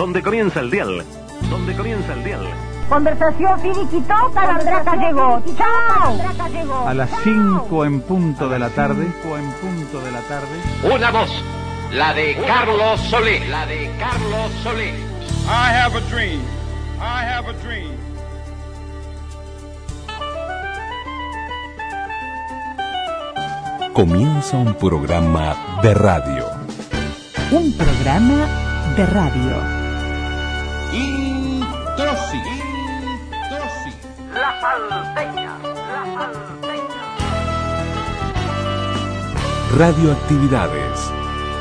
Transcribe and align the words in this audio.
donde 0.00 0.22
comienza 0.22 0.60
el 0.60 0.70
dial, 0.70 1.04
donde 1.50 1.76
comienza 1.76 2.14
el 2.14 2.24
dial. 2.24 2.40
Conversación 2.88 3.60
finiquitó, 3.60 4.32
Calandraca 4.32 4.96
llegó. 4.96 5.42
¡Chao! 5.58 6.86
A 6.86 6.94
las 6.94 7.10
5 7.22 7.84
en 7.84 8.00
punto 8.00 8.48
de 8.48 8.58
la 8.58 8.70
tarde, 8.70 9.06
5 9.22 9.36
en 9.36 9.50
punto 9.52 10.00
de 10.00 10.10
la 10.10 10.20
tarde. 10.20 10.94
Una 10.94 11.10
voz, 11.10 11.30
la 11.92 12.14
de 12.14 12.34
Carlos 12.46 12.98
Solé, 13.10 13.46
la 13.50 13.66
de 13.66 13.90
Carlos 13.98 14.50
Solé. 14.62 14.88
I 14.88 15.70
have 15.70 15.94
a 15.94 16.00
dream. 16.08 16.40
I 16.98 17.22
have 17.22 17.46
a 17.46 17.52
dream. 17.62 17.92
Comienza 23.92 24.56
un 24.56 24.72
programa 24.72 25.80
de 25.82 25.92
radio. 25.92 26.46
Un 27.50 27.76
programa 27.76 28.46
de 28.96 29.04
radio. 29.04 29.79
Introsi. 32.10 32.42
La 34.34 34.60
salteña, 34.60 35.52
la 35.62 36.02
salteña. 36.18 37.04
Radioactividades. 39.78 40.98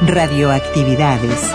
Radioactividades. 0.08 1.54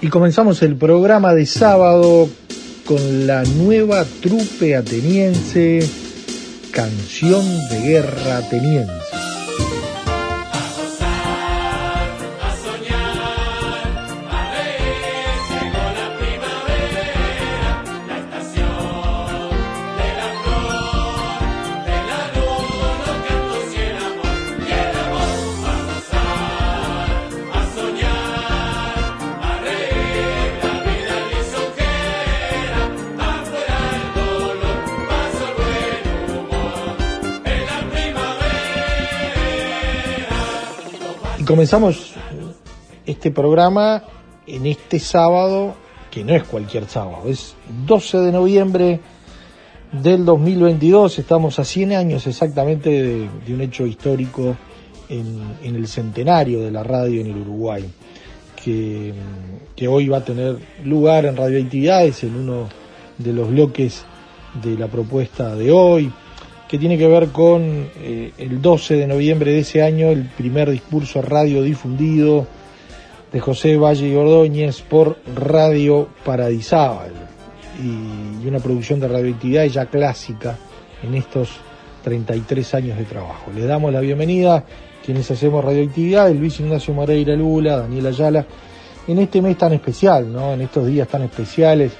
Y 0.00 0.08
comenzamos 0.08 0.62
el 0.62 0.76
programa 0.76 1.34
de 1.34 1.44
sábado 1.44 2.30
con 2.84 3.26
la 3.26 3.42
nueva 3.44 4.04
trupe 4.20 4.76
ateniense, 4.76 5.88
Canción 6.70 7.44
de 7.68 7.80
Guerra 7.80 8.38
Ateniense. 8.38 9.03
Comenzamos 41.46 42.14
este 43.04 43.30
programa 43.30 44.02
en 44.46 44.64
este 44.66 44.98
sábado, 44.98 45.74
que 46.10 46.24
no 46.24 46.34
es 46.34 46.44
cualquier 46.44 46.88
sábado, 46.88 47.28
es 47.28 47.54
12 47.86 48.18
de 48.18 48.32
noviembre 48.32 49.00
del 49.92 50.24
2022, 50.24 51.18
estamos 51.18 51.58
a 51.58 51.64
100 51.64 51.92
años 51.92 52.26
exactamente 52.26 52.90
de, 52.90 53.54
un 53.54 53.60
hecho 53.60 53.84
histórico 53.86 54.56
en, 55.10 55.58
el 55.62 55.86
centenario 55.86 56.62
de 56.62 56.70
la 56.70 56.82
radio 56.82 57.20
en 57.20 57.26
el 57.26 57.36
Uruguay, 57.36 57.84
que, 58.64 59.12
que 59.76 59.86
hoy 59.86 60.08
va 60.08 60.18
a 60.18 60.24
tener 60.24 60.56
lugar 60.84 61.26
en 61.26 61.36
radioactividades 61.36 62.24
en 62.24 62.36
uno 62.36 62.68
de 63.18 63.32
los 63.34 63.48
bloques 63.50 64.04
de 64.62 64.78
la 64.78 64.88
propuesta 64.88 65.54
de 65.54 65.70
hoy, 65.70 66.10
que 66.74 66.78
tiene 66.80 66.98
que 66.98 67.06
ver 67.06 67.28
con 67.28 67.88
eh, 68.02 68.32
el 68.36 68.60
12 68.60 68.96
de 68.96 69.06
noviembre 69.06 69.52
de 69.52 69.60
ese 69.60 69.80
año, 69.80 70.08
el 70.08 70.24
primer 70.24 70.68
discurso 70.68 71.22
radiodifundido 71.22 72.48
de 73.32 73.38
José 73.38 73.76
Valle 73.76 74.08
y 74.08 74.16
Ordóñez 74.16 74.82
por 74.82 75.16
Radio 75.36 76.08
Paradisábal 76.24 77.12
y, 77.80 78.48
una 78.48 78.58
producción 78.58 78.98
de 78.98 79.06
radioactividad 79.06 79.66
ya 79.66 79.86
clásica 79.86 80.58
en 81.04 81.14
estos 81.14 81.50
33 82.02 82.74
años 82.74 82.98
de 82.98 83.04
trabajo. 83.04 83.52
Le 83.54 83.66
damos 83.66 83.92
la 83.92 84.00
bienvenida 84.00 84.64
quienes 85.04 85.30
hacemos 85.30 85.64
radioactividad, 85.64 86.32
Luis 86.32 86.58
Ignacio 86.58 86.92
Moreira 86.92 87.36
Lula, 87.36 87.76
Daniel 87.76 88.08
Ayala, 88.08 88.44
en 89.06 89.18
este 89.20 89.40
mes 89.40 89.56
tan 89.56 89.74
especial, 89.74 90.32
¿no? 90.32 90.54
en 90.54 90.62
estos 90.62 90.88
días 90.88 91.06
tan 91.06 91.22
especiales 91.22 91.92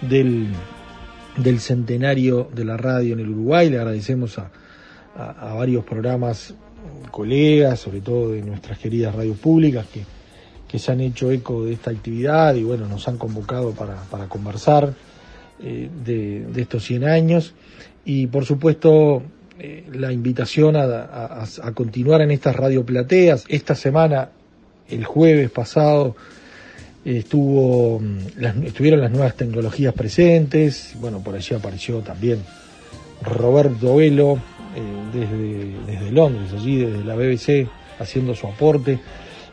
del 0.00 0.46
del 1.36 1.60
centenario 1.60 2.48
de 2.54 2.64
la 2.64 2.76
radio 2.76 3.14
en 3.14 3.20
el 3.20 3.30
Uruguay. 3.30 3.70
Le 3.70 3.78
agradecemos 3.78 4.38
a, 4.38 4.50
a, 5.16 5.54
varios 5.54 5.84
programas, 5.84 6.54
colegas, 7.10 7.80
sobre 7.80 8.00
todo 8.00 8.32
de 8.32 8.42
nuestras 8.42 8.78
queridas 8.78 9.14
radios 9.14 9.38
públicas, 9.38 9.86
que, 9.92 10.04
que, 10.68 10.78
se 10.78 10.92
han 10.92 11.00
hecho 11.00 11.30
eco 11.30 11.64
de 11.64 11.72
esta 11.72 11.90
actividad 11.90 12.54
y 12.54 12.62
bueno, 12.62 12.86
nos 12.86 13.06
han 13.08 13.16
convocado 13.16 13.72
para, 13.72 14.02
para 14.04 14.28
conversar 14.28 14.94
eh, 15.62 15.88
de, 16.04 16.46
de, 16.46 16.62
estos 16.62 16.84
100 16.84 17.04
años. 17.04 17.54
Y 18.04 18.26
por 18.26 18.44
supuesto, 18.44 19.22
eh, 19.58 19.86
la 19.92 20.12
invitación 20.12 20.76
a, 20.76 21.44
a 21.62 21.72
continuar 21.72 22.20
en 22.20 22.30
estas 22.30 22.56
radioplateas. 22.56 23.44
Esta 23.48 23.74
semana, 23.74 24.30
el 24.88 25.04
jueves 25.04 25.50
pasado, 25.50 26.14
estuvo 27.14 28.00
las, 28.36 28.56
estuvieron 28.56 29.00
las 29.00 29.10
nuevas 29.10 29.36
tecnologías 29.36 29.94
presentes, 29.94 30.94
bueno, 31.00 31.20
por 31.20 31.36
allí 31.36 31.54
apareció 31.54 32.00
también 32.00 32.40
Roberto 33.22 33.96
Velo 33.96 34.38
eh, 34.74 34.90
desde, 35.12 35.92
desde, 35.92 36.10
Londres, 36.10 36.52
allí 36.52 36.76
desde 36.76 37.04
la 37.04 37.14
BBC, 37.14 37.68
haciendo 37.98 38.34
su 38.34 38.48
aporte. 38.48 38.98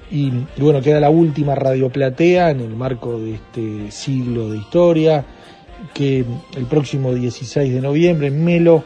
Y, 0.09 0.27
y, 0.27 0.61
bueno, 0.61 0.81
queda 0.81 0.99
la 0.99 1.09
última 1.09 1.55
radioplatea 1.55 2.51
en 2.51 2.61
el 2.61 2.75
marco 2.75 3.19
de 3.19 3.35
este 3.35 3.91
siglo 3.91 4.49
de 4.49 4.57
historia, 4.57 5.23
que 5.93 6.25
el 6.55 6.65
próximo 6.65 7.13
16 7.13 7.73
de 7.73 7.81
noviembre 7.81 8.27
en 8.27 8.43
Melo, 8.43 8.83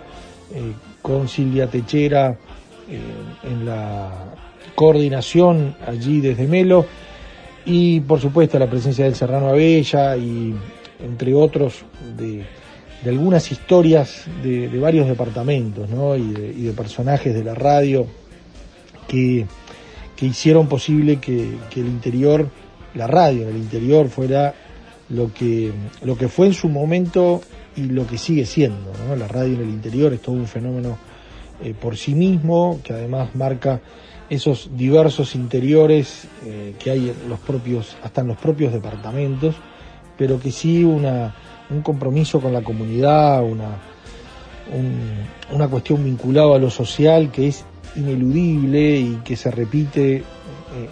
eh, 0.53 0.73
con 1.01 1.27
Silvia 1.27 1.67
Techera 1.67 2.37
eh, 2.89 2.99
en 3.49 3.65
la 3.65 4.35
coordinación 4.75 5.75
allí 5.85 6.21
desde 6.21 6.47
Melo, 6.47 6.85
y 7.67 7.99
por 7.99 8.21
supuesto 8.21 8.57
la 8.57 8.69
presencia 8.69 9.03
del 9.03 9.15
Serrano 9.15 9.49
Abella 9.49 10.15
y 10.15 10.55
entre 11.03 11.35
otros 11.35 11.83
de, 12.17 12.45
de 13.03 13.09
algunas 13.09 13.51
historias 13.51 14.23
de, 14.41 14.69
de, 14.69 14.79
varios 14.79 15.05
departamentos 15.07 15.89
¿no? 15.89 16.15
y, 16.15 16.31
de, 16.31 16.71
personajes 16.71 17.35
de 17.35 17.43
la 17.43 17.53
radio 17.53 18.07
que, 19.07 19.45
que 20.15 20.25
hicieron 20.25 20.67
posible 20.67 21.17
que, 21.17 21.57
que, 21.69 21.81
el 21.81 21.87
interior, 21.87 22.49
la 22.95 23.05
radio 23.05 23.43
en 23.43 23.49
el 23.49 23.57
interior 23.57 24.07
fuera 24.07 24.53
lo 25.09 25.33
que, 25.33 25.71
lo 26.03 26.17
que 26.17 26.29
fue 26.29 26.47
en 26.47 26.53
su 26.53 26.69
momento 26.69 27.41
y 27.75 27.83
lo 27.83 28.07
que 28.07 28.17
sigue 28.17 28.45
siendo. 28.45 28.93
¿no? 29.07 29.15
La 29.17 29.27
radio 29.27 29.55
en 29.55 29.63
el 29.63 29.69
interior 29.69 30.13
es 30.13 30.21
todo 30.21 30.35
un 30.35 30.47
fenómeno 30.47 30.97
eh, 31.61 31.73
por 31.79 31.97
sí 31.97 32.15
mismo 32.15 32.79
que 32.81 32.93
además 32.93 33.35
marca 33.35 33.81
esos 34.29 34.69
diversos 34.75 35.35
interiores 35.35 36.27
eh, 36.45 36.75
que 36.79 36.91
hay 36.91 37.09
en 37.09 37.29
los 37.29 37.39
propios, 37.39 37.95
hasta 38.03 38.21
en 38.21 38.27
los 38.27 38.37
propios 38.37 38.73
departamentos, 38.73 39.55
pero 40.17 40.39
que 40.39 40.51
sí 40.51 40.83
una, 40.83 41.35
un 41.69 41.81
compromiso 41.81 42.39
con 42.39 42.53
la 42.53 42.61
comunidad, 42.61 43.43
una, 43.43 43.77
un, 44.73 45.55
una 45.55 45.67
cuestión 45.67 46.03
vinculada 46.03 46.55
a 46.55 46.59
lo 46.59 46.69
social 46.69 47.31
que 47.31 47.47
es 47.47 47.65
ineludible 47.95 48.97
y 48.97 49.21
que 49.23 49.35
se 49.35 49.49
repite 49.51 50.17
eh, 50.17 50.23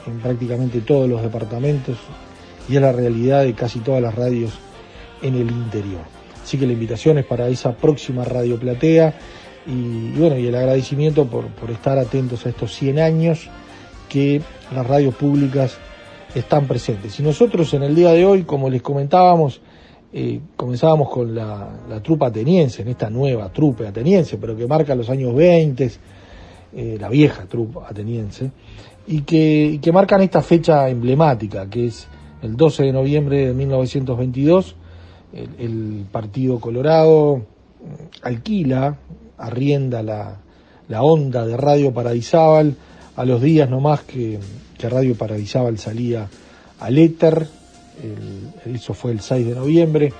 en 0.08 0.20
prácticamente 0.20 0.82
todos 0.82 1.10
los 1.10 1.22
departamentos 1.22 1.98
y 2.70 2.76
es 2.76 2.82
la 2.82 2.92
realidad 2.92 3.44
de 3.44 3.54
casi 3.54 3.80
todas 3.80 4.02
las 4.02 4.16
radios 4.16 4.52
en 5.22 5.36
el 5.36 5.50
interior. 5.50 6.02
Así 6.42 6.58
que 6.58 6.68
la 6.68 6.74
invitación 6.74 7.18
es 7.18 7.26
para 7.26 7.48
esa 7.48 7.76
próxima 7.76 8.24
radio 8.24 8.60
platea 8.60 9.14
y, 9.68 10.12
bueno, 10.18 10.38
y 10.38 10.48
el 10.48 10.56
agradecimiento 10.56 11.26
por, 11.26 11.48
por, 11.48 11.72
estar 11.72 11.98
atentos 11.98 12.46
a 12.46 12.50
estos 12.50 12.74
100 12.76 13.00
años 13.00 13.50
que 14.10 14.42
las 14.74 14.86
radios 14.86 15.16
públicas 15.16 15.78
están 16.36 16.68
presentes. 16.68 17.20
Y 17.20 17.24
nosotros 17.24 17.74
en 17.74 17.84
el 17.84 17.96
día 17.96 18.12
de 18.12 18.26
hoy, 18.26 18.44
como 18.44 18.70
les 18.70 18.82
comentábamos, 18.82 19.62
eh, 20.14 20.40
comenzábamos 20.56 21.10
con 21.10 21.34
la, 21.34 21.80
la, 21.90 22.02
trupa 22.02 22.28
ateniense, 22.28 22.84
en 22.84 22.90
esta 22.90 23.10
nueva 23.10 23.52
trupe 23.52 23.88
ateniense, 23.88 24.38
pero 24.38 24.56
que 24.56 24.68
marca 24.68 24.96
los 24.96 25.10
años 25.10 25.34
20, 25.34 25.92
eh, 26.74 26.98
la 27.00 27.10
vieja 27.10 27.46
trupa 27.46 27.88
ateniense, 27.90 28.52
y 29.08 29.22
que, 29.22 29.80
que 29.82 29.92
marcan 29.92 30.22
esta 30.22 30.42
fecha 30.42 30.88
emblemática, 30.90 31.70
que 31.70 31.88
es 31.88 32.08
el 32.42 32.56
12 32.56 32.84
de 32.84 32.94
noviembre 32.94 33.48
de 33.48 33.54
1922, 33.54 34.76
el, 35.34 35.50
el 35.60 36.06
Partido 36.12 36.60
Colorado 36.60 37.42
alquila 38.22 38.98
arrienda 39.38 40.02
la, 40.04 40.38
la 40.88 41.04
onda 41.04 41.46
de 41.46 41.58
Radio 41.58 41.94
Paradisábal 41.94 42.76
a 43.16 43.26
los 43.26 43.42
días 43.42 43.70
nomás 43.70 44.02
que, 44.02 44.40
que 44.78 44.90
Radio 44.90 45.16
Paradisábal 45.16 45.78
salía 45.78 46.28
al 46.80 46.98
éter 46.98 47.48
el- 48.04 48.76
eso 48.76 48.94
fue 48.94 49.12
el 49.12 49.22
6 49.22 49.48
de 49.48 49.56
noviembre. 49.56 50.12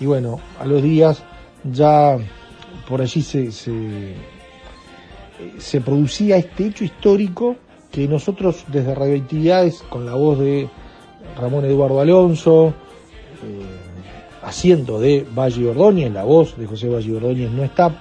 Y 0.00 0.06
bueno, 0.06 0.40
a 0.60 0.64
los 0.64 0.82
días 0.82 1.22
ya 1.64 2.16
por 2.88 3.02
allí 3.02 3.22
se, 3.22 3.50
se, 3.52 4.14
producía 5.80 6.36
este 6.36 6.66
hecho 6.66 6.84
histórico 6.84 7.56
que 7.90 8.06
nosotros 8.08 8.64
desde 8.68 8.94
Radioactividades, 8.94 9.82
con 9.88 10.06
la 10.06 10.14
voz 10.14 10.38
de 10.38 10.68
Ramón 11.38 11.64
Eduardo 11.64 12.00
Alonso, 12.00 12.68
eh, 12.68 12.72
haciendo 14.42 15.00
de 15.00 15.26
Valle 15.36 15.68
Ordóñez, 15.68 16.12
la 16.12 16.24
voz 16.24 16.56
de 16.56 16.66
José 16.66 16.88
Valle 16.88 17.14
Ordóñez 17.16 17.50
no 17.50 17.64
está, 17.64 18.00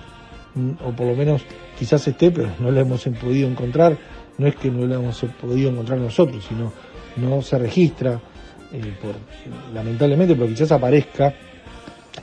o 0.86 0.92
por 0.92 1.08
lo 1.08 1.16
menos 1.16 1.42
quizás 1.78 2.08
esté, 2.08 2.32
pero 2.32 2.50
no 2.60 2.72
la 2.72 2.82
hemos 2.82 3.04
podido 3.22 3.48
encontrar, 3.50 3.98
no 4.38 4.48
es 4.48 4.56
que 4.56 4.70
no 4.72 4.86
la 4.86 4.96
hemos 4.96 5.24
podido 5.42 5.70
encontrar 5.70 6.00
nosotros, 6.00 6.46
sino 6.48 6.72
no 7.18 7.42
se 7.42 7.58
registra, 7.58 8.20
eh, 8.72 8.94
por, 9.02 9.16
lamentablemente, 9.74 10.36
pero 10.36 10.48
quizás 10.48 10.72
aparezca 10.72 11.34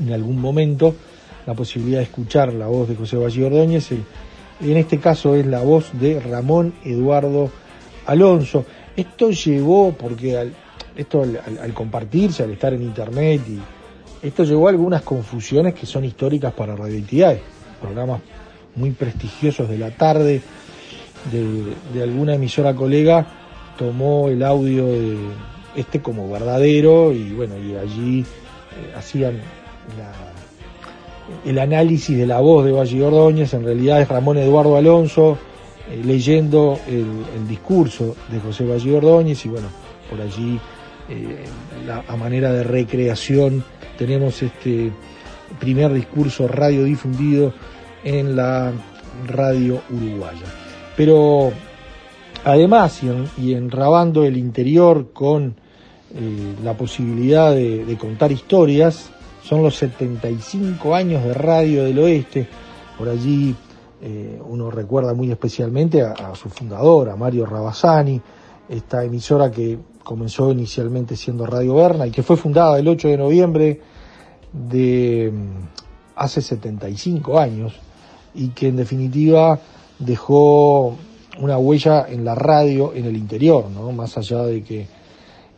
en 0.01 0.13
algún 0.13 0.41
momento 0.41 0.95
la 1.47 1.55
posibilidad 1.55 1.99
de 1.99 2.05
escuchar 2.05 2.53
la 2.53 2.67
voz 2.67 2.89
de 2.89 2.97
José 2.97 3.17
Valle 3.17 3.45
Ordóñez, 3.45 3.91
el- 3.93 4.05
en 4.61 4.77
este 4.77 4.99
caso 4.99 5.35
es 5.35 5.45
la 5.47 5.61
voz 5.63 5.91
de 5.99 6.21
Ramón 6.21 6.75
Eduardo 6.85 7.51
Alonso. 8.07 8.65
Esto 8.97 9.31
llevó, 9.31 9.93
porque 9.93 10.37
al, 10.39 10.53
esto 10.97 11.23
al, 11.23 11.75
compartirse, 11.75 12.45
al 12.45 12.53
estar 12.53 12.73
en 12.73 12.83
internet, 12.83 13.41
y 13.49 13.59
esto 14.27 14.45
llevó 14.45 14.69
a 14.69 14.71
algunas 14.71 15.03
confusiones 15.03 15.75
que 15.75 15.87
son 15.87 16.05
históricas 16.05 16.53
para 16.55 16.77
radioactividades, 16.77 17.41
programas 17.85 18.21
muy 18.77 18.91
prestigiosos 18.93 19.69
de 19.69 19.79
la 19.79 19.91
tarde 19.91 20.41
de, 21.31 22.03
alguna 22.03 22.35
emisora 22.35 22.75
colega 22.75 23.27
tomó 23.79 24.29
el 24.29 24.43
audio 24.43 24.87
de 24.87 25.17
este 25.77 26.01
como 26.01 26.31
verdadero 26.31 27.13
y 27.13 27.31
bueno 27.33 27.55
y 27.59 27.75
allí 27.77 28.21
eh, 28.21 28.95
hacían 28.97 29.35
la- 29.99 30.33
el 31.51 31.59
análisis 31.59 32.17
de 32.19 32.27
la 32.27 32.41
voz 32.41 32.65
de 32.67 32.73
Valle 32.73 33.03
Ordóñez, 33.03 33.55
en 33.55 33.65
realidad 33.65 34.01
es 34.03 34.09
Ramón 34.09 34.37
Eduardo 34.39 34.77
Alonso 34.77 35.39
eh, 35.91 36.01
leyendo 36.05 36.79
el, 36.87 37.49
discurso 37.49 38.15
de 38.31 38.41
José 38.41 38.65
Valle 38.67 38.97
Ordóñez 38.97 39.45
y 39.47 39.49
bueno, 39.49 39.69
por 40.11 40.21
allí 40.21 40.59
eh, 41.09 41.45
la- 41.87 42.05
a 42.09 42.17
manera 42.17 42.53
de 42.53 42.63
recreación 42.65 43.65
tenemos 43.99 44.43
este 44.43 44.91
primer 45.61 45.93
discurso 45.93 46.49
radiodifundido 46.49 47.53
en 48.05 48.37
la 48.37 48.73
radio 49.27 49.81
uruguaya. 49.91 50.47
Pero 50.97 51.53
además, 52.45 53.03
y, 53.03 53.09
en, 53.09 53.29
y 53.39 53.55
enrabando 53.55 54.25
el 54.25 54.37
interior 54.37 55.13
con 55.13 55.57
eh, 56.15 56.55
la 56.63 56.77
posibilidad 56.77 57.53
de, 57.53 57.97
contar 57.99 58.31
historias, 58.31 59.11
son 59.43 59.63
los 59.63 59.77
75 59.77 60.95
años 60.95 61.25
de 61.25 61.35
Radio 61.35 61.85
del 61.85 61.99
Oeste. 61.99 62.47
Por 62.97 63.09
allí 63.09 63.55
eh, 64.01 64.41
uno 64.47 64.71
recuerda 64.71 65.15
muy 65.15 65.31
especialmente 65.31 66.03
a, 66.03 66.13
a 66.13 66.35
su 66.35 66.49
fundador, 66.49 67.11
a 67.11 67.17
Mario 67.17 67.47
Rabasani, 67.47 68.21
esta 68.69 69.05
emisora 69.05 69.51
que 69.51 69.79
comenzó 70.03 70.53
inicialmente 70.53 71.17
siendo 71.17 71.47
Radio 71.47 71.75
Berna 71.75 72.07
y 72.07 72.11
que 72.11 72.23
fue 72.23 72.37
fundada 72.37 72.79
el 72.79 72.87
8 72.87 73.09
de 73.09 73.17
noviembre 73.17 73.81
de 74.53 75.33
mm, 75.33 75.67
hace 76.17 76.41
75 76.41 77.39
años 77.39 77.75
y 78.35 78.49
que 78.49 78.69
en 78.69 78.77
definitiva 78.77 79.59
dejó 79.99 80.97
una 81.41 81.59
huella 81.59 82.07
en 82.09 82.25
la 82.25 82.35
radio 82.35 82.93
en 82.95 83.07
el 83.07 83.17
interior, 83.17 83.69
¿no? 83.71 83.93
más 83.93 84.17
allá 84.19 84.45
de 84.45 84.63
que 84.63 84.87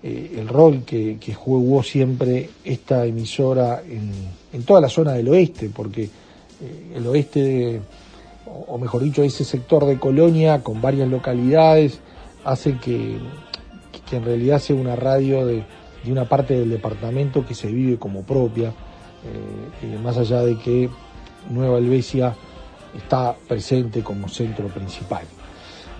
eh, 0.02 0.36
el 0.38 0.48
rol 0.48 0.84
que, 0.84 1.18
que 1.18 1.34
jugó 1.34 1.82
siempre 1.82 2.50
esta 2.64 3.04
emisora 3.06 3.82
en, 3.88 4.12
en 4.52 4.62
toda 4.62 4.80
la 4.80 4.88
zona 4.88 5.12
del 5.12 5.28
oeste, 5.28 5.70
porque 5.74 6.04
eh, 6.04 6.92
el 6.94 7.06
oeste, 7.06 7.80
o 8.66 8.78
mejor 8.78 9.02
dicho, 9.02 9.22
ese 9.22 9.44
sector 9.44 9.84
de 9.84 9.98
Colonia 9.98 10.62
con 10.62 10.80
varias 10.80 11.08
localidades, 11.08 12.00
hace 12.44 12.78
que, 12.78 13.18
que 14.08 14.16
en 14.16 14.24
realidad 14.24 14.60
sea 14.60 14.76
una 14.76 14.96
radio 14.96 15.44
de, 15.44 15.64
de 16.04 16.12
una 16.12 16.24
parte 16.26 16.58
del 16.58 16.70
departamento 16.70 17.44
que 17.44 17.54
se 17.54 17.66
vive 17.66 17.98
como 17.98 18.22
propia, 18.22 18.68
eh, 18.68 19.98
más 20.02 20.16
allá 20.16 20.42
de 20.42 20.56
que 20.56 20.88
Nueva 21.50 21.78
Helvecia 21.78 22.36
está 22.94 23.34
presente 23.48 24.02
como 24.02 24.28
centro 24.28 24.68
principal. 24.68 25.24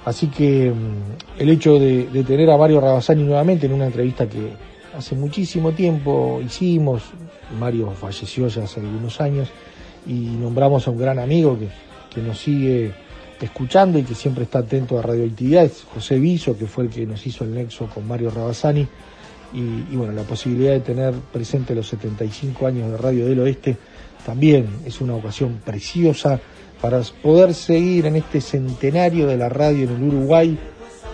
Así 0.06 0.28
que 0.28 0.70
mm, 0.70 1.40
el 1.40 1.48
hecho 1.50 1.78
de, 1.78 2.24
tener 2.24 2.48
a 2.50 2.56
Mario 2.56 2.80
Rabasani 2.80 3.24
nuevamente 3.24 3.66
en 3.66 3.72
una 3.72 3.86
entrevista 3.86 4.28
que 4.28 4.52
hace 4.96 5.16
muchísimo 5.16 5.72
tiempo 5.72 6.40
hicimos, 6.44 7.02
Mario 7.58 7.90
falleció 7.90 8.46
ya 8.46 8.64
hace 8.64 8.80
algunos 8.80 9.20
años, 9.20 9.48
y 10.06 10.12
nombramos 10.12 10.86
a 10.86 10.92
un 10.92 10.98
gran 10.98 11.18
amigo 11.18 11.58
que, 11.58 11.68
que 12.14 12.20
nos 12.22 12.38
sigue 12.38 12.94
escuchando 13.40 13.98
y 13.98 14.04
que 14.04 14.14
siempre 14.14 14.44
está 14.44 14.60
atento 14.60 14.96
a 14.96 15.02
radioactividades, 15.02 15.84
José 15.92 16.20
Viso, 16.20 16.56
que 16.56 16.66
fue 16.66 16.84
el 16.84 16.90
que 16.90 17.04
nos 17.04 17.26
hizo 17.26 17.42
el 17.42 17.52
nexo 17.52 17.86
con 17.86 18.06
Mario 18.06 18.30
Rabasani, 18.30 18.86
y, 19.52 19.58
y 19.92 19.96
bueno, 19.96 20.12
la 20.12 20.22
posibilidad 20.22 20.72
de 20.72 20.80
tener 20.80 21.14
presente 21.14 21.74
los 21.74 21.88
75 21.88 22.64
años 22.64 22.92
de 22.92 22.96
Radio 22.96 23.26
del 23.26 23.40
Oeste 23.40 23.76
también 24.24 24.68
es 24.84 25.00
una 25.00 25.14
ocasión 25.14 25.60
preciosa 25.64 26.40
para 26.80 27.00
poder 27.22 27.54
seguir 27.54 28.06
en 28.06 28.16
este 28.16 28.40
centenario 28.40 29.26
de 29.26 29.36
la 29.36 29.48
radio 29.48 29.84
en 29.84 29.96
el 29.96 30.02
Uruguay 30.02 30.58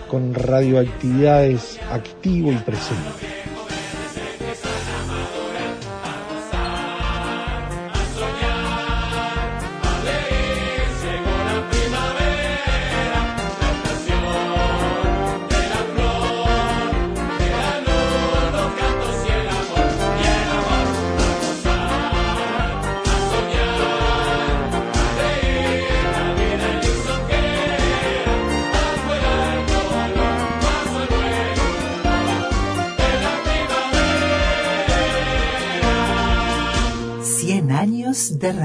con 0.09 0.33
radioactividades 0.33 1.79
activo 1.91 2.51
y 2.51 2.57
presente. 2.57 3.42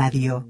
Radio. 0.09 0.47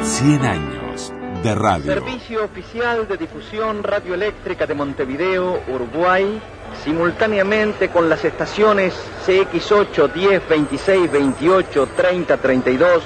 100 0.00 0.44
años 0.44 1.12
de 1.42 1.54
radio. 1.56 1.92
Servicio 1.92 2.44
oficial 2.44 3.08
de 3.08 3.16
difusión 3.16 3.82
radioeléctrica 3.82 4.64
de 4.64 4.74
Montevideo, 4.74 5.60
Uruguay, 5.66 6.40
simultáneamente 6.84 7.88
con 7.88 8.08
las 8.08 8.24
estaciones 8.24 8.94
CX8, 9.26 10.12
10, 10.12 10.48
26, 10.48 11.10
28, 11.10 11.88
30, 11.96 12.36
32, 12.36 13.02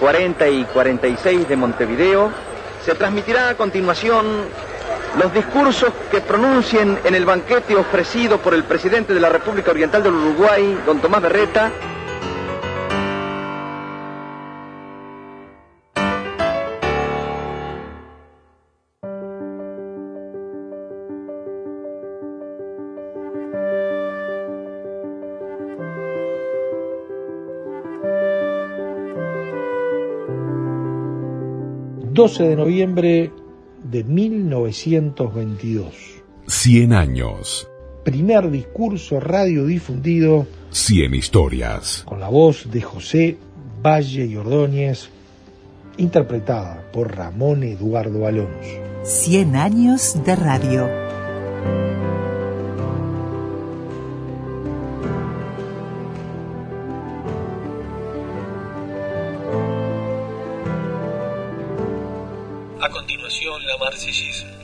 40 0.00 0.48
y 0.48 0.64
46 0.64 1.48
de 1.48 1.56
Montevideo, 1.56 2.32
se 2.84 2.96
transmitirá 2.96 3.50
a 3.50 3.54
continuación 3.54 4.26
los 5.16 5.32
discursos 5.32 5.92
que 6.10 6.20
pronuncien 6.20 6.98
en 7.04 7.14
el 7.14 7.24
banquete 7.24 7.76
ofrecido 7.76 8.38
por 8.38 8.54
el 8.54 8.64
presidente 8.64 9.14
de 9.14 9.20
la 9.20 9.28
República 9.28 9.70
Oriental 9.70 10.02
del 10.02 10.14
Uruguay, 10.14 10.76
don 10.84 10.98
Tomás 11.00 11.22
Berreta, 11.22 11.70
...12 32.22 32.50
de 32.50 32.54
noviembre 32.54 33.32
de 33.82 34.04
1922... 34.04 36.22
100 36.46 36.92
años. 36.92 37.68
...primer 38.04 38.48
discurso 38.48 39.18
radiodifundido... 39.18 40.46
100 40.70 41.14
historias. 41.14 42.04
...con 42.06 42.20
la 42.20 42.28
voz 42.28 42.70
de 42.70 42.80
José 42.80 43.38
Valle 43.84 44.26
y 44.26 44.36
Ordóñez... 44.36 45.08
...interpretada 45.96 46.88
por 46.92 47.16
Ramón 47.16 47.64
Eduardo 47.64 48.24
Alonso... 48.24 48.70
Cien 49.02 49.56
años 49.56 50.16
de 50.24 50.36
radio. 50.36 50.88
Continuación, 63.90 64.61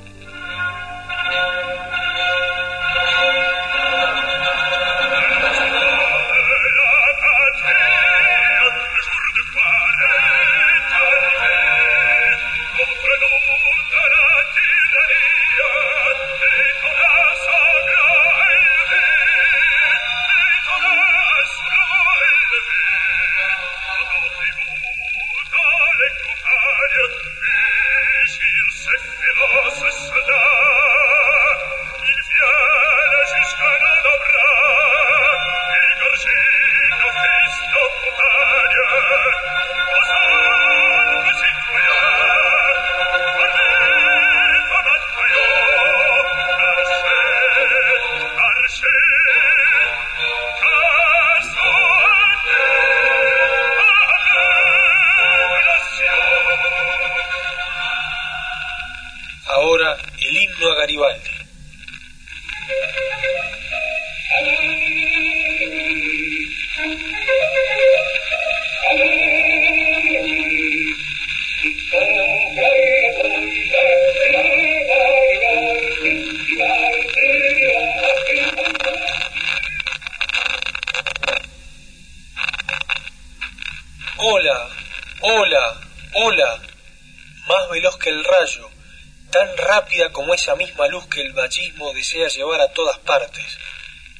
como 90.28 90.34
esa 90.34 90.56
misma 90.56 90.86
luz 90.88 91.06
que 91.06 91.22
el 91.22 91.32
vallismo 91.32 91.94
desea 91.94 92.28
llevar 92.28 92.60
a 92.60 92.70
todas 92.74 92.98
partes, 92.98 93.46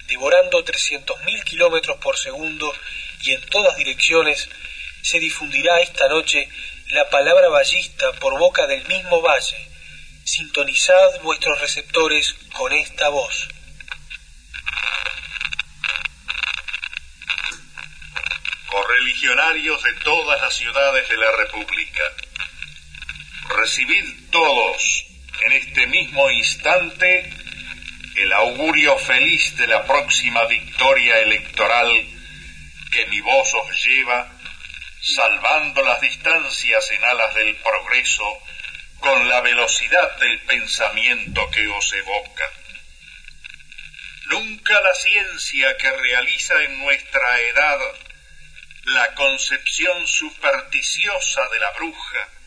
devorando 0.07 0.65
300.000 0.65 1.45
kilómetros 1.45 1.99
por 1.99 2.17
segundo 2.17 2.75
y 3.21 3.33
en 3.33 3.43
todas 3.51 3.77
direcciones, 3.77 4.49
se 5.03 5.21
difundirá 5.21 5.83
esta 5.83 6.09
noche 6.09 6.49
la 6.93 7.11
palabra 7.11 7.51
ballista 7.51 8.11
por 8.21 8.39
boca 8.39 8.67
del 8.67 8.87
mismo 8.87 9.21
valle. 9.21 9.69
Sintonizad 10.25 11.21
vuestros 11.21 11.61
receptores 11.61 12.35
con 12.55 12.73
esta 12.73 13.11
voz. 13.11 13.49
correligionarios 18.67 19.83
de 19.83 19.93
todas 20.05 20.41
las 20.41 20.55
ciudades 20.55 21.07
de 21.07 21.17
la 21.19 21.33
República. 21.33 22.03
Recibid 23.51 24.31
todos 24.31 24.88
en 25.49 25.55
este 25.55 25.87
mismo 25.87 26.31
instante 26.31 27.33
el 28.17 28.33
augurio 28.35 28.99
feliz 28.99 29.57
de 29.57 29.67
la 29.67 29.87
próxima 29.87 30.45
victoria 30.45 31.21
electoral 31.21 31.89
que 32.93 33.07
mi 33.07 33.21
voz 33.23 33.55
os 33.55 33.83
lleva, 33.83 34.31
salvando 35.01 35.83
las 35.85 36.03
distancias 36.03 36.91
en 36.91 37.03
alas 37.03 37.35
del 37.35 37.57
progreso 37.57 38.25
con 39.01 39.27
la 39.27 39.41
velocidad 39.41 40.19
del 40.19 40.39
pensamiento 40.41 41.51
que 41.51 41.67
os 41.67 41.93
evoca. 41.95 42.45
Nunca 44.27 44.79
la 44.83 44.95
ciencia 44.97 45.75
que 45.79 45.91
realiza 45.93 46.63
en 46.65 46.79
nuestra 46.79 47.41
edad 47.41 47.79
la 48.85 49.15
concepción 49.15 50.07
supersticiosa 50.07 51.41
de 51.53 51.61
la 51.61 51.71
bruja, 51.71 52.38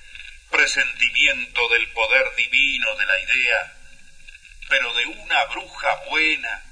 presentimiento 0.51 1.67
del 1.69 1.91
poder 1.91 2.35
divino 2.35 2.95
de 2.95 3.05
la 3.05 3.19
idea, 3.19 3.73
pero 4.69 4.93
de 4.93 5.05
una 5.07 5.45
bruja 5.45 5.95
buena, 6.09 6.63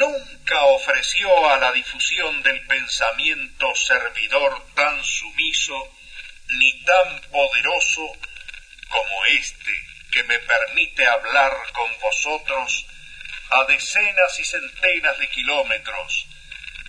nunca 0.00 0.64
ofreció 0.64 1.50
a 1.50 1.58
la 1.58 1.72
difusión 1.72 2.42
del 2.42 2.66
pensamiento 2.66 3.74
servidor 3.74 4.66
tan 4.74 5.02
sumiso 5.04 5.92
ni 6.48 6.84
tan 6.84 7.20
poderoso 7.30 8.12
como 8.88 9.24
este 9.26 9.72
que 10.10 10.24
me 10.24 10.38
permite 10.40 11.06
hablar 11.06 11.52
con 11.72 11.90
vosotros 12.00 12.86
a 13.50 13.64
decenas 13.64 14.40
y 14.40 14.44
centenas 14.44 15.18
de 15.18 15.28
kilómetros, 15.28 16.26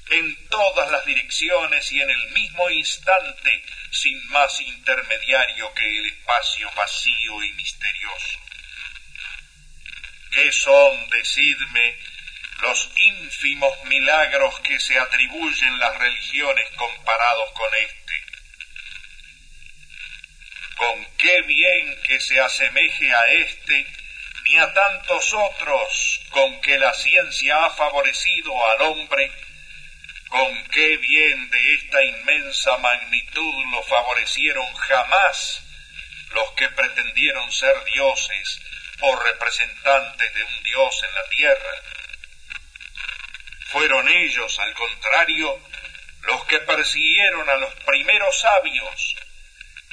en 0.09 0.47
todas 0.47 0.89
las 0.91 1.05
direcciones 1.05 1.91
y 1.91 2.01
en 2.01 2.09
el 2.09 2.29
mismo 2.31 2.69
instante, 2.69 3.63
sin 3.91 4.27
más 4.29 4.59
intermediario 4.61 5.73
que 5.73 5.97
el 5.97 6.05
espacio 6.05 6.71
vacío 6.75 7.43
y 7.43 7.51
misterioso. 7.53 8.39
¿Qué 10.31 10.51
son, 10.51 11.09
decidme, 11.09 11.97
los 12.61 12.89
ínfimos 12.95 13.83
milagros 13.85 14.59
que 14.61 14.79
se 14.79 14.97
atribuyen 14.97 15.79
las 15.79 15.97
religiones 15.97 16.69
comparados 16.75 17.51
con 17.51 17.69
este? 17.75 18.23
¿Con 20.75 21.05
qué 21.17 21.41
bien 21.41 22.01
que 22.03 22.19
se 22.19 22.39
asemeje 22.39 23.13
a 23.13 23.25
este 23.27 23.87
ni 24.43 24.57
a 24.57 24.73
tantos 24.73 25.33
otros 25.33 26.21
con 26.29 26.61
que 26.61 26.77
la 26.77 26.93
ciencia 26.93 27.65
ha 27.65 27.69
favorecido 27.71 28.53
al 28.67 28.81
hombre 28.83 29.31
con 30.27 30.63
qué 30.69 30.97
bien 30.97 31.49
de 31.49 31.73
esta 31.75 32.03
inmensa 32.03 32.77
magnitud 32.77 33.65
lo 33.71 33.83
favorecieron 33.83 34.73
jamás 34.75 35.63
los 36.33 36.51
que 36.51 36.67
pretendieron 36.69 37.51
ser 37.51 37.83
dioses 37.85 38.61
o 38.99 39.15
representantes 39.15 40.33
de 40.33 40.43
un 40.43 40.63
dios 40.63 41.03
en 41.03 41.15
la 41.15 41.29
tierra. 41.29 41.71
Fueron 43.67 44.07
ellos, 44.07 44.59
al 44.59 44.73
contrario, 44.73 45.59
los 46.21 46.43
que 46.45 46.59
persiguieron 46.59 47.49
a 47.49 47.55
los 47.55 47.73
primeros 47.75 48.39
sabios, 48.39 49.15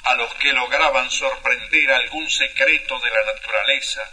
a 0.05 0.15
los 0.15 0.35
que 0.35 0.53
lograban 0.53 1.11
sorprender 1.11 1.91
algún 1.91 2.29
secreto 2.29 2.99
de 3.01 3.11
la 3.11 3.25
naturaleza, 3.33 4.11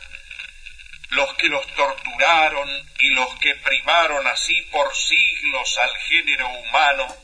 los 1.12 1.34
que 1.36 1.48
los 1.48 1.66
torturaron 1.74 2.90
y 3.00 3.10
los 3.10 3.36
que 3.40 3.56
privaron 3.56 4.26
así 4.28 4.62
por 4.72 4.96
siglos 4.96 5.78
al 5.78 5.98
género 5.98 6.48
humano 6.48 7.16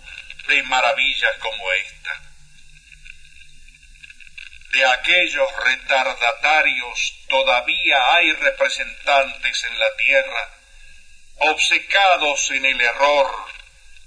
de 0.47 0.61
maravillas 0.63 1.37
como 1.39 1.71
esta. 1.71 2.21
De 4.71 4.85
aquellos 4.85 5.49
retardatarios 5.63 7.13
todavía 7.29 8.13
hay 8.13 8.33
representantes 8.33 9.63
en 9.63 9.79
la 9.79 9.95
tierra, 9.95 10.49
obcecados 11.37 12.51
en 12.51 12.65
el 12.65 12.81
error, 12.81 13.31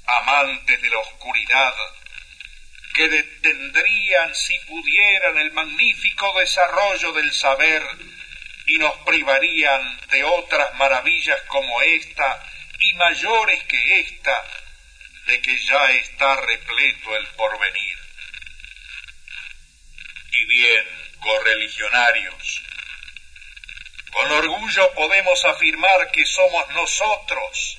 amantes 0.06 0.82
de 0.82 0.90
la 0.90 0.99
oscuridad, 0.99 1.75
que 2.94 3.08
detendrían 3.08 4.34
si 4.34 4.58
pudieran 4.60 5.38
el 5.38 5.52
magnífico 5.52 6.38
desarrollo 6.38 7.12
del 7.12 7.32
saber 7.32 7.82
y 8.71 8.79
nos 8.79 8.97
privarían 8.99 10.00
de 10.11 10.23
otras 10.23 10.73
maravillas 10.75 11.41
como 11.49 11.83
esta 11.83 12.41
y 12.79 12.95
mayores 12.95 13.65
que 13.65 14.00
esta, 14.00 14.45
de 15.27 15.41
que 15.41 15.59
ya 15.59 15.91
está 15.93 16.37
repleto 16.37 17.17
el 17.17 17.27
porvenir. 17.29 17.99
Y 20.33 20.45
bien, 20.45 20.85
correligionarios, 21.19 22.62
con 24.12 24.31
orgullo 24.31 24.95
podemos 24.95 25.45
afirmar 25.47 26.12
que 26.12 26.25
somos 26.25 26.69
nosotros, 26.69 27.79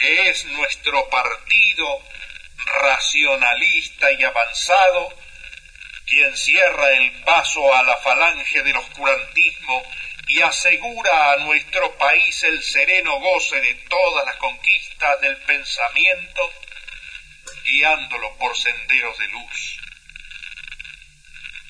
que 0.00 0.30
es 0.30 0.46
nuestro 0.46 1.10
partido 1.10 2.02
racionalista 2.64 4.10
y 4.12 4.24
avanzado, 4.24 5.14
quien 6.06 6.34
cierra 6.38 6.92
el 6.92 7.12
paso 7.22 7.74
a 7.74 7.82
la 7.82 7.98
falange 7.98 8.62
del 8.62 8.76
oscurantismo 8.78 9.82
y 10.28 10.42
asegura 10.42 11.32
a 11.32 11.36
nuestro 11.36 11.96
país 11.98 12.42
el 12.42 12.62
sereno 12.62 13.20
goce 13.20 13.60
de 13.60 13.74
todas 13.88 14.26
las 14.26 14.36
conquistas 14.36 15.20
del 15.20 15.36
pensamiento, 15.42 16.52
guiándolo 17.64 18.36
por 18.36 18.56
senderos 18.56 19.18
de 19.18 19.28
luz. 19.28 19.80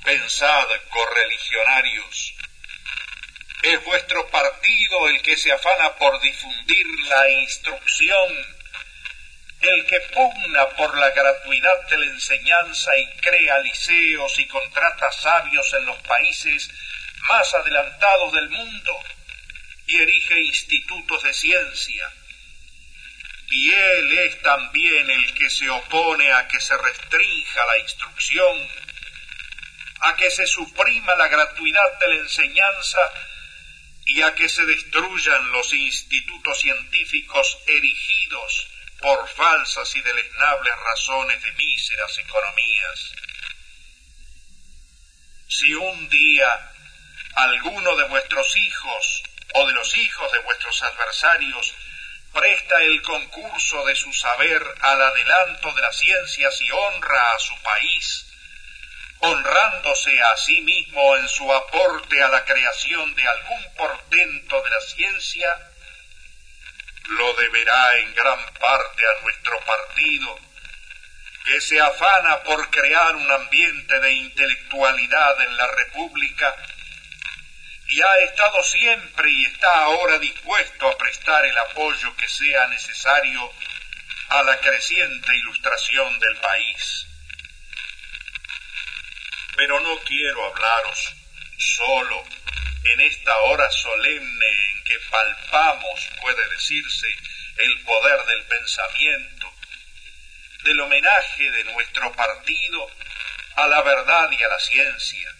Pensad, 0.05 0.67
correligionarios, 0.89 2.35
es 3.63 3.85
vuestro 3.85 4.27
partido 4.31 5.09
el 5.09 5.21
que 5.23 5.37
se 5.37 5.53
afana 5.53 5.97
por 5.97 6.21
difundir 6.23 6.87
la 7.09 7.29
instrucción, 7.29 8.57
el 9.61 9.87
que 9.87 10.01
pugna 10.15 10.69
por 10.77 10.97
la 10.97 11.11
gratuidad 11.11 11.89
de 11.89 11.99
la 11.99 12.07
enseñanza 12.07 12.97
y 12.97 13.07
crea 13.17 13.59
liceos 13.59 14.39
y 14.39 14.47
contrata 14.47 15.11
sabios 15.13 15.75
en 15.75 15.87
los 15.87 15.97
países 16.03 16.71
más 17.29 17.55
adelantados 17.55 18.33
del 18.33 18.49
mundo 18.51 18.99
y 19.87 19.97
erige 19.97 20.41
institutos 20.41 21.23
de 21.23 21.35
ciencia. 21.35 22.13
Y 23.49 23.73
él 23.73 24.19
es 24.19 24.43
también 24.43 25.09
el 25.09 25.35
que 25.35 25.49
se 25.49 25.69
opone 25.71 26.33
a 26.33 26.49
que 26.49 26.61
se 26.61 26.77
restrinja 26.77 27.65
la 27.67 27.79
instrucción, 27.79 28.69
a 30.01 30.17
que 30.17 30.31
se 30.31 30.47
suprima 30.47 31.15
la 31.15 31.29
gratuidad 31.29 31.99
de 32.01 32.09
la 32.09 32.15
enseñanza 32.17 32.99
y 34.07 34.23
a 34.23 34.35
que 34.35 34.49
se 34.49 34.65
destruyan 34.65 35.53
los 35.53 35.73
institutos 35.73 36.61
científicos 36.61 37.59
erigidos 37.67 38.69
por 39.01 39.29
falsas 39.29 39.95
y 39.95 40.01
deleznables 40.01 40.75
razones 40.77 41.43
de 41.43 41.53
míseras 41.53 42.19
economías. 42.19 43.13
Si 45.49 45.73
un 45.75 46.09
día 46.09 46.73
alguno 47.37 47.95
de 47.97 48.05
vuestros 48.05 48.57
hijos 48.57 49.23
o 49.53 49.67
de 49.67 49.75
los 49.75 49.97
hijos 49.97 50.33
de 50.33 50.39
vuestros 50.39 50.83
adversarios 50.83 51.75
presta 52.33 52.81
el 52.81 53.03
concurso 53.03 53.85
de 53.85 53.95
su 53.95 54.13
saber 54.13 54.63
al 54.81 55.03
adelanto 55.03 55.73
de 55.73 55.83
las 55.83 55.97
ciencias 55.99 56.61
y 56.63 56.71
honra 56.71 57.33
a 57.33 57.39
su 57.39 57.55
país, 57.63 58.27
honrándose 59.21 60.19
a 60.21 60.37
sí 60.39 60.63
mismo 60.63 61.17
en 61.17 61.29
su 61.29 61.53
aporte 61.53 62.23
a 62.23 62.29
la 62.29 62.45
creación 62.45 63.15
de 63.15 63.29
algún 63.29 63.75
portento 63.75 64.63
de 64.63 64.71
la 64.71 64.81
ciencia, 64.81 65.71
lo 67.09 67.35
deberá 67.35 67.99
en 67.99 68.15
gran 68.15 68.45
parte 68.55 69.03
a 69.07 69.23
nuestro 69.23 69.61
partido, 69.61 70.39
que 71.45 71.61
se 71.61 71.81
afana 71.81 72.43
por 72.45 72.71
crear 72.71 73.15
un 73.15 73.31
ambiente 73.31 74.01
de 74.01 74.13
intelectualidad 74.13 75.41
en 75.43 75.57
la 75.57 75.67
República 75.69 76.55
y 77.89 78.03
ha 78.03 78.19
estado 78.19 78.63
siempre 78.63 79.31
y 79.31 79.45
está 79.45 79.85
ahora 79.85 80.19
dispuesto 80.19 80.89
a 80.89 80.99
prestar 80.99 81.45
el 81.45 81.57
apoyo 81.59 82.17
que 82.17 82.29
sea 82.29 82.67
necesario 82.69 83.53
a 84.29 84.43
la 84.43 84.59
creciente 84.59 85.37
ilustración 85.37 86.19
del 86.19 86.37
país. 86.39 87.07
Pero 89.57 89.81
no 89.81 89.99
quiero 90.01 90.45
hablaros 90.47 91.15
solo 91.59 92.25
en 92.85 93.01
esta 93.01 93.37
hora 93.39 93.71
solemne 93.71 94.71
en 94.71 94.85
que 94.85 94.99
palpamos, 95.11 96.09
puede 96.21 96.49
decirse, 96.51 97.07
el 97.57 97.81
poder 97.85 98.25
del 98.27 98.45
pensamiento, 98.45 99.53
del 100.63 100.81
homenaje 100.81 101.51
de 101.51 101.65
nuestro 101.65 102.13
partido 102.13 102.91
a 103.57 103.67
la 103.69 103.83
verdad 103.83 104.31
y 104.31 104.43
a 104.43 104.49
la 104.49 104.59
ciencia. 104.59 105.35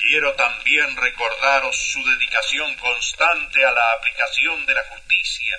Quiero 0.00 0.34
también 0.34 0.96
recordaros 0.96 1.76
su 1.76 2.04
dedicación 2.04 2.74
constante 2.76 3.64
a 3.64 3.70
la 3.70 3.92
aplicación 3.92 4.66
de 4.66 4.74
la 4.74 4.84
justicia, 4.84 5.58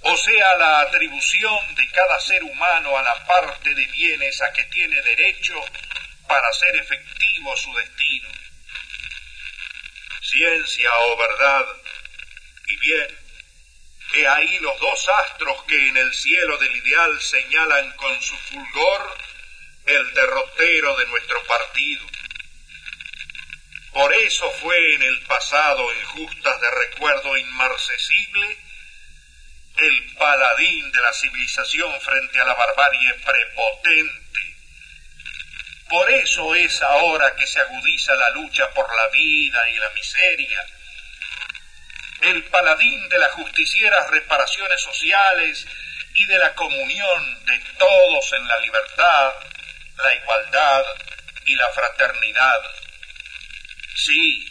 o 0.00 0.16
sea, 0.16 0.56
la 0.56 0.80
atribución 0.80 1.74
de 1.74 1.88
cada 1.90 2.18
ser 2.20 2.42
humano 2.42 2.96
a 2.96 3.02
la 3.02 3.26
parte 3.26 3.74
de 3.74 3.86
bienes 3.86 4.40
a 4.42 4.52
que 4.52 4.64
tiene 4.64 5.00
derecho 5.02 5.54
para 6.26 6.48
hacer 6.48 6.74
efectivo 6.76 7.56
su 7.56 7.72
destino. 7.74 8.28
Ciencia 10.22 10.90
o 10.98 11.16
verdad 11.16 11.66
y 12.66 12.76
bien, 12.78 13.18
he 14.14 14.26
ahí 14.26 14.58
los 14.60 14.78
dos 14.80 15.08
astros 15.26 15.62
que 15.64 15.88
en 15.88 15.96
el 15.96 16.12
cielo 16.14 16.56
del 16.58 16.76
ideal 16.76 17.20
señalan 17.20 17.92
con 17.96 18.22
su 18.22 18.36
fulgor 18.36 19.18
el 19.86 20.14
derrotero 20.14 20.96
de 20.96 21.06
nuestro 21.06 21.42
partido. 21.44 22.06
Por 23.92 24.12
eso 24.14 24.50
fue 24.52 24.94
en 24.94 25.02
el 25.02 25.20
pasado, 25.26 25.92
en 25.92 26.04
justas 26.06 26.60
de 26.60 26.70
recuerdo 26.70 27.36
inmarcesible, 27.36 28.58
el 29.76 30.14
paladín 30.14 30.92
de 30.92 31.00
la 31.00 31.12
civilización 31.12 32.00
frente 32.00 32.40
a 32.40 32.44
la 32.44 32.54
barbarie 32.54 33.14
prepotente. 33.14 34.22
Por 35.90 36.10
eso 36.10 36.54
es 36.54 36.80
ahora 36.82 37.36
que 37.36 37.46
se 37.46 37.60
agudiza 37.60 38.14
la 38.16 38.30
lucha 38.30 38.70
por 38.70 38.94
la 38.94 39.08
vida 39.08 39.68
y 39.68 39.74
la 39.78 39.90
miseria. 39.90 40.66
El 42.22 42.44
paladín 42.44 43.08
de 43.10 43.18
las 43.18 43.32
justicieras 43.32 44.08
reparaciones 44.08 44.80
sociales 44.80 45.66
y 46.14 46.24
de 46.26 46.38
la 46.38 46.54
comunión 46.54 47.44
de 47.44 47.58
todos 47.78 48.32
en 48.32 48.48
la 48.48 48.58
libertad, 48.60 49.34
la 49.98 50.14
igualdad 50.14 50.84
y 51.44 51.54
la 51.56 51.68
fraternidad. 51.70 52.81
Sí, 54.04 54.44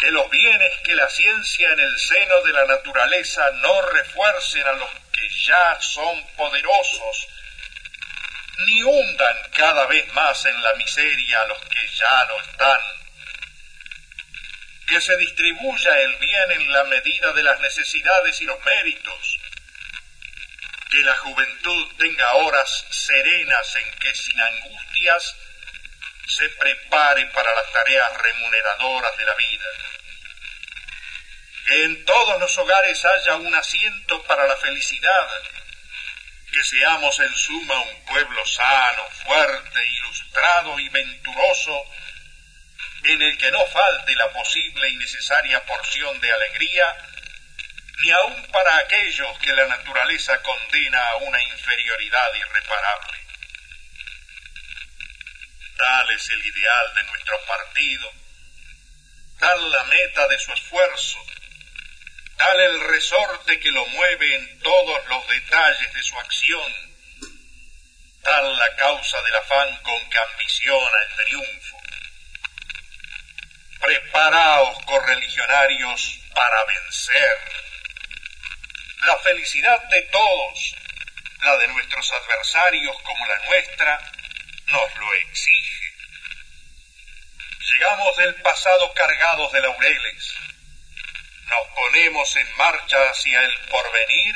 que 0.00 0.12
los 0.12 0.30
bienes 0.30 0.72
que 0.84 0.94
la 0.94 1.08
ciencia 1.08 1.70
en 1.72 1.80
el 1.80 1.98
seno 1.98 2.40
de 2.42 2.52
la 2.52 2.66
naturaleza 2.66 3.50
no 3.62 3.82
refuercen 3.82 4.64
a 4.64 4.72
los 4.74 4.90
que 5.12 5.28
ya 5.28 5.76
son 5.80 6.24
poderosos, 6.36 7.28
ni 8.66 8.82
hundan 8.84 9.36
cada 9.56 9.86
vez 9.86 10.06
más 10.12 10.44
en 10.44 10.62
la 10.62 10.72
miseria 10.74 11.40
a 11.40 11.46
los 11.46 11.58
que 11.64 11.88
ya 11.88 12.26
no 12.26 12.40
están. 12.42 12.80
Que 14.86 15.00
se 15.00 15.16
distribuya 15.16 15.98
el 15.98 16.16
bien 16.18 16.52
en 16.52 16.72
la 16.72 16.84
medida 16.84 17.32
de 17.32 17.42
las 17.42 17.58
necesidades 17.58 18.40
y 18.40 18.44
los 18.44 18.64
méritos. 18.64 19.38
Que 20.92 20.98
la 20.98 21.16
juventud 21.16 21.96
tenga 21.98 22.34
horas 22.34 22.86
serenas 22.90 23.76
en 23.76 23.90
que 23.98 24.14
sin 24.14 24.40
angustias 24.40 25.36
se 26.28 26.48
prepare 26.50 27.26
para 27.26 27.54
las 27.54 27.72
tareas 27.72 28.16
remuneradoras 28.18 29.16
de 29.16 29.24
la 29.24 29.34
vida. 29.34 29.64
Que 31.66 31.84
en 31.84 32.04
todos 32.04 32.38
los 32.38 32.56
hogares 32.58 33.02
haya 33.04 33.36
un 33.36 33.54
asiento 33.54 34.22
para 34.24 34.46
la 34.46 34.56
felicidad. 34.56 35.42
Que 36.52 36.62
seamos 36.64 37.18
en 37.20 37.34
suma 37.34 37.80
un 37.80 38.04
pueblo 38.04 38.46
sano, 38.46 39.04
fuerte, 39.24 39.86
ilustrado 39.86 40.78
y 40.78 40.88
venturoso, 40.88 41.84
en 43.04 43.22
el 43.22 43.38
que 43.38 43.50
no 43.50 43.64
falte 43.66 44.14
la 44.14 44.30
posible 44.30 44.88
y 44.88 44.96
necesaria 44.96 45.64
porción 45.64 46.20
de 46.20 46.32
alegría, 46.32 46.96
ni 48.00 48.10
aun 48.10 48.42
para 48.46 48.76
aquellos 48.78 49.38
que 49.38 49.52
la 49.52 49.66
naturaleza 49.66 50.40
condena 50.42 51.06
a 51.08 51.16
una 51.16 51.42
inferioridad 51.42 52.34
irreparable. 52.34 53.27
Tal 55.78 56.10
es 56.10 56.28
el 56.30 56.44
ideal 56.44 56.94
de 56.96 57.04
nuestro 57.04 57.40
partido, 57.46 58.12
tal 59.38 59.70
la 59.70 59.84
meta 59.84 60.26
de 60.26 60.38
su 60.40 60.52
esfuerzo, 60.52 61.18
tal 62.36 62.60
el 62.60 62.80
resorte 62.80 63.60
que 63.60 63.70
lo 63.70 63.86
mueve 63.86 64.34
en 64.34 64.58
todos 64.58 65.06
los 65.06 65.28
detalles 65.28 65.94
de 65.94 66.02
su 66.02 66.18
acción, 66.18 66.72
tal 68.22 68.58
la 68.58 68.74
causa 68.74 69.22
del 69.22 69.36
afán 69.36 69.82
con 69.82 70.10
que 70.10 70.18
ambiciona 70.18 70.98
el 71.08 71.24
triunfo. 71.24 71.78
Preparaos, 73.80 74.84
correligionarios, 74.84 76.18
para 76.34 76.64
vencer. 76.64 77.38
La 79.06 79.16
felicidad 79.18 79.80
de 79.84 80.02
todos, 80.02 80.74
la 81.44 81.56
de 81.56 81.68
nuestros 81.68 82.12
adversarios 82.12 82.96
como 83.02 83.26
la 83.26 83.38
nuestra, 83.46 84.12
nos 84.70 84.94
lo 84.96 85.14
exige. 85.14 85.94
Llegamos 87.70 88.16
del 88.16 88.34
pasado 88.36 88.92
cargados 88.94 89.52
de 89.52 89.60
laureles. 89.60 90.34
Nos 91.46 91.68
ponemos 91.74 92.36
en 92.36 92.56
marcha 92.56 92.96
hacia 93.10 93.40
el 93.44 93.58
porvenir 93.68 94.34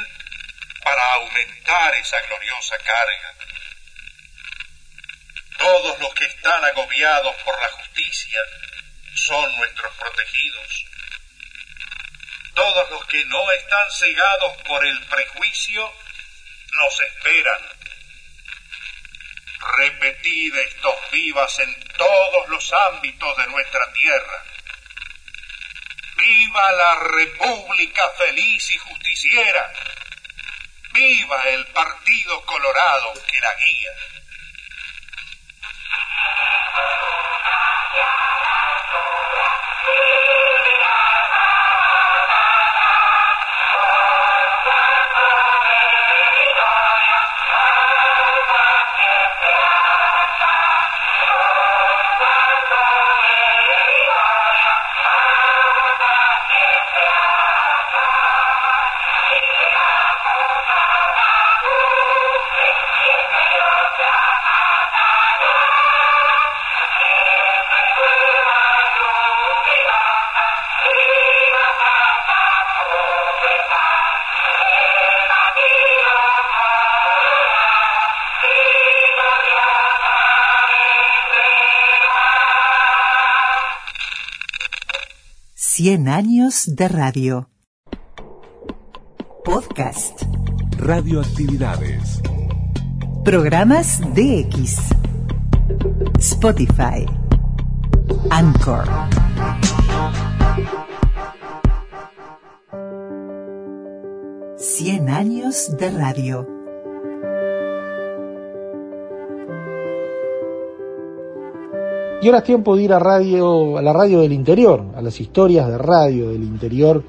para 0.83 1.13
aumentar 1.15 1.95
esa 1.97 2.21
gloriosa 2.23 2.79
carga. 2.79 3.35
Todos 5.59 5.99
los 6.01 6.15
que 6.15 6.25
están 6.25 6.65
agobiados 6.65 7.37
por 7.43 7.61
la 7.61 7.69
justicia 7.69 8.41
son 9.15 9.57
nuestros 9.57 9.95
protegidos. 9.97 10.85
Todos 12.55 12.91
los 12.91 13.07
que 13.07 13.25
no 13.27 13.51
están 13.53 13.91
cegados 13.93 14.57
por 14.63 14.85
el 14.85 15.07
prejuicio 15.07 15.95
nos 16.73 17.01
esperan 17.01 17.72
repetid 19.77 20.55
estos 20.57 21.11
vivas 21.11 21.59
en 21.61 21.75
todos 21.97 22.49
los 22.49 22.73
ámbitos 22.91 23.37
de 23.37 23.47
nuestra 23.49 23.93
tierra. 23.93 24.45
Viva 26.17 26.73
la 26.73 26.95
República 26.97 28.03
feliz 28.19 28.71
y 28.71 28.79
justiciera. 28.79 29.73
Viva 30.93 31.43
el 31.45 31.67
Partido 31.69 32.45
Colorado 32.45 33.15
que 33.27 33.41
la 33.41 33.55
guía. 33.55 34.12
Cien 85.85 86.07
años 86.07 86.77
de 86.77 86.87
radio. 86.87 87.51
Podcast. 89.45 90.23
Radioactividades. 90.79 92.23
Programas 93.25 94.01
DX. 94.15 94.79
Spotify. 96.21 97.05
Anchor. 98.31 98.85
Cien 104.57 105.09
años 105.09 105.77
de 105.77 105.91
radio. 105.91 106.47
Y 112.23 112.27
ahora 112.27 112.39
es 112.39 112.45
tiempo 112.45 112.77
de 112.77 112.85
ir 112.85 112.93
a 112.93 113.01
radio, 113.01 113.79
a 113.79 113.83
la 113.83 113.93
radio 113.93 114.21
del 114.21 114.33
interior, 114.33 114.92
las 115.03 115.21
historias 115.21 115.69
de 115.69 115.79
radio 115.79 116.31
del 116.31 116.43
interior. 116.43 117.03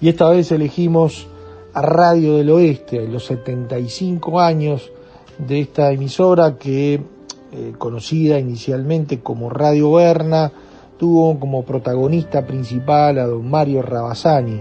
Y 0.00 0.08
esta 0.08 0.28
vez 0.28 0.50
elegimos 0.52 1.26
a 1.72 1.82
Radio 1.82 2.36
del 2.36 2.50
Oeste, 2.50 3.06
los 3.08 3.26
75 3.26 4.40
años 4.40 4.90
de 5.38 5.60
esta 5.60 5.90
emisora 5.90 6.56
que, 6.56 6.94
eh, 6.94 7.72
conocida 7.78 8.38
inicialmente 8.38 9.20
como 9.20 9.50
Radio 9.50 9.92
Berna, 9.92 10.52
tuvo 10.96 11.38
como 11.40 11.64
protagonista 11.64 12.46
principal 12.46 13.18
a 13.18 13.26
don 13.26 13.50
Mario 13.50 13.82
Rabasani, 13.82 14.60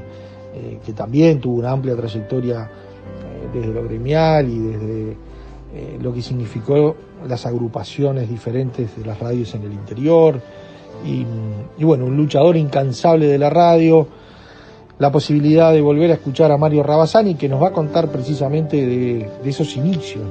eh, 0.55 0.79
que 0.83 0.93
también 0.93 1.39
tuvo 1.39 1.59
una 1.59 1.71
amplia 1.71 1.95
trayectoria 1.95 2.63
eh, 2.63 3.49
desde 3.53 3.73
lo 3.73 3.83
gremial 3.83 4.49
y 4.49 4.59
desde 4.59 5.17
lo 5.99 6.13
que 6.13 6.21
significó 6.21 6.95
las 7.27 7.47
agrupaciones 7.47 8.29
diferentes 8.29 8.95
de 8.95 9.05
las 9.05 9.19
radios 9.19 9.55
en 9.55 9.63
el 9.63 9.73
interior. 9.73 10.39
Y, 11.05 11.83
bueno, 11.83 12.05
un 12.05 12.17
luchador 12.17 12.55
incansable 12.55 13.27
de 13.27 13.37
la 13.37 13.49
radio, 13.49 14.07
la 14.99 15.11
posibilidad 15.11 15.73
de 15.73 15.81
volver 15.81 16.11
a 16.11 16.13
escuchar 16.15 16.51
a 16.51 16.57
Mario 16.57 16.83
Rabasani, 16.83 17.35
que 17.35 17.49
nos 17.49 17.61
va 17.61 17.69
a 17.69 17.73
contar 17.73 18.09
precisamente 18.09 18.85
de, 18.85 19.29
esos 19.43 19.75
inicios 19.75 20.23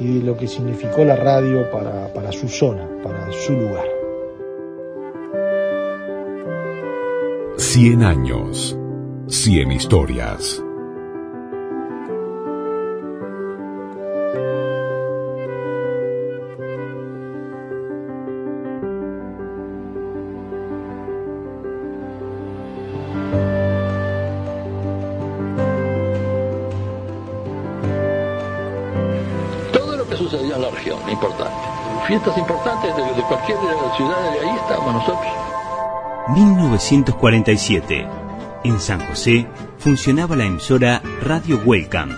y 0.00 0.18
de 0.18 0.24
lo 0.24 0.36
que 0.36 0.48
significó 0.48 1.04
la 1.04 1.16
radio 1.16 1.70
para, 1.70 2.12
para 2.12 2.32
su 2.32 2.48
zona, 2.48 2.88
para 3.02 3.30
su 3.32 3.52
lugar. 3.52 3.86
100 7.56 8.02
años, 8.02 8.78
100 9.28 9.72
historias. 9.72 10.63
Importantes 32.14 32.94
de, 32.96 33.02
de 33.02 33.22
cualquier 33.22 33.58
ciudad, 33.96 34.32
de 34.32 34.38
ahí 34.38 34.56
estábamos 34.56 34.94
nosotros. 34.94 35.32
1947. 36.28 38.06
En 38.62 38.78
San 38.78 39.04
José 39.08 39.48
funcionaba 39.78 40.36
la 40.36 40.44
emisora 40.44 41.02
Radio 41.22 41.60
Welcome, 41.64 42.14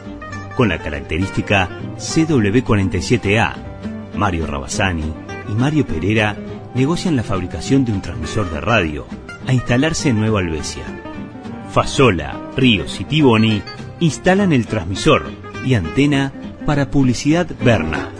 con 0.55 0.69
la 0.69 0.79
característica 0.79 1.71
CW47A. 1.97 3.55
Mario 4.15 4.47
Rabasani 4.47 5.15
y 5.49 5.53
Mario 5.53 5.87
Pereira 5.87 6.37
negocian 6.75 7.17
la 7.17 7.23
fabricación 7.23 7.87
de 7.87 7.93
un 7.93 8.03
transmisor 8.03 8.51
de 8.51 8.61
radio 8.61 9.07
a 9.47 9.55
instalarse 9.55 10.11
en 10.11 10.21
Nueva 10.21 10.41
Albesia. 10.41 10.85
Fasola, 11.71 12.51
Ríos 12.55 13.01
y 13.01 13.05
Tiboni 13.05 13.63
instalan 14.01 14.53
el 14.53 14.67
transmisor 14.67 15.25
y 15.65 15.73
antena 15.73 16.33
para 16.67 16.91
publicidad 16.91 17.47
Berna. 17.65 18.11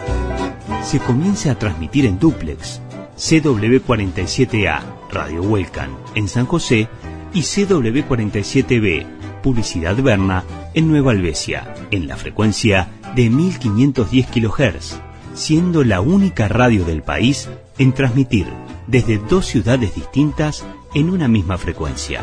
Se 0.87 0.99
comienza 0.99 1.51
a 1.51 1.59
transmitir 1.59 2.05
en 2.05 2.17
duplex 2.17 2.79
CW47A 3.17 4.79
Radio 5.11 5.41
Welcome 5.41 5.89
en 6.15 6.29
San 6.29 6.45
José 6.45 6.87
y 7.33 7.41
CW47B 7.41 9.05
Publicidad 9.43 9.97
Berna 9.97 10.45
en 10.73 10.87
Nueva 10.87 11.11
Albesia 11.11 11.75
en 11.91 12.07
la 12.07 12.15
frecuencia 12.15 12.87
de 13.17 13.29
1510 13.29 14.27
kHz, 14.27 15.01
siendo 15.33 15.83
la 15.83 15.99
única 15.99 16.47
radio 16.47 16.85
del 16.85 17.03
país 17.03 17.49
en 17.77 17.91
transmitir 17.91 18.47
desde 18.87 19.17
dos 19.17 19.45
ciudades 19.45 19.93
distintas 19.93 20.65
en 20.93 21.09
una 21.09 21.27
misma 21.27 21.57
frecuencia. 21.57 22.21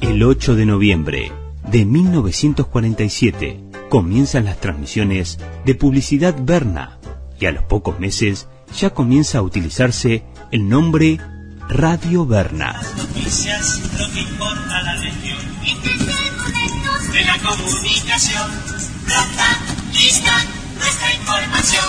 El 0.00 0.22
8 0.22 0.54
de 0.54 0.64
noviembre 0.64 1.32
de 1.68 1.84
1947 1.84 3.60
comienzan 3.88 4.44
las 4.44 4.60
transmisiones 4.60 5.40
de 5.64 5.74
Publicidad 5.74 6.36
Berna 6.40 6.97
y 7.40 7.46
a 7.46 7.52
los 7.52 7.64
pocos 7.64 7.98
meses 8.00 8.48
ya 8.76 8.90
comienza 8.90 9.38
a 9.38 9.42
utilizarse 9.42 10.24
el 10.50 10.68
nombre 10.68 11.18
Radio 11.68 12.26
Berna. 12.26 12.80
Noticias, 12.96 13.80
lo 13.98 14.12
que 14.12 14.20
importa 14.20 14.78
a 14.78 14.82
la 14.82 14.96
región. 14.96 15.38
De 17.12 17.24
la 17.24 17.38
comunicación, 17.38 18.50
pronta, 19.06 19.58
lista, 19.92 20.32
nuestra 20.76 21.14
información. 21.14 21.84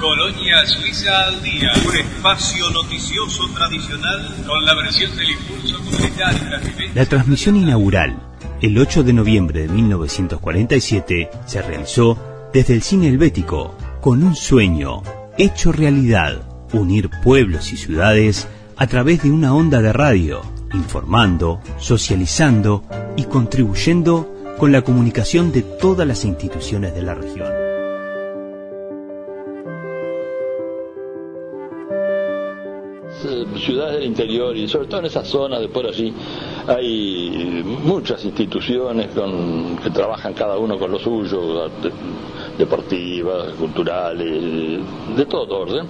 Colonia 0.00 0.66
Suiza 0.66 1.26
al 1.28 1.42
día, 1.42 1.70
un 1.86 1.96
espacio 1.96 2.70
noticioso 2.70 3.48
tradicional 3.54 4.34
con 4.46 4.64
la 4.66 4.74
versión 4.74 5.16
del 5.16 5.30
impulso 5.30 5.78
comunitario 5.78 6.40
y 6.44 6.50
las 6.50 6.62
vivencias. 6.64 6.96
La 6.96 7.06
transmisión 7.06 7.56
inaugural, 7.56 8.20
el 8.60 8.78
8 8.78 9.04
de 9.04 9.12
noviembre 9.12 9.62
de 9.62 9.68
1947, 9.68 11.30
se 11.46 11.62
realizó 11.62 12.18
desde 12.52 12.74
el 12.74 12.82
cine 12.82 13.08
helvético, 13.08 13.76
con 14.02 14.24
un 14.24 14.34
sueño 14.34 15.04
hecho 15.38 15.70
realidad, 15.70 16.42
unir 16.72 17.08
pueblos 17.22 17.72
y 17.72 17.76
ciudades 17.76 18.48
a 18.76 18.88
través 18.88 19.22
de 19.22 19.30
una 19.30 19.54
onda 19.54 19.80
de 19.80 19.92
radio, 19.92 20.42
informando, 20.74 21.60
socializando 21.78 22.82
y 23.16 23.26
contribuyendo 23.26 24.28
con 24.58 24.72
la 24.72 24.82
comunicación 24.82 25.52
de 25.52 25.62
todas 25.62 26.04
las 26.04 26.24
instituciones 26.24 26.96
de 26.96 27.02
la 27.02 27.14
región. 27.14 27.46
Ciudades 33.64 34.00
del 34.00 34.04
interior 34.06 34.56
y 34.56 34.66
sobre 34.66 34.88
todo 34.88 34.98
en 34.98 35.06
esas 35.06 35.28
zonas 35.28 35.60
de 35.60 35.68
por 35.68 35.86
allí 35.86 36.12
hay 36.66 37.62
muchas 37.84 38.24
instituciones 38.24 39.10
que 39.80 39.90
trabajan 39.90 40.34
cada 40.34 40.58
uno 40.58 40.76
con 40.76 40.90
lo 40.90 40.98
suyo, 40.98 41.70
deportivas, 42.62 43.54
culturales, 43.54 44.80
de 45.16 45.26
todo 45.26 45.58
orden. 45.58 45.86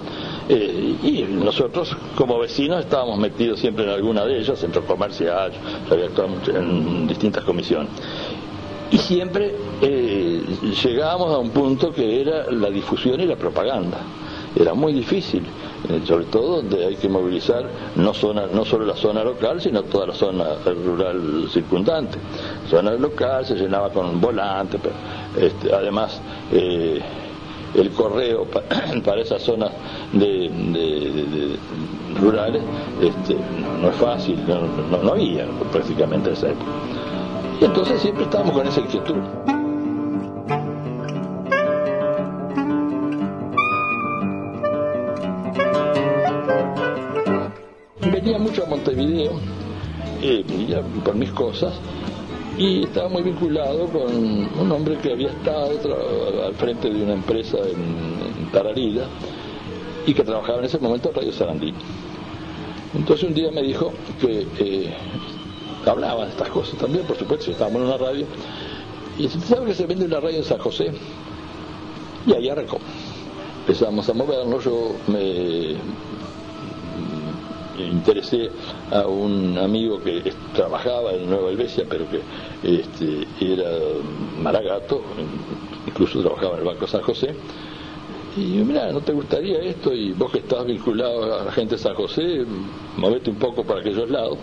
Eh, 0.49 0.95
y 1.03 1.21
nosotros 1.23 1.95
como 2.15 2.39
vecinos 2.39 2.81
estábamos 2.81 3.17
metidos 3.17 3.59
siempre 3.59 3.85
en 3.85 3.91
alguna 3.91 4.25
de 4.25 4.39
ellas, 4.39 4.59
centro 4.59 4.83
comercial, 4.85 5.51
había 5.89 6.05
actuado 6.05 6.29
en 6.47 7.07
distintas 7.07 7.43
comisiones. 7.43 7.89
Y 8.91 8.97
siempre 8.97 9.55
eh, 9.81 10.43
llegábamos 10.83 11.33
a 11.33 11.37
un 11.39 11.49
punto 11.49 11.91
que 11.91 12.21
era 12.21 12.51
la 12.51 12.69
difusión 12.69 13.19
y 13.21 13.25
la 13.25 13.35
propaganda. 13.35 13.99
Era 14.55 14.73
muy 14.75 14.93
difícil, 14.93 15.43
eh, 15.89 16.01
sobre 16.05 16.25
todo 16.25 16.57
donde 16.57 16.85
hay 16.85 16.95
que 16.95 17.09
movilizar 17.09 17.65
no, 17.95 18.13
zona, 18.13 18.43
no 18.53 18.63
solo 18.63 18.85
la 18.85 18.95
zona 18.95 19.23
local, 19.23 19.59
sino 19.59 19.81
toda 19.83 20.07
la 20.07 20.13
zona 20.13 20.45
rural 20.85 21.47
circundante. 21.51 22.17
Zona 22.69 22.91
local 22.91 23.45
se 23.45 23.55
llenaba 23.55 23.89
con 23.89 24.21
volantes, 24.21 24.79
este, 25.37 25.73
además 25.73 26.21
eh, 26.51 27.01
el 27.73 27.89
correo 27.91 28.45
pa- 28.45 28.61
para 29.03 29.21
esas 29.21 29.41
zonas 29.41 29.71
de, 30.11 31.57
rurales 32.21 32.61
este, 33.01 33.35
no, 33.81 33.89
es 33.89 33.95
fácil, 33.95 34.37
no, 34.47 34.97
no- 35.01 35.11
había 35.13 35.47
prácticamente 35.71 36.29
en 36.29 36.35
esa 36.35 36.49
época. 36.49 36.71
Y 37.59 37.65
entonces 37.65 37.99
siempre 38.01 38.23
estábamos 38.25 38.53
con 38.53 38.67
esa 38.67 38.81
inquietud. 38.81 39.15
Por 51.03 51.15
mis 51.15 51.31
cosas, 51.31 51.73
y 52.57 52.83
estaba 52.83 53.09
muy 53.09 53.23
vinculado 53.23 53.87
con 53.87 54.11
un 54.59 54.71
hombre 54.71 54.97
que 54.97 55.11
había 55.11 55.29
estado 55.29 55.71
al 56.45 56.53
frente 56.53 56.89
de 56.89 57.03
una 57.03 57.13
empresa 57.13 57.57
en, 57.57 58.43
en 58.43 58.51
Tararida 58.51 59.07
y 60.05 60.13
que 60.13 60.23
trabajaba 60.23 60.59
en 60.59 60.65
ese 60.65 60.77
momento 60.79 61.09
en 61.09 61.15
Radio 61.15 61.31
Sarandí. 61.31 61.73
Entonces 62.95 63.27
un 63.27 63.33
día 63.33 63.51
me 63.51 63.63
dijo 63.63 63.91
que 64.21 64.45
eh, 64.59 64.93
hablaba 65.85 66.25
de 66.25 66.31
estas 66.31 66.49
cosas 66.49 66.77
también, 66.77 67.05
por 67.05 67.17
supuesto, 67.17 67.51
estábamos 67.51 67.81
en 67.81 67.87
una 67.87 67.97
radio, 67.97 68.25
y 69.17 69.23
dice, 69.23 69.39
¿sabe 69.41 69.67
que 69.67 69.73
se 69.73 69.85
vende 69.85 70.05
una 70.05 70.19
radio 70.19 70.37
en 70.37 70.43
San 70.43 70.59
José? 70.59 70.91
Y 72.25 72.33
ahí 72.33 72.49
arrancó. 72.49 72.77
Empezamos 73.61 74.07
a 74.09 74.13
movernos, 74.13 74.63
yo 74.63 74.95
me 75.07 75.75
interesé 77.79 78.49
a 78.91 79.07
un 79.07 79.57
amigo 79.57 80.01
que 80.01 80.33
trabajaba 80.53 81.13
en 81.13 81.29
Nueva 81.29 81.49
Helvecia, 81.49 81.85
pero 81.89 82.05
que 82.09 82.21
este, 82.63 83.27
era 83.39 83.71
maragato, 84.41 85.01
incluso 85.87 86.21
trabajaba 86.21 86.53
en 86.53 86.59
el 86.59 86.65
Banco 86.65 86.87
San 86.87 87.01
José, 87.01 87.35
y 88.35 88.41
mira, 88.41 88.91
¿no 88.91 89.01
te 89.01 89.13
gustaría 89.13 89.59
esto? 89.59 89.93
Y 89.93 90.11
vos 90.13 90.31
que 90.31 90.39
estás 90.39 90.65
vinculado 90.65 91.39
a 91.39 91.45
la 91.45 91.51
gente 91.51 91.75
de 91.75 91.81
San 91.81 91.93
José, 91.93 92.43
movete 92.97 93.29
un 93.29 93.35
poco 93.35 93.63
para 93.63 93.81
aquellos 93.81 94.09
lados. 94.09 94.39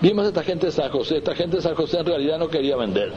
Vimos 0.00 0.24
a 0.24 0.28
esta 0.28 0.42
gente 0.42 0.66
de 0.66 0.72
San 0.72 0.90
José, 0.90 1.18
esta 1.18 1.34
gente 1.34 1.56
de 1.56 1.62
San 1.62 1.74
José 1.74 1.98
en 1.98 2.06
realidad 2.06 2.38
no 2.38 2.48
quería 2.48 2.76
vender. 2.76 3.12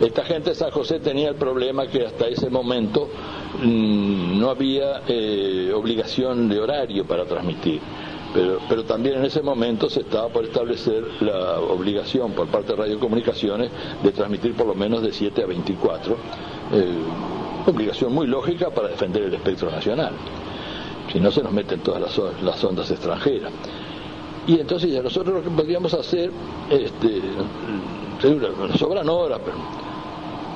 Esta 0.00 0.24
gente 0.24 0.50
de 0.50 0.56
San 0.56 0.70
José 0.70 1.00
tenía 1.00 1.28
el 1.28 1.36
problema 1.36 1.86
que 1.86 2.04
hasta 2.04 2.26
ese 2.26 2.50
momento 2.50 3.08
mmm, 3.62 4.38
no 4.38 4.50
había 4.50 5.02
eh, 5.06 5.70
obligación 5.74 6.48
de 6.48 6.60
horario 6.60 7.06
para 7.06 7.24
transmitir. 7.24 7.80
Pero, 8.32 8.84
también 8.84 9.16
en 9.16 9.26
ese 9.26 9.42
momento 9.42 9.90
se 9.90 10.00
estaba 10.00 10.28
por 10.28 10.44
establecer 10.44 11.04
la 11.20 11.60
obligación 11.60 12.32
por 12.32 12.46
parte 12.46 12.72
de 12.72 12.76
Radiocomunicaciones 12.76 13.70
de 14.02 14.10
transmitir 14.10 14.54
por 14.54 14.66
lo 14.66 14.74
menos 14.74 15.02
de 15.02 15.12
7 15.12 15.42
a 15.42 15.46
24, 15.46 16.16
eh, 16.72 16.94
obligación 17.66 18.14
muy 18.14 18.26
lógica 18.26 18.70
para 18.70 18.88
defender 18.88 19.24
el 19.24 19.34
espectro 19.34 19.70
nacional, 19.70 20.12
si 21.12 21.20
no 21.20 21.30
se 21.30 21.42
nos 21.42 21.52
meten 21.52 21.80
todas 21.80 22.00
las, 22.42 22.64
ondas 22.64 22.90
extranjeras. 22.90 23.52
Y 24.46 24.58
entonces 24.58 24.90
ya 24.90 25.02
nosotros 25.02 25.34
lo 25.34 25.42
que 25.42 25.50
podríamos 25.50 25.92
hacer, 25.92 26.30
este, 26.70 27.20
sobran 28.78 29.08
horas, 29.10 29.40
pero, 29.44 29.58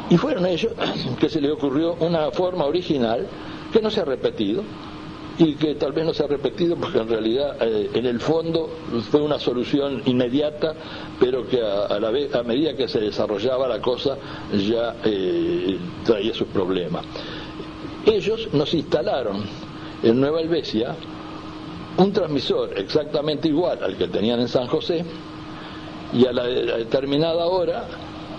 y 0.09 0.17
fueron 0.17 0.47
ellos 0.47 0.73
que 1.21 1.29
se 1.29 1.43
les 1.43 1.53
ocurrió 1.53 1.95
una 2.01 2.31
forma 2.31 2.65
original 2.65 3.27
que 3.71 3.83
no 3.83 3.91
se 3.91 4.01
ha 4.01 4.05
repetido, 4.05 4.63
y 5.39 5.55
que 5.55 5.75
tal 5.75 5.93
vez 5.93 6.05
no 6.07 6.15
se 6.15 6.25
ha 6.25 6.27
repetido 6.27 6.77
porque 6.77 6.99
en 6.99 7.09
realidad 7.09 7.57
eh, 7.61 7.91
en 7.93 8.07
el 8.07 8.21
fondo 8.21 8.71
fue 9.11 9.21
una 9.21 9.39
solución 9.39 10.03
inmediata 10.07 10.75
pero 11.21 11.47
que 11.47 11.61
a, 11.61 11.87
a, 11.87 12.01
la 12.01 12.11
vez 12.11 12.35
a 12.35 12.43
medida 12.43 12.75
que 12.75 12.89
se 12.89 13.01
desarrollaba 13.01 13.69
la 13.69 13.81
cosa 13.81 14.17
ya 14.53 14.97
eh, 15.05 15.79
traía 16.05 16.33
sus 16.33 16.49
problemas. 16.49 17.05
Ellos 18.07 18.49
nos 18.53 18.73
instalaron 18.73 19.45
en 20.03 20.21
Nueva 20.21 20.41
Helvecia 20.41 20.95
un 21.99 22.13
transmisor 22.13 22.71
exactamente 22.77 23.49
igual 23.49 23.83
al 23.83 23.97
que 23.97 24.09
tenían 24.09 24.41
en 24.41 24.49
San 24.49 24.67
José 24.69 25.05
y 26.15 26.25
a 26.25 26.33
la, 26.33 26.45
determinada 26.45 27.47
hora 27.47 27.85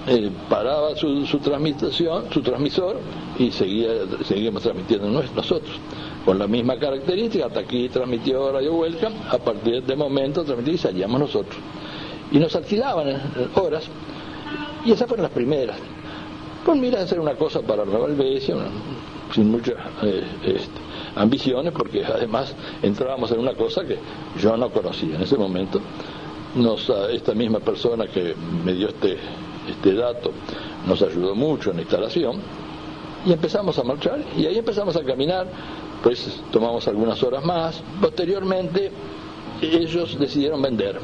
eh, 0.07 0.31
paraba 0.49 0.95
su, 0.95 1.25
su, 1.25 1.38
transmisión, 1.39 2.25
su 2.31 2.41
transmisor 2.41 2.97
y 3.38 3.51
seguía, 3.51 3.89
seguíamos 4.25 4.63
transmitiendo 4.63 5.10
nosotros 5.10 5.75
con 6.28 6.38
la 6.38 6.46
misma 6.46 6.78
característica, 6.78 7.46
hasta 7.46 7.62
aquí 7.62 7.88
transmitió 7.88 8.52
Radio 8.52 8.74
Welcome, 8.74 9.16
a 9.30 9.38
partir 9.38 9.82
de 9.82 9.96
momento 9.96 10.44
transmitía 10.44 10.74
y 10.74 10.78
salíamos 10.78 11.22
nosotros. 11.22 11.56
Y 12.34 12.38
nos 12.38 12.54
alquilaban 12.54 13.08
horas, 13.56 13.86
y 14.84 14.92
esas 14.92 15.08
fueron 15.08 15.24
las 15.24 15.32
primeras. 15.32 15.78
Pues 16.66 16.78
mira, 16.78 17.02
hacer 17.02 17.22
una 17.22 17.36
cosa 17.36 17.62
para 17.62 17.86
Nueva 17.86 18.10
sin 19.34 19.50
muchas 19.50 19.76
eh, 20.04 20.22
este, 20.44 20.80
ambiciones, 21.16 21.72
porque 21.72 22.04
además 22.04 22.54
entrábamos 22.84 23.32
en 23.32 23.40
una 23.40 23.54
cosa 23.54 23.86
que 23.86 23.98
yo 24.38 24.58
no 24.58 24.70
conocía 24.70 25.16
en 25.16 25.22
ese 25.22 25.38
momento. 25.38 25.80
Nos, 26.56 26.90
esta 27.10 27.34
misma 27.36 27.62
persona 27.62 28.06
que 28.08 28.36
me 28.66 28.74
dio 28.74 28.90
este, 28.90 29.16
este 29.70 29.94
dato 29.94 30.34
nos 30.86 31.02
ayudó 31.02 31.36
mucho 31.36 31.70
en 31.70 31.78
la 31.78 31.82
instalación 31.84 32.42
y 33.26 33.32
empezamos 33.32 33.80
a 33.80 33.84
marchar 33.84 34.20
y 34.38 34.46
ahí 34.46 34.58
empezamos 34.58 34.96
a 34.98 35.04
caminar 35.04 35.48
pues 36.08 36.41
tomamos 36.54 36.88
algunas 36.88 37.22
horas 37.22 37.43
más. 37.43 37.84
Posteriormente 38.00 38.89
ellos 39.62 40.17
decidieron 40.17 40.62
vender 40.62 41.02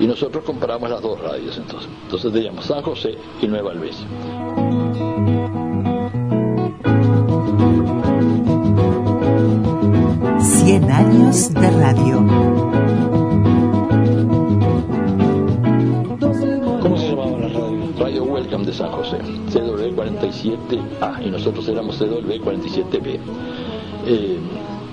y 0.00 0.06
nosotros 0.08 0.42
compramos 0.42 0.90
las 0.90 1.00
dos 1.00 1.20
radios 1.20 1.56
entonces. 1.56 1.88
Entonces 2.02 2.32
teníamos 2.32 2.64
San 2.64 2.82
José 2.82 3.14
y 3.40 3.46
Nueva 3.46 3.70
Albesia. 3.70 4.04
Cien 10.40 10.90
años 10.90 11.54
de 11.54 11.70
radio. 11.70 12.26
¿Cómo 16.80 16.98
se 16.98 17.10
llamaba 17.10 17.38
la 17.38 17.48
radio? 17.48 17.92
Radio 17.96 18.24
Welcome 18.24 18.66
de 18.66 18.72
San 18.72 18.90
José, 18.90 19.18
CW47A, 19.52 21.24
y 21.24 21.30
nosotros 21.30 21.68
éramos 21.68 22.00
CW47B 22.00 23.20
eh, 24.06 24.38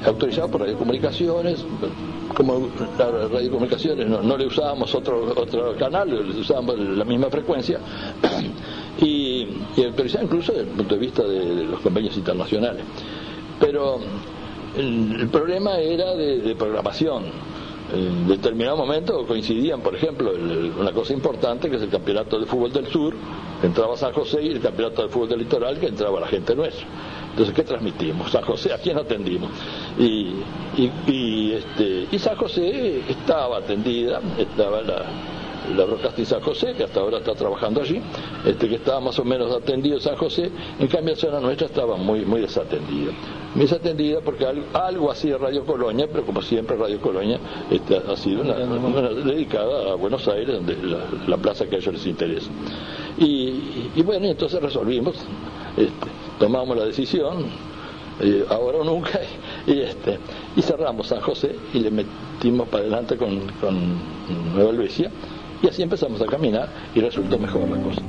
autorizado 0.06 0.50
por 0.50 0.62
radiocomunicaciones, 0.62 1.64
como 2.36 2.68
las 2.98 3.32
radiocomunicaciones 3.32 4.08
no, 4.08 4.38
le 4.38 4.48
usábamos 4.48 4.94
otro, 4.96 5.34
otro 5.36 5.76
canal, 5.76 6.10
le 6.10 6.40
usábamos 6.40 6.78
la 6.80 7.06
misma 7.06 7.30
frecuencia, 7.30 7.80
y, 9.00 9.48
y 9.78 9.84
autorizado 9.86 10.26
incluso 10.26 10.52
desde 10.52 10.70
el 10.70 10.76
punto 10.76 10.96
de 10.96 11.00
vista 11.00 11.24
de, 11.24 11.64
los 11.66 11.80
convenios 11.82 12.18
internacionales. 12.18 12.84
Pero 13.60 14.00
el, 14.78 15.30
problema 15.30 15.78
era 15.78 16.16
de, 16.16 16.40
de 16.40 16.56
programación. 16.56 17.54
En 17.94 18.28
determinado 18.28 18.78
momento 18.78 19.24
coincidían, 19.28 19.82
por 19.82 19.94
ejemplo, 19.96 20.32
una 20.80 20.92
cosa 20.92 21.14
importante 21.14 21.70
que 21.70 21.76
es 21.76 21.84
el 21.84 21.90
campeonato 21.90 22.40
de 22.40 22.48
fútbol 22.48 22.74
del 22.74 22.88
sur, 22.88 23.14
entraba 23.62 23.96
San 23.96 24.14
José 24.14 24.42
y 24.42 24.48
el 24.50 24.62
campeonato 24.62 25.04
de 25.04 25.10
fútbol 25.10 25.30
del 25.30 25.40
litoral 25.40 25.80
que 25.80 25.88
entraba 25.88 26.20
la 26.20 26.28
gente 26.28 26.56
nuestra. 26.56 26.88
Entonces, 27.34 27.56
¿qué 27.56 27.64
transmitimos? 27.64 28.32
San 28.32 28.44
José, 28.44 28.72
¿a 28.72 28.78
quién 28.78 28.96
atendimos? 28.96 29.50
Y, 29.98 30.36
y, 30.78 30.92
y, 31.08 31.54
este, 31.54 32.08
y 32.12 32.20
San 32.20 32.36
José 32.36 33.02
estaba 33.10 33.58
atendida, 33.58 34.22
estaba 34.38 34.84
la, 34.84 35.04
la 35.76 35.86
Broadcasting 35.86 36.28
San 36.28 36.42
José, 36.42 36.76
que 36.76 36.84
hasta 36.84 37.00
ahora 37.00 37.18
está 37.18 37.34
trabajando 37.34 37.82
allí, 37.82 38.00
este, 38.46 38.70
que 38.70 38.76
estaba 38.76 39.00
más 39.00 39.18
o 39.18 39.26
menos 39.26 39.52
atendido 39.52 40.00
San 40.00 40.16
José, 40.16 40.52
en 40.80 40.88
cambio 40.88 41.16
la 41.16 41.20
zona 41.20 41.40
nuestra 41.40 41.66
estaba 41.66 41.96
muy, 41.96 42.24
muy 42.24 42.42
desatendida. 42.42 43.14
Muy 43.56 43.64
desatendida 43.64 44.20
porque 44.22 44.46
algo, 44.46 44.66
algo 44.74 45.12
hacía 45.12 45.38
Radio 45.40 45.66
Colonia, 45.66 46.08
pero 46.12 46.28
como 46.28 46.42
siempre 46.44 46.76
Radio 46.76 47.00
Colonia 47.00 47.40
este, 47.72 47.98
ha 47.98 48.16
sido 48.16 48.42
una, 48.42 48.58
una, 48.58 49.10
dedicada 49.10 49.94
a 49.94 49.96
Buenos 49.96 50.28
Aires, 50.28 50.56
donde 50.56 50.76
la, 50.84 51.00
la, 51.28 51.38
plaza 51.38 51.66
que 51.66 51.78
a 51.78 51.80
ellos 51.80 51.94
les 51.96 52.06
interesa. 52.06 52.52
Y, 53.18 53.90
y 53.96 54.02
bueno, 54.04 54.28
entonces 54.28 54.62
resolvimos, 54.62 55.16
este, 55.78 56.08
tomamos 56.44 56.76
la 56.76 56.84
decisión, 56.84 57.46
eh, 58.20 58.44
ahora 58.50 58.80
o 58.80 58.84
nunca, 58.84 59.18
y, 59.66 59.80
este, 59.80 60.20
y 60.58 60.62
cerramos 60.62 61.08
San 61.08 61.22
José 61.22 61.56
y 61.74 61.80
le 61.80 61.90
metimos 61.90 62.68
para 62.68 62.84
adelante 62.84 63.16
con, 63.16 63.48
con 63.62 63.74
Nueva 64.54 64.72
Helvecia 64.72 65.10
y 65.62 65.68
así 65.68 65.84
empezamos 65.84 66.22
a 66.22 66.26
caminar 66.26 66.68
y 66.94 67.00
resultó 67.00 67.40
mejor 67.40 67.70
la 67.70 67.78
cosa. 67.82 68.02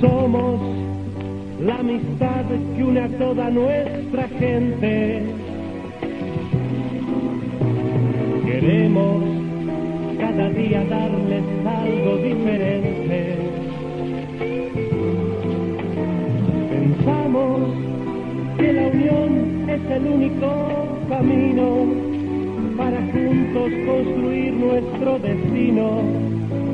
Somos 0.00 0.60
la 1.60 1.76
amistad 1.76 2.46
que 2.74 2.84
une 2.84 3.00
a 3.02 3.18
toda 3.18 3.50
nuestra 3.50 4.28
gente. 4.28 5.22
Queremos 8.46 9.24
cada 10.18 10.48
día 10.48 10.84
darles 10.86 11.44
algo 11.66 12.16
diferente. 12.16 13.03
Pensamos 17.04 17.60
que 18.56 18.72
la 18.72 18.86
unión 18.86 19.68
es 19.68 19.90
el 19.90 20.06
único 20.06 20.48
camino 21.10 21.86
para 22.78 22.96
juntos 23.12 23.70
construir 23.84 24.54
nuestro 24.54 25.18
destino 25.18 26.00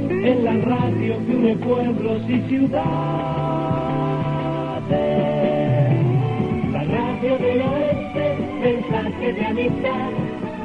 en 0.09 0.45
la 0.45 0.53
radio 0.53 1.17
que 1.27 1.35
une 1.35 1.57
pueblos 1.57 2.23
y 2.29 2.41
ciudades. 2.49 2.79
La 6.75 6.85
radio 6.85 7.37
del 7.39 7.63
oeste, 7.63 8.37
mensaje 8.63 9.33
de 9.33 9.47
amistad. 9.47 10.11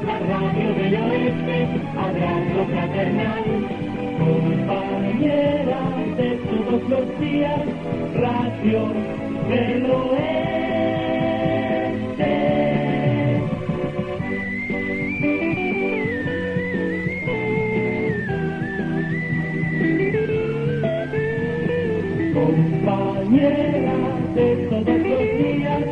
La 0.06 0.20
radio 0.20 0.74
del 0.76 0.94
oeste, 0.94 1.68
abrazo 1.98 2.66
fraternal. 2.70 3.46
Compañera 4.20 5.82
de 6.18 6.30
todos 6.46 6.82
los 6.88 7.20
días, 7.20 7.62
radio 8.14 9.35
del 9.50 9.92
oeste. 9.92 10.36
compañera 22.34 23.94
de 24.36 24.48
todos 24.70 24.98
los 24.98 25.24
días, 25.38 25.84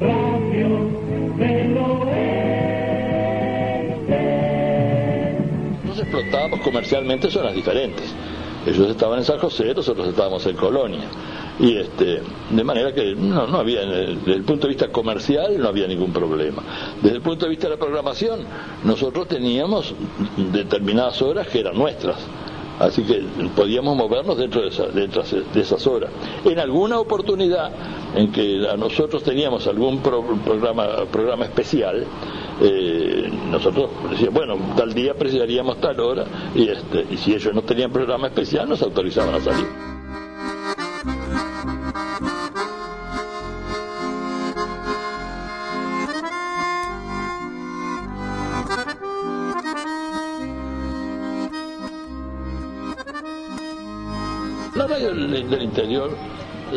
radio 0.00 0.68
del 1.38 1.78
oeste. 1.78 2.18
Nos 5.84 5.98
explotábamos 5.98 6.60
comercialmente 6.60 7.30
zonas 7.30 7.54
diferentes. 7.54 8.14
Ellos 8.66 8.90
estaban 8.90 9.20
en 9.20 9.24
San 9.24 9.38
José, 9.38 9.72
nosotros 9.74 10.08
estábamos 10.08 10.44
en 10.46 10.56
Colonia. 10.56 11.08
Y 11.60 11.76
este, 11.76 12.22
de 12.50 12.64
manera 12.64 12.92
que 12.92 13.14
no, 13.14 13.46
no 13.46 13.58
había, 13.58 13.84
desde 13.84 14.32
el 14.32 14.44
punto 14.44 14.66
de 14.66 14.74
vista 14.74 14.88
comercial, 14.88 15.58
no 15.58 15.68
había 15.68 15.88
ningún 15.88 16.12
problema. 16.12 16.62
Desde 17.02 17.16
el 17.16 17.22
punto 17.22 17.46
de 17.46 17.50
vista 17.50 17.66
de 17.66 17.74
la 17.74 17.80
programación, 17.80 18.40
nosotros 18.84 19.26
teníamos 19.28 19.94
determinadas 20.52 21.20
horas 21.20 21.48
que 21.48 21.60
eran 21.60 21.76
nuestras 21.76 22.18
Así 22.78 23.02
que 23.02 23.24
podíamos 23.56 23.96
movernos 23.96 24.38
dentro 24.38 24.62
de, 24.62 24.68
esa, 24.68 24.86
dentro 24.86 25.22
de 25.22 25.60
esas 25.60 25.84
horas. 25.86 26.10
En 26.44 26.58
alguna 26.60 27.00
oportunidad 27.00 27.72
en 28.14 28.30
que 28.30 28.58
nosotros 28.78 29.22
teníamos 29.24 29.66
algún 29.66 29.98
programa, 30.00 31.04
programa 31.10 31.44
especial, 31.44 32.04
eh, 32.60 33.30
nosotros 33.50 33.90
decíamos, 34.10 34.34
bueno, 34.34 34.56
tal 34.76 34.94
día 34.94 35.14
precisaríamos 35.14 35.80
tal 35.80 35.98
hora, 35.98 36.24
y, 36.54 36.68
este, 36.68 37.06
y 37.10 37.16
si 37.16 37.34
ellos 37.34 37.52
no 37.52 37.62
tenían 37.62 37.90
programa 37.90 38.28
especial, 38.28 38.68
nos 38.68 38.80
autorizaban 38.82 39.34
a 39.34 39.40
salir. 39.40 39.97
Del, 55.48 55.62
interior, 55.62 56.10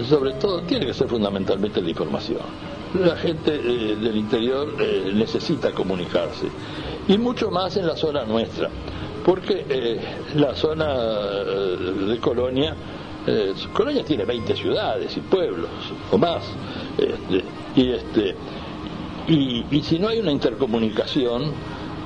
sobre 0.08 0.34
todo, 0.34 0.62
tiene 0.62 0.86
que 0.86 0.94
ser 0.94 1.08
fundamentalmente 1.08 1.82
la 1.82 1.90
información. 1.90 2.40
La 2.94 3.16
gente 3.16 3.56
eh, 3.56 3.96
del 3.96 4.18
interior 4.18 4.76
eh, 4.80 5.12
necesita 5.14 5.72
comunicarse, 5.72 6.48
y 7.08 7.18
mucho 7.18 7.50
más 7.50 7.78
en 7.78 7.88
la 7.88 7.96
zona 7.96 8.26
nuestra, 8.26 8.70
porque 9.26 9.66
eh, 9.70 10.00
la 10.36 10.56
zona 10.56 10.94
de 10.94 12.18
Colonia, 12.20 12.76
Colonia 13.72 14.04
tiene 14.04 14.26
20 14.26 14.56
ciudades 14.56 15.16
y 15.16 15.20
pueblos, 15.20 15.70
o 16.12 16.18
más, 16.18 16.44
este, 16.98 17.44
y, 17.76 17.92
este, 17.92 18.36
y, 19.28 19.66
y 19.70 19.82
si 19.84 20.00
no 20.00 20.08
hay 20.08 20.20
una 20.20 20.32
intercomunicación, 20.32 21.54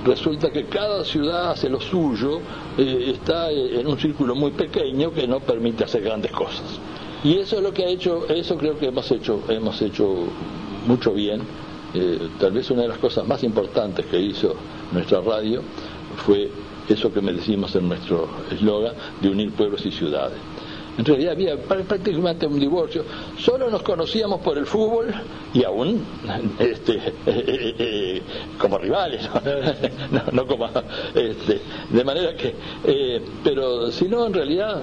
resulta 0.06 0.52
que 0.52 0.66
cada 0.66 1.04
ciudad 1.04 1.52
hace 1.52 1.68
lo 1.68 1.82
suyo, 1.82 2.40
eh, 2.78 3.12
está 3.16 3.52
en 3.52 3.88
un 3.88 4.00
círculo 4.00 4.36
muy 4.36 4.52
pequeño 4.52 5.12
que 5.12 5.28
no 5.28 5.40
permite 5.40 5.84
hacer 5.84 6.04
grandes 6.04 6.32
cosas. 6.32 6.80
Y 7.24 7.38
eso 7.40 7.58
es 7.58 7.64
lo 7.64 7.74
que 7.74 7.84
ha 7.84 7.90
hecho, 7.90 8.28
eso 8.30 8.56
creo 8.56 8.78
que 8.78 8.86
hemos 8.86 9.10
hecho, 9.12 9.42
hemos 9.50 9.82
hecho 9.82 10.28
mucho 10.88 11.12
bien. 11.12 11.42
Eh, 11.94 12.20
tal 12.40 12.52
vez 12.52 12.70
una 12.70 12.84
de 12.84 12.90
las 12.90 13.00
cosas 13.00 13.28
más 13.28 13.44
importantes 13.44 14.06
que 14.06 14.20
hizo 14.20 14.56
nuestra 14.92 15.22
radio 15.22 15.62
fue 16.18 16.50
eso 16.88 17.12
que 17.12 17.22
me 17.22 17.34
decimos 17.34 17.76
en 17.76 17.88
nuestro 17.88 18.30
eslogan 18.52 18.94
de 19.22 19.30
unir 19.30 19.52
pueblos 19.54 19.86
y 19.86 19.92
ciudades. 19.92 20.38
En 20.98 21.04
realidad 21.04 21.34
había 21.34 21.58
prácticamente 21.58 22.48
un 22.48 22.60
divorcio. 22.60 23.04
Solo 23.38 23.70
nos 23.70 23.82
conocíamos 23.82 24.42
por 24.42 24.58
el 24.58 24.66
fútbol 24.66 25.14
y 25.54 25.64
aún 25.64 26.06
este, 26.60 26.96
eh, 26.96 27.14
eh, 27.80 28.22
como 28.58 28.78
rivales, 28.78 29.30
no, 30.32 30.48
como 30.48 30.70
este, 31.14 31.62
de 31.90 32.04
manera 32.04 32.36
que, 32.36 32.56
eh, 32.86 33.22
pero 33.44 33.92
si 33.92 34.06
no, 34.08 34.26
en 34.26 34.34
realidad 34.34 34.82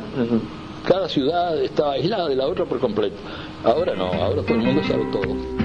cada 0.87 1.09
ciudad 1.09 1.57
estaba 1.63 1.93
aislada 1.93 2.29
de 2.29 2.37
la 2.37 2.47
otra 2.47 2.65
por 2.65 2.79
completo. 2.79 3.17
Ahora 3.65 3.95
no, 3.95 4.07
ahora 4.07 4.43
todo 4.43 4.55
el 4.55 4.63
mundo 4.63 4.83
sabe 4.85 5.05
todo. 5.13 5.63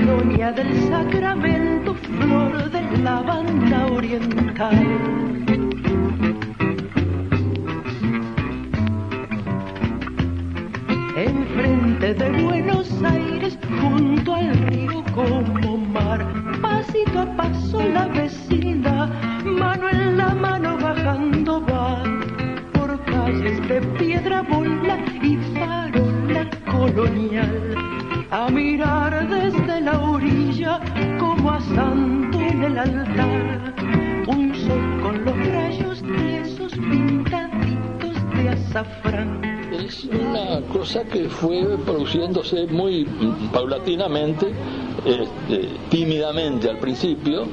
colonia 0.00 0.52
del 0.52 0.88
Sacramento, 0.88 1.69
flor 1.94 2.70
de 2.70 2.98
la 2.98 3.20
banda 3.22 3.86
oriental. 3.86 4.86
Enfrente 11.16 12.14
de 12.14 12.42
Buenos 12.42 12.90
Aires, 13.02 13.58
junto 13.80 14.34
al 14.34 14.52
río 14.68 15.04
como 15.14 15.78
mar, 15.78 16.26
pasito 16.62 17.20
a 17.20 17.36
paso 17.36 17.82
la 17.82 18.06
vecina, 18.06 19.06
mano 19.44 19.88
en 19.88 20.16
la 20.16 20.34
mano 20.34 20.78
bajando 20.78 21.64
va, 21.66 22.02
por 22.72 23.04
calles 23.04 23.66
de 23.68 23.80
piedra 23.98 24.42
bola 24.42 24.98
y 25.22 25.36
farola 25.54 26.48
colonial 26.70 27.70
a 28.30 28.48
mirar 28.48 29.28
desde 29.28 29.80
la 29.80 29.98
orilla 29.98 30.80
como 31.18 31.50
a 31.50 31.60
santo 31.60 32.38
en 32.38 32.62
el 32.62 32.78
altar, 32.78 33.74
un 34.28 34.54
sol 34.54 35.00
con 35.02 35.24
los 35.24 35.36
rayos 35.48 36.02
esos 36.42 36.72
pintaditos 36.72 38.14
de 38.36 38.48
azafrán. 38.50 39.40
Es 39.72 40.04
una 40.04 40.60
cosa 40.72 41.02
que 41.04 41.28
fue 41.28 41.76
produciéndose 41.84 42.66
muy 42.66 43.04
paulatinamente, 43.52 44.52
este, 45.04 45.68
tímidamente 45.88 46.70
al 46.70 46.78
principio, 46.78 47.46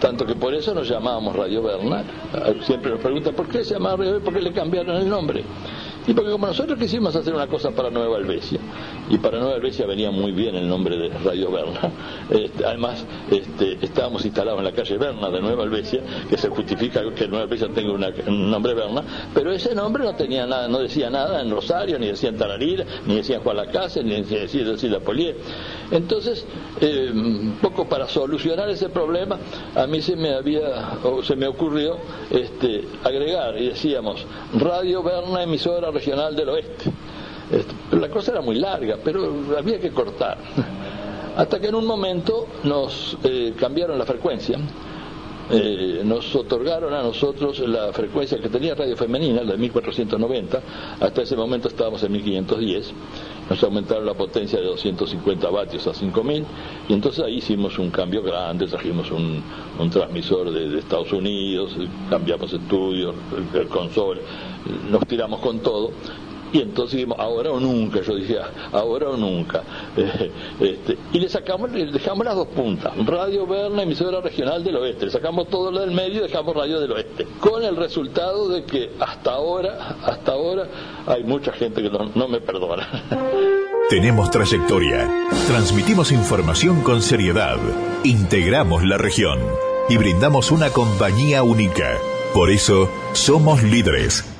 tanto 0.00 0.26
que 0.26 0.34
por 0.34 0.54
eso 0.54 0.74
nos 0.74 0.88
llamábamos 0.88 1.36
Radio 1.36 1.62
Bernal. 1.62 2.04
Siempre 2.62 2.90
nos 2.90 3.00
preguntan, 3.00 3.34
¿por 3.34 3.46
qué 3.46 3.62
se 3.62 3.74
llama 3.74 3.94
Radio 3.94 4.20
¿Por 4.20 4.34
qué 4.34 4.40
le 4.40 4.52
cambiaron 4.52 4.96
el 4.96 5.08
nombre? 5.08 5.44
Y 6.06 6.12
porque 6.12 6.30
como 6.30 6.46
nosotros 6.46 6.78
quisimos 6.78 7.16
hacer 7.16 7.34
una 7.34 7.46
cosa 7.46 7.70
para 7.70 7.90
Nueva 7.90 8.18
Albesia, 8.18 8.60
y 9.10 9.18
para 9.18 9.38
Nueva 9.38 9.56
Albesia 9.56 9.86
venía 9.86 10.10
muy 10.10 10.32
bien 10.32 10.54
el 10.54 10.68
nombre 10.68 10.96
de 10.96 11.08
Radio 11.24 11.50
Berna, 11.50 11.90
este, 12.30 12.64
además 12.64 13.04
este, 13.30 13.78
estábamos 13.84 14.24
instalados 14.24 14.58
en 14.60 14.64
la 14.64 14.72
calle 14.72 14.96
Berna 14.98 15.30
de 15.30 15.40
Nueva 15.40 15.64
Albesia, 15.64 16.00
que 16.28 16.36
se 16.36 16.48
justifica 16.48 17.02
que 17.14 17.28
Nueva 17.28 17.44
Albesia 17.44 17.68
tenga 17.68 17.92
un 17.92 18.50
nombre 18.50 18.74
Berna, 18.74 19.02
pero 19.34 19.52
ese 19.52 19.74
nombre 19.74 20.04
no 20.04 20.14
tenía 20.14 20.46
nada, 20.46 20.68
no 20.68 20.78
decía 20.78 21.10
nada 21.10 21.40
en 21.40 21.50
Rosario, 21.50 21.98
ni 21.98 22.08
decía 22.08 22.30
en 22.30 22.38
Tararira, 22.38 22.84
ni 23.06 23.16
decía 23.16 23.36
en 23.36 23.42
Juan 23.42 23.56
Lacase, 23.56 24.02
ni 24.02 24.22
decía, 24.22 24.64
decía 24.64 25.00
Polié. 25.00 25.36
Entonces, 25.90 26.44
eh, 26.80 27.10
un 27.12 27.58
poco 27.60 27.86
para 27.88 28.08
solucionar 28.08 28.68
ese 28.70 28.88
problema, 28.88 29.38
a 29.74 29.86
mí 29.86 30.00
se 30.00 30.16
me 30.16 30.34
había, 30.34 30.98
o 31.04 31.22
se 31.22 31.36
me 31.36 31.46
ocurrió 31.46 31.96
este, 32.30 32.84
agregar, 33.02 33.60
y 33.60 33.68
decíamos, 33.68 34.24
Radio 34.54 35.02
Berna, 35.02 35.42
emisora 35.42 35.90
regional 35.90 36.34
del 36.34 36.48
oeste. 36.48 36.90
Este, 37.54 37.96
la 37.96 38.08
cosa 38.08 38.32
era 38.32 38.40
muy 38.40 38.56
larga, 38.56 38.98
pero 39.02 39.32
había 39.56 39.78
que 39.78 39.90
cortar. 39.90 40.38
Hasta 41.36 41.60
que 41.60 41.68
en 41.68 41.74
un 41.76 41.86
momento 41.86 42.46
nos 42.64 43.16
eh, 43.22 43.54
cambiaron 43.56 43.96
la 43.96 44.04
frecuencia, 44.04 44.58
eh, 45.50 46.00
nos 46.04 46.34
otorgaron 46.34 46.94
a 46.94 47.02
nosotros 47.02 47.60
la 47.60 47.92
frecuencia 47.92 48.38
que 48.38 48.48
tenía 48.48 48.74
Radio 48.74 48.96
Femenina, 48.96 49.42
la 49.42 49.52
de 49.52 49.58
1490, 49.58 50.62
hasta 51.00 51.22
ese 51.22 51.36
momento 51.36 51.68
estábamos 51.68 52.02
en 52.02 52.12
1510, 52.12 52.92
nos 53.50 53.62
aumentaron 53.62 54.06
la 54.06 54.14
potencia 54.14 54.58
de 54.58 54.64
250 54.64 55.50
vatios 55.50 55.86
a 55.86 55.94
5000 55.94 56.44
y 56.88 56.92
entonces 56.92 57.24
ahí 57.24 57.36
hicimos 57.36 57.78
un 57.78 57.90
cambio 57.90 58.22
grande, 58.22 58.66
trajimos 58.66 59.10
un, 59.10 59.42
transmisor 59.90 60.50
de, 60.50 60.78
Estados 60.78 61.12
Unidos, 61.12 61.76
cambiamos 62.08 62.52
estudios, 62.52 63.14
el 63.52 63.68
console, 63.68 64.22
nos 64.90 65.06
tiramos 65.06 65.40
con 65.40 65.58
todo 65.60 65.90
y 66.54 66.62
entonces 66.62 66.98
dijimos, 66.98 67.18
ahora 67.18 67.50
o 67.50 67.58
nunca, 67.58 68.00
yo 68.00 68.14
dije, 68.14 68.38
ahora 68.70 69.10
o 69.10 69.16
nunca. 69.16 69.60
este, 70.60 70.96
y 71.12 71.18
le 71.18 71.28
sacamos, 71.28 71.72
le 71.72 71.86
dejamos 71.86 72.24
las 72.24 72.36
dos 72.36 72.46
puntas, 72.46 72.92
Radio 73.04 73.44
Berna, 73.44 73.82
emisora 73.82 74.20
regional 74.20 74.62
del 74.62 74.76
oeste, 74.76 75.06
le 75.06 75.10
sacamos 75.10 75.48
todo 75.48 75.72
lo 75.72 75.80
del 75.80 75.90
medio 75.90 76.20
y 76.20 76.28
dejamos 76.28 76.54
Radio 76.54 76.78
del 76.78 76.92
oeste, 76.92 77.26
con 77.40 77.64
el 77.64 77.74
resultado 77.74 78.48
de 78.48 78.62
que 78.62 78.92
hasta 79.00 79.32
ahora, 79.32 79.96
hasta 80.04 80.30
ahora, 80.30 80.68
hay 81.08 81.24
mucha 81.24 81.50
gente 81.52 81.82
que 81.82 81.90
no, 81.90 82.08
no 82.14 82.28
me 82.28 82.40
perdona. 82.40 82.88
Tenemos 83.90 84.30
trayectoria, 84.30 85.10
transmitimos 85.48 86.12
información 86.12 86.82
con 86.82 87.02
seriedad, 87.02 87.58
integramos 88.04 88.84
la 88.84 88.96
región 88.96 89.40
y 89.88 89.96
brindamos 89.96 90.52
una 90.52 90.70
compañía 90.70 91.42
única. 91.42 91.98
Por 92.32 92.50
eso, 92.50 92.88
somos 93.12 93.62
líderes 93.64 94.33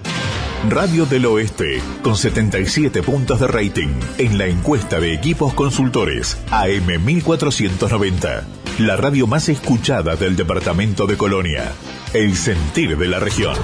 Radio 0.71 1.05
del 1.05 1.27
Oeste, 1.27 1.79
con 2.03 2.17
77 2.17 3.03
puntos 3.03 3.39
de 3.39 3.47
rating 3.47 4.01
en 4.17 4.39
la 4.39 4.47
encuesta 4.47 4.99
de 4.99 5.13
equipos 5.13 5.53
consultores 5.53 6.43
AM 6.51 7.05
1490. 7.05 8.47
La 8.79 8.97
radio 8.97 9.27
más 9.27 9.51
escuchada 9.51 10.17
del 10.17 10.37
departamento 10.37 11.07
de 11.07 11.19
Colonia. 11.19 11.71
El 12.15 12.35
sentir 12.35 12.97
de 12.97 13.09
la 13.09 13.21
región. 13.21 13.55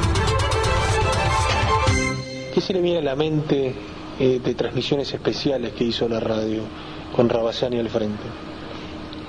¿Qué 2.53 2.61
se 2.61 2.75
le 2.75 2.83
viene 2.83 2.99
a 2.99 3.03
la 3.03 3.17
mente 3.17 3.75
eh, 4.19 4.41
de 4.45 4.55
transmisiones 4.55 5.13
especiales 5.15 5.73
que 5.73 5.85
hizo 5.85 6.07
la 6.07 6.21
radio 6.21 6.61
con 7.17 7.31
Rabasani 7.31 7.79
al 7.79 7.89
frente? 7.89 8.25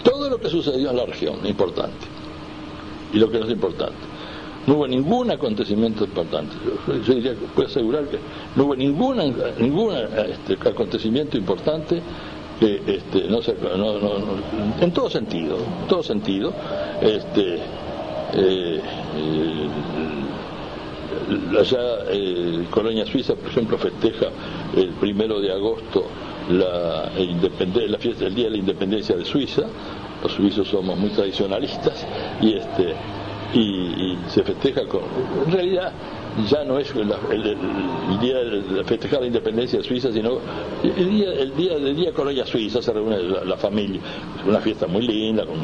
Todo 0.04 0.30
lo 0.30 0.42
que 0.42 0.50
sucedió 0.50 0.90
en 0.90 0.98
la 0.98 1.06
región, 1.06 1.46
importante. 1.46 2.06
Y 3.14 3.18
lo 3.18 3.32
que 3.32 3.40
no 3.40 3.46
es 3.46 3.52
importante 3.52 4.11
no 4.68 4.76
hubo 4.76 4.88
ningún 4.88 5.32
acontecimiento 5.32 6.04
importante. 6.06 6.56
Yo, 7.06 7.14
diría 7.14 7.32
que 7.32 7.46
puedo 7.56 7.68
asegurar 7.68 8.06
que 8.06 8.20
no 8.56 8.66
hubo 8.66 8.76
ninguna, 8.76 9.24
ningún 9.60 9.96
este, 9.96 10.58
acontecimiento 10.70 11.38
importante 11.38 12.02
que 12.60 12.82
este, 12.86 13.28
no, 13.28 13.42
se, 13.42 13.56
en 14.82 14.92
todo 14.92 15.10
sentido, 15.10 15.58
en 15.58 15.88
todo 15.88 16.04
sentido, 16.04 16.54
este, 17.02 17.56
eh, 18.34 18.82
eh, 19.18 19.68
allá 21.60 21.80
eh, 22.10 22.66
Colonia 22.70 23.06
Suiza, 23.06 23.34
por 23.36 23.50
ejemplo, 23.50 23.78
festeja 23.80 24.28
el 24.76 24.90
primero 24.90 25.42
de 25.42 25.52
agosto 25.52 26.06
la, 26.50 27.12
la 27.16 27.98
fiesta 27.98 28.26
del 28.26 28.36
Día 28.36 28.46
de 28.46 28.52
la 28.52 28.58
Independencia 28.58 29.16
de 29.16 29.26
Suiza. 29.26 29.64
Los 30.22 30.34
suizos 30.34 30.68
somos 30.68 30.98
muy 31.00 31.10
tradicionalistas 31.10 32.06
y 32.42 32.54
este 32.54 32.94
y, 33.54 34.18
se 34.28 34.44
festeja 34.44 34.86
con 34.88 35.02
en 35.46 35.52
realidad 35.52 35.92
ya 36.50 36.64
no 36.64 36.80
es 36.80 36.94
el, 36.96 37.08
día 38.22 38.38
de 38.38 38.84
festejar 38.86 39.22
la 39.22 39.28
independencia 39.28 39.80
de 39.80 39.86
Suiza 39.86 40.12
sino 40.12 40.38
el 40.84 41.10
día 41.10 41.34
el 41.34 41.56
día 41.56 41.78
del 41.78 41.96
día 41.96 42.14
colonia 42.14 42.46
suiza 42.46 42.82
se 42.82 42.94
reúne 42.94 43.18
la, 43.22 43.58
familia 43.58 44.00
es 44.40 44.48
una 44.48 44.60
fiesta 44.60 44.88
muy 44.88 45.06
linda 45.06 45.46
con 45.46 45.58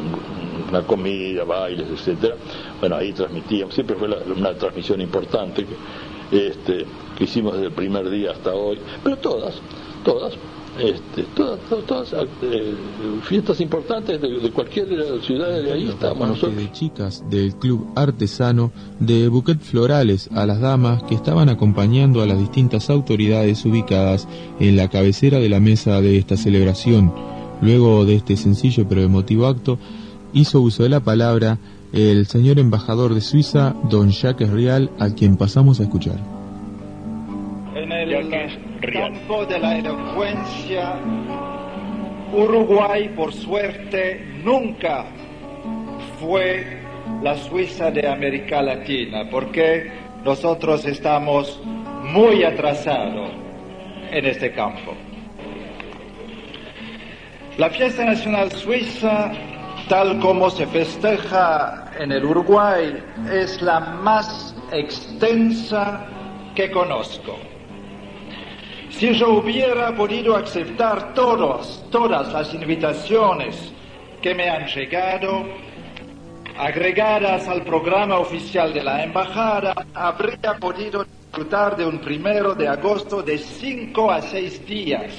una 0.70 0.82
comida 0.82 1.46
bailes 1.46 1.88
etcétera. 1.90 2.36
Bueno 2.80 2.98
ahí 2.98 3.14
transmitíamos 3.14 3.74
siempre 3.74 3.96
fue 3.96 4.10
una 4.36 4.54
transmisión 4.56 5.00
importante 5.00 5.66
que, 5.66 6.48
este, 6.48 6.86
que 7.18 7.24
hicimos 7.24 7.54
desde 7.54 7.68
el 7.68 7.74
primer 7.74 8.10
día 8.10 8.32
hasta 8.32 8.54
hoy 8.54 8.80
pero 9.04 9.18
todas 9.18 9.56
todas 10.04 10.34
este, 10.80 11.24
todas, 11.36 11.60
todas, 11.88 12.14
eh, 12.42 12.74
fiestas 13.24 13.60
importantes 13.62 14.22
de, 14.22 14.52
cualquier 14.52 14.88
ciudad 15.22 15.62
de 15.62 15.72
ahí 15.72 15.90
estamos 15.90 16.28
nosotros. 16.28 16.56
De 16.56 16.72
chicas 16.72 17.24
del 17.30 17.56
club 17.56 17.88
artesano 17.96 18.72
de 19.00 19.28
buquet 19.28 19.60
florales 19.60 20.30
a 20.34 20.46
las 20.46 20.60
damas 20.60 21.04
que 21.04 21.16
estaban 21.16 21.50
acompañando 21.50 22.22
a 22.22 22.26
las 22.26 22.40
distintas 22.40 22.90
autoridades 22.90 23.66
ubicadas 23.66 24.28
en 24.60 24.76
la 24.76 24.90
cabecera 24.90 25.40
de 25.40 25.50
la 25.50 25.60
mesa 25.60 26.02
de 26.02 26.18
esta 26.18 26.38
celebración. 26.38 27.14
Luego 27.62 28.06
de 28.06 28.16
este 28.16 28.38
sencillo 28.38 28.86
pero 28.88 29.02
emotivo 29.02 29.48
acto, 29.48 29.80
hizo 30.34 30.62
uso 30.62 30.84
de 30.84 30.90
la 30.90 31.00
palabra 31.00 31.58
el 31.94 32.28
señor 32.28 32.60
embajador 32.60 33.14
de 33.14 33.22
Suiza, 33.22 33.76
don 33.90 34.12
Jacques 34.12 34.50
Rial, 34.50 34.92
a 35.00 35.10
quien 35.10 35.38
pasamos 35.38 35.80
a 35.80 35.84
escuchar. 35.84 36.18
En 37.76 37.92
el 37.92 38.14
campo 38.94 39.46
de 39.46 39.60
la 39.60 39.78
elocuencia, 39.78 40.96
Uruguay, 42.32 43.10
por 43.10 43.34
suerte, 43.34 44.26
nunca 44.44 45.06
fue 46.20 46.82
la 47.22 47.36
Suiza 47.38 47.92
de 47.92 48.08
América 48.08 48.62
Latina, 48.62 49.30
porque 49.30 49.92
nosotros 50.24 50.86
estamos 50.86 51.62
muy 52.04 52.44
atrasados 52.44 53.32
en 54.12 54.26
este 54.26 54.52
campo. 54.54 54.94
La 57.58 57.70
fiesta 57.70 58.06
nacional 58.06 58.52
suiza, 58.52 59.32
tal 59.90 60.20
como 60.20 60.50
se 60.50 60.68
festeja 60.68 61.92
en 62.00 62.12
el 62.12 62.24
Uruguay, 62.24 63.04
es 63.34 63.62
la 63.62 63.80
más 63.80 64.56
extensa 64.72 66.06
que 66.56 66.70
conozco. 66.72 67.38
Si 68.98 69.14
yo 69.14 69.34
hubiera 69.34 69.96
podido 69.96 70.36
aceptar 70.36 71.14
todos, 71.14 71.86
todas 71.92 72.34
las 72.34 72.52
invitaciones 72.56 73.72
que 74.24 74.34
me 74.34 74.50
han 74.50 74.66
llegado, 74.66 75.46
agregadas 76.58 77.48
al 77.48 77.62
programa 77.62 78.18
oficial 78.18 78.74
de 78.74 78.84
la 78.84 79.04
embajada, 79.04 79.76
habría 79.94 80.56
podido 80.60 81.06
disfrutar 81.06 81.78
de 81.78 81.86
un 81.86 82.00
primero 82.00 82.56
de 82.56 82.68
agosto 82.68 83.22
de 83.22 83.38
cinco 83.38 84.10
a 84.10 84.20
seis 84.20 84.66
días. 84.66 85.14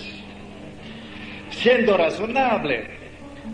Siendo 1.51 1.97
razonable, 1.97 2.99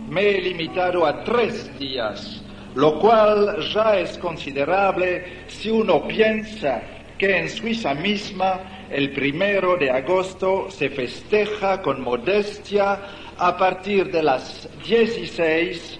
me 0.09 0.27
he 0.27 0.41
limitado 0.41 1.05
a 1.05 1.23
tres 1.23 1.77
días, 1.77 2.41
lo 2.73 2.99
cual 2.99 3.59
ya 3.71 3.99
es 3.99 4.17
considerable 4.17 5.43
si 5.49 5.69
uno 5.69 6.07
piensa 6.07 6.94
que 7.17 7.37
en 7.37 7.49
Suiza 7.49 7.93
misma 7.93 8.87
el 8.89 9.11
primero 9.11 9.77
de 9.77 9.89
agosto 9.89 10.69
se 10.69 10.89
festeja 10.89 11.81
con 11.81 12.01
modestia 12.01 12.99
a 13.37 13.57
partir 13.57 14.11
de 14.11 14.23
las 14.23 14.69
16 14.85 15.99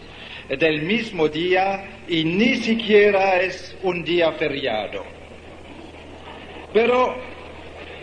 del 0.59 0.83
mismo 0.83 1.27
día 1.27 2.03
y 2.07 2.23
ni 2.23 2.55
siquiera 2.57 3.41
es 3.41 3.75
un 3.83 4.03
día 4.03 4.31
feriado. 4.33 5.03
Pero 6.73 7.15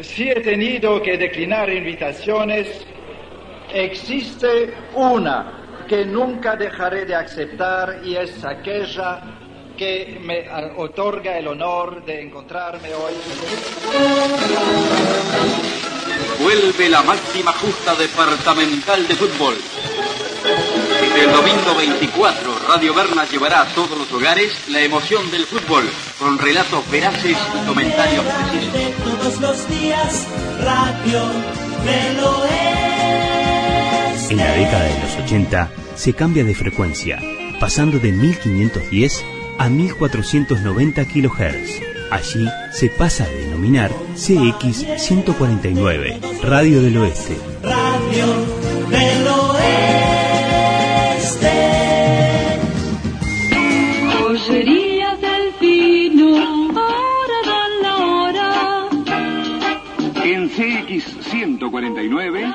si 0.01 0.29
he 0.31 0.41
tenido 0.41 1.01
que 1.03 1.17
declinar 1.17 1.71
invitaciones, 1.73 2.85
existe 3.73 4.75
una 4.95 5.85
que 5.87 6.05
nunca 6.05 6.57
dejaré 6.57 7.05
de 7.05 7.15
aceptar 7.15 8.01
y 8.05 8.17
es 8.17 8.45
aquella 8.45 9.21
que 9.77 10.19
me 10.23 10.49
otorga 10.77 11.39
el 11.39 11.49
honor 11.49 12.05
de 12.05 12.23
encontrarme 12.23 12.95
hoy. 12.95 13.15
Vuelve 16.41 16.89
la 16.89 17.03
máxima 17.03 17.53
justa 17.53 17.95
departamental 17.95 19.07
de 19.07 19.15
fútbol. 19.15 19.55
Desde 21.01 21.25
el 21.25 21.33
domingo 21.33 21.75
24, 21.77 22.59
Radio 22.69 22.95
Berna 22.95 23.25
llevará 23.27 23.63
a 23.63 23.67
todos 23.75 23.97
los 23.97 24.13
hogares 24.13 24.53
la 24.69 24.81
emoción 24.81 25.31
del 25.31 25.47
fútbol, 25.47 25.85
con 26.19 26.39
relatos 26.39 26.91
veraces 26.91 27.37
y 27.37 27.67
comentarios 27.67 28.25
precisos. 28.25 29.05
Todos 29.05 29.41
los 29.41 29.69
días, 29.69 30.27
Radio 30.61 31.23
En 34.31 34.37
la 34.37 34.53
década 34.53 34.85
de 34.85 35.01
los 35.01 35.17
80 35.25 35.71
se 35.95 36.13
cambia 36.15 36.45
de 36.45 36.55
frecuencia, 36.55 37.21
pasando 37.61 37.99
de 37.99 38.13
1510 38.13 39.25
a 39.59 39.69
1490 39.69 41.05
kHz. 41.05 41.83
Allí 42.11 42.47
se 42.71 42.89
pasa 42.91 43.25
a 43.25 43.29
denominar 43.29 43.91
CX 44.15 44.85
149, 44.99 46.21
Radio 46.43 46.83
del 46.83 46.99
Oeste. 46.99 47.39
Radio 47.63 48.27
del 48.91 49.27
Oeste. 49.29 49.73
Joyería 54.21 55.17
del 55.17 55.55
Pino, 55.59 56.35
hora 56.75 57.41
de 57.49 57.83
la 57.83 57.97
hora. 57.97 58.89
En 60.23 60.49
CX 60.51 61.05
149. 61.31 62.55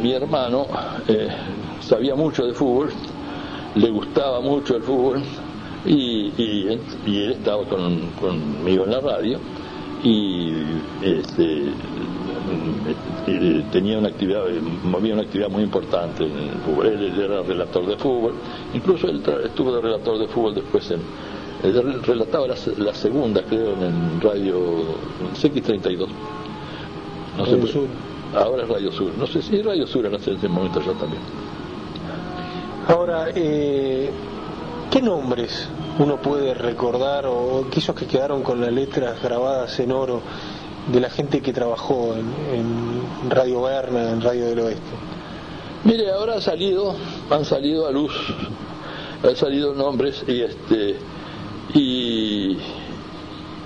Mi 0.00 0.12
hermano 0.12 0.66
eh, 1.08 1.28
sabía 1.80 2.14
mucho 2.14 2.44
de 2.46 2.54
fútbol 2.54 2.92
le 3.76 3.90
gustaba 3.90 4.40
mucho 4.40 4.76
el 4.76 4.82
fútbol 4.82 5.22
y, 5.84 6.32
él 6.68 7.32
estaba 7.32 7.64
conmigo 7.64 8.84
en 8.84 8.90
la 8.90 9.00
radio 9.00 9.38
y 10.02 10.52
este, 11.02 11.72
tenía 13.72 13.98
una 13.98 14.08
actividad, 14.08 14.44
movía 14.84 15.14
una 15.14 15.22
actividad 15.22 15.48
muy 15.48 15.62
importante 15.62 16.24
en 16.24 16.32
el 16.32 16.58
fútbol. 16.64 16.86
Él 16.86 17.20
era 17.20 17.42
relator 17.42 17.86
de 17.86 17.96
fútbol, 17.96 18.34
incluso 18.74 19.08
él 19.08 19.22
estuvo 19.44 19.74
de 19.74 19.80
relator 19.80 20.18
de 20.18 20.28
fútbol 20.28 20.54
después 20.54 20.90
en, 20.90 21.00
él 21.62 22.02
relataba 22.02 22.46
la, 22.46 22.94
segunda, 22.94 23.42
creo, 23.42 23.72
en 23.72 24.20
radio 24.20 24.84
CX32. 25.40 26.06
No 27.38 27.46
sé, 27.46 27.66
Sur. 27.66 27.86
Ahora 28.34 28.62
es 28.62 28.68
Radio 28.68 28.92
Sur. 28.92 29.10
No 29.18 29.26
sé 29.26 29.42
si 29.42 29.62
Radio 29.62 29.86
Sur 29.86 30.06
en 30.06 30.14
ese 30.14 30.48
momento 30.48 30.80
ya 30.80 30.92
también. 30.92 31.22
Ahora, 32.88 33.30
eh, 33.34 34.10
¿qué 34.92 35.02
nombres 35.02 35.68
uno 35.98 36.22
puede 36.22 36.54
recordar 36.54 37.26
o 37.26 37.64
aquellos 37.66 37.96
que 37.96 38.06
quedaron 38.06 38.44
con 38.44 38.60
las 38.60 38.70
letras 38.72 39.20
grabadas 39.20 39.76
en 39.80 39.90
oro 39.90 40.22
de 40.92 41.00
la 41.00 41.10
gente 41.10 41.42
que 41.42 41.52
trabajó 41.52 42.14
en, 42.14 43.28
Radio 43.28 43.62
Berna, 43.62 44.12
en 44.12 44.20
Radio 44.20 44.46
del 44.46 44.60
Oeste? 44.60 44.96
Mire, 45.82 46.12
ahora 46.12 46.34
han 46.34 46.42
salido, 46.42 46.94
han 47.28 47.44
salido 47.44 47.88
a 47.88 47.90
luz, 47.90 48.12
han 49.24 49.34
salido 49.34 49.74
nombres 49.74 50.22
y 50.28 50.42
este 50.42 50.96
y 51.74 52.56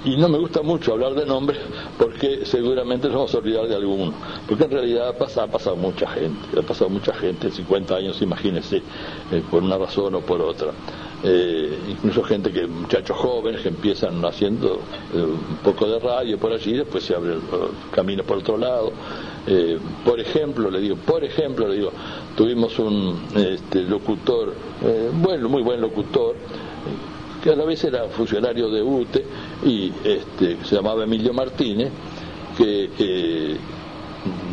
y 0.05 0.17
no 0.17 0.29
me 0.29 0.39
gusta 0.39 0.63
mucho 0.63 0.93
hablar 0.93 1.15
de 1.15 1.27
nombres 1.27 1.59
porque 1.99 2.47
seguramente 2.47 3.09
nos 3.09 3.17
vamos 3.17 3.35
a 3.35 3.39
olvidar 3.39 3.69
de 3.69 3.77
alguno. 3.77 4.15
Porque 4.49 4.65
en 4.65 4.71
realidad 4.71 5.09
ha 5.09 5.13
pasado, 5.13 5.47
ha 5.47 5.51
pasado 5.51 5.77
mucha 5.77 6.07
gente, 6.09 6.59
ha 6.59 6.63
pasado 6.63 6.91
mucha 6.91 7.13
gente, 7.13 7.51
50 7.51 7.95
años, 7.95 8.23
imagínense, 8.23 8.79
eh, 9.31 9.43
por 9.51 9.63
una 9.63 9.77
razón 9.77 10.15
o 10.15 10.21
por 10.21 10.41
otra. 10.41 10.73
Eh, 11.23 11.79
incluso 11.91 12.23
gente 12.23 12.51
que, 12.51 12.67
muchachos 12.67 13.15
jóvenes 13.19 13.61
que 13.61 13.69
empiezan 13.69 14.25
haciendo 14.25 14.81
eh, 15.15 15.19
un 15.23 15.59
poco 15.63 15.87
de 15.87 15.99
radio 15.99 16.39
por 16.39 16.53
allí, 16.53 16.73
después 16.73 17.05
se 17.05 17.15
abre 17.15 17.35
el, 17.35 17.41
camino 17.91 18.23
por 18.25 18.39
otro 18.39 18.57
lado. 18.57 18.93
por 20.05 20.19
ejemplo, 20.19 20.71
le 20.71 20.81
digo, 20.81 20.97
por 20.97 21.25
ejemplo, 21.25 21.69
le 21.69 21.75
digo, 21.77 21.93
tuvimos 22.37 22.79
un 22.79 23.19
este, 23.37 23.83
locutor, 23.83 24.55
bueno, 25.15 25.49
muy 25.49 25.63
buen 25.63 25.81
locutor, 25.81 26.37
que 27.43 27.51
a 27.51 27.57
la 27.57 27.65
vez 27.65 27.83
era 27.85 28.05
funcionario 28.09 28.71
de 28.71 28.83
UTE 28.83 29.25
y 29.65 29.93
este, 30.05 30.65
se 30.65 30.77
llamaba 30.77 31.05
Emilio 31.05 31.33
Martínez, 31.33 31.91
que 32.57 32.91
eh, 32.99 33.57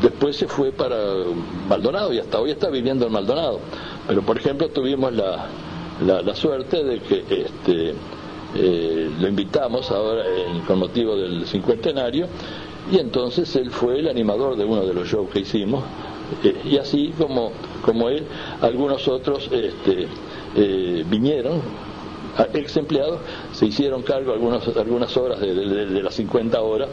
después 0.01 0.35
se 0.35 0.47
fue 0.47 0.71
para 0.71 0.97
Maldonado 1.67 2.13
y 2.13 2.19
hasta 2.19 2.39
hoy 2.39 2.51
está 2.51 2.69
viviendo 2.69 3.07
en 3.07 3.13
Maldonado. 3.13 3.59
Pero 4.07 4.21
por 4.21 4.37
ejemplo 4.37 4.69
tuvimos 4.69 5.13
la, 5.13 5.47
la, 6.01 6.35
suerte 6.35 6.83
de 6.83 6.99
que 6.99 7.19
este, 7.29 7.93
eh, 8.55 9.09
lo 9.19 9.27
invitamos 9.27 9.91
ahora 9.91 10.23
con 10.65 10.79
motivo 10.79 11.15
del 11.15 11.45
cincuentenario 11.45 12.27
y 12.91 12.99
entonces 12.99 13.53
él 13.55 13.71
fue 13.71 13.99
el 13.99 14.07
animador 14.07 14.55
de 14.55 14.63
uno 14.63 14.85
de 14.85 14.93
los 14.93 15.07
shows 15.07 15.29
que 15.29 15.39
hicimos 15.41 15.83
eh, 16.43 16.55
y 16.65 16.77
así 16.77 17.13
como, 17.17 17.51
como 17.81 18.09
él, 18.09 18.25
algunos 18.61 19.07
otros 19.07 19.49
este, 19.51 20.07
eh, 20.55 21.05
vinieron, 21.09 21.61
ex 22.53 22.77
empleados, 22.77 23.19
se 23.57 23.65
hicieron 23.65 24.03
cargo 24.03 24.33
algunas, 24.33 24.67
algunas 24.77 25.17
horas 25.17 25.39
de, 25.39 26.03
las 26.03 26.13
50 26.13 26.61
horas 26.61 26.89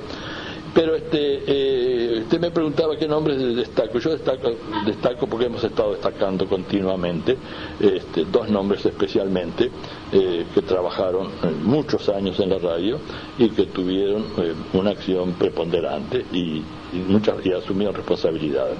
pero 0.72 0.96
este, 0.96 1.42
eh, 1.46 2.20
usted 2.22 2.40
me 2.40 2.50
preguntaba 2.50 2.96
qué 2.96 3.06
nombres 3.06 3.38
destaco. 3.54 4.00
Yo 4.00 4.10
destaco, 4.10 4.54
destaco 4.84 5.28
porque 5.28 5.46
hemos 5.46 5.62
estado 5.62 5.92
destacando 5.92 6.48
continuamente 6.48 7.36
este, 7.78 8.24
dos 8.24 8.48
nombres 8.48 8.84
especialmente 8.84 9.70
eh, 10.10 10.44
que 10.52 10.62
trabajaron 10.62 11.28
muchos 11.62 12.08
años 12.08 12.40
en 12.40 12.50
la 12.50 12.58
radio 12.58 12.98
y 13.38 13.50
que 13.50 13.66
tuvieron 13.66 14.24
eh, 14.38 14.52
una 14.72 14.90
acción 14.90 15.34
preponderante 15.34 16.24
y, 16.32 16.60
muchas 17.06 17.36
y 17.46 17.52
asumieron 17.52 17.94
responsabilidades. 17.94 18.76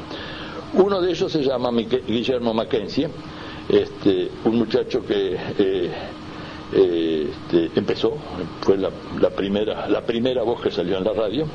Uno 0.73 1.01
de 1.01 1.13
ellos 1.13 1.31
se 1.31 1.45
llama 1.45 1.71
Guillermo 1.71 2.53
Mackenzie, 2.53 3.09
este, 3.69 4.31
un 4.45 4.59
muchacho 4.59 5.07
que 5.07 5.37
este, 6.73 7.71
empezó, 7.77 8.17
fue 8.63 8.77
la, 8.77 8.91
primera, 9.31 9.89
la 9.89 10.01
primera 10.01 10.43
voz 10.43 10.61
que 10.61 10.71
salió 10.71 10.99
en 10.99 11.05
la 11.05 11.13
radio 11.13 11.47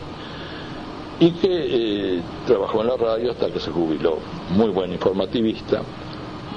y 1.19 1.31
que 1.31 1.49
eh, 2.17 2.21
trabajó 2.45 2.81
en 2.81 2.87
la 2.87 2.97
radio 2.97 3.31
hasta 3.31 3.51
que 3.51 3.59
se 3.59 3.71
jubiló. 3.71 4.19
Muy 4.51 4.69
buen 4.69 4.93
informativista, 4.93 5.81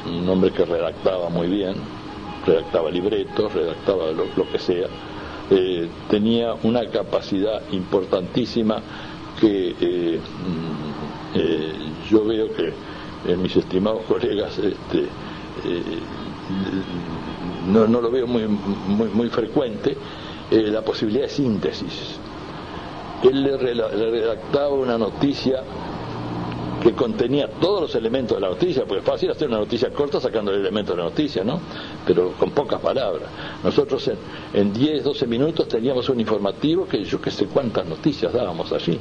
un 0.06 0.28
hombre 0.28 0.52
que 0.52 0.64
redactaba 0.64 1.28
muy 1.28 1.48
bien, 1.48 1.74
redactaba 2.46 2.90
libretos, 2.90 3.52
redactaba 3.52 4.12
lo, 4.12 4.50
que 4.50 4.58
sea. 4.58 4.86
Eh, 5.50 5.88
tenía 6.08 6.54
una 6.62 6.86
capacidad 6.86 7.62
importantísima 7.72 8.80
que 9.40 9.74
eh, 9.80 10.20
mm, 11.34 12.08
yo 12.10 12.24
veo 12.24 12.48
que 12.54 12.72
mis 13.36 13.56
estimados 13.56 14.02
colegas 14.06 14.56
este, 14.58 15.08
no, 17.66 17.86
no, 17.86 18.00
lo 18.00 18.10
veo 18.10 18.26
muy, 18.26 18.46
muy, 18.46 19.08
muy 19.08 19.28
frecuente, 19.28 19.96
la 20.50 20.82
posibilidad 20.82 21.24
de 21.24 21.30
síntesis 21.30 22.18
él 23.28 23.42
le, 23.42 23.56
redactaba 23.56 24.74
una 24.74 24.98
noticia 24.98 25.62
que 26.82 26.92
contenía 26.94 27.48
todos 27.60 27.82
los 27.82 27.94
elementos 27.94 28.36
de 28.36 28.40
la 28.40 28.48
noticia, 28.48 28.84
porque 28.84 28.98
es 28.98 29.04
fácil 29.04 29.30
hacer 29.30 29.46
una 29.46 29.58
noticia 29.58 29.90
corta 29.90 30.20
sacando 30.20 30.50
el 30.50 30.60
elemento 30.60 30.92
de 30.92 30.98
la 30.98 31.04
noticia, 31.04 31.44
¿no? 31.44 31.60
Pero 32.04 32.32
con 32.32 32.50
pocas 32.50 32.80
palabras. 32.80 33.28
Nosotros 33.62 34.08
en, 34.08 34.16
en 34.52 34.72
10, 34.72 35.04
12 35.04 35.26
minutos 35.28 35.68
teníamos 35.68 36.08
un 36.08 36.18
informativo 36.18 36.88
que 36.88 37.04
yo 37.04 37.20
que 37.20 37.30
sé 37.30 37.46
cuántas 37.46 37.86
noticias 37.86 38.32
dábamos 38.32 38.72
allí. 38.72 38.98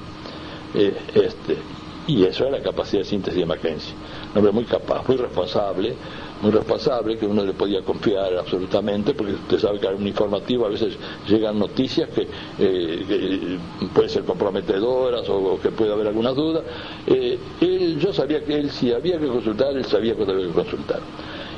Eh, 0.75 0.95
este, 1.15 1.57
y 2.05 2.23
eso 2.23 2.45
era 2.45 2.57
la 2.57 2.63
capacidad 2.63 3.01
de 3.01 3.09
síntesis 3.09 3.39
de 3.39 3.45
Mackenzie. 3.47 3.95
Un 4.31 4.37
hombre 4.37 4.51
muy 4.51 4.65
capaz, 4.65 5.07
muy 5.07 5.17
responsable, 5.17 5.95
muy 6.41 6.51
responsable, 6.51 7.17
que 7.17 7.25
uno 7.25 7.43
le 7.43 7.53
podía 7.53 7.81
confiar 7.81 8.35
absolutamente, 8.35 9.13
porque 9.13 9.33
usted 9.33 9.59
sabe 9.59 9.79
que 9.79 9.87
hay 9.87 9.95
un 9.95 10.07
informativo 10.07 10.65
a 10.65 10.69
veces 10.69 10.97
llegan 11.27 11.59
noticias 11.59 12.09
que, 12.09 12.27
eh, 12.59 13.57
pueden 13.93 14.09
ser 14.09 14.23
comprometedoras 14.23 15.27
o, 15.29 15.59
que 15.61 15.71
puede 15.71 15.93
haber 15.93 16.07
alguna 16.07 16.31
duda. 16.31 16.61
Eh, 17.05 17.37
él, 17.61 17.99
yo 17.99 18.13
sabía 18.13 18.43
que 18.43 18.57
él, 18.57 18.71
si 18.71 18.91
había 18.91 19.19
que 19.19 19.27
consultar, 19.27 19.75
él 19.75 19.85
sabía 19.85 20.15
que 20.15 20.23
había 20.23 20.47
que 20.47 20.53
consultar. 20.53 20.99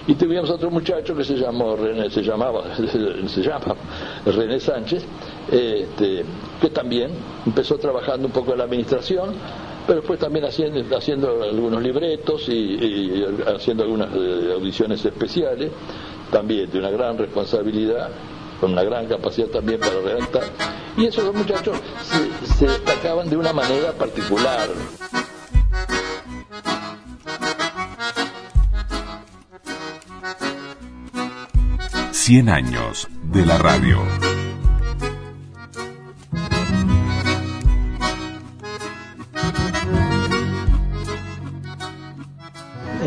Y 0.05 0.15
tuvimos 0.15 0.49
otro 0.49 0.69
muchacho 0.69 1.15
que 1.15 1.23
se 1.23 1.35
llamó 1.35 1.77
René, 1.77 2.09
se 2.09 2.21
llamaba, 2.21 2.75
se 3.27 3.41
llama 3.41 3.75
René 4.25 4.59
Sánchez, 4.59 5.05
este, 5.49 6.25
que 6.59 6.69
también 6.69 7.11
empezó 7.45 7.77
trabajando 7.77 8.27
un 8.27 8.33
poco 8.33 8.51
en 8.51 8.57
la 8.57 8.63
administración, 8.65 9.33
pero 9.85 9.99
después 9.99 10.19
también 10.19 10.45
haciendo, 10.45 10.97
haciendo 10.97 11.43
algunos 11.43 11.81
libretos 11.81 12.47
y, 12.49 13.23
haciendo 13.45 13.83
algunas 13.83 14.09
eh, 14.15 14.51
audiciones 14.53 15.03
especiales, 15.03 15.71
también 16.31 16.69
de 16.71 16.79
una 16.79 16.89
gran 16.89 17.17
responsabilidad, 17.17 18.09
con 18.59 18.71
una 18.71 18.83
gran 18.83 19.07
capacidad 19.07 19.47
también 19.47 19.79
para 19.79 19.99
redactar. 20.01 20.43
Y 20.97 21.05
esos 21.05 21.25
dos 21.25 21.35
muchachos 21.35 21.77
se, 22.57 22.67
destacaban 22.67 23.29
de 23.29 23.37
una 23.37 23.51
manera 23.51 23.91
particular. 23.93 24.69
Cien 32.11 32.47
años 32.47 33.07
de 33.23 33.45
la 33.45 33.57
radio. 33.57 34.32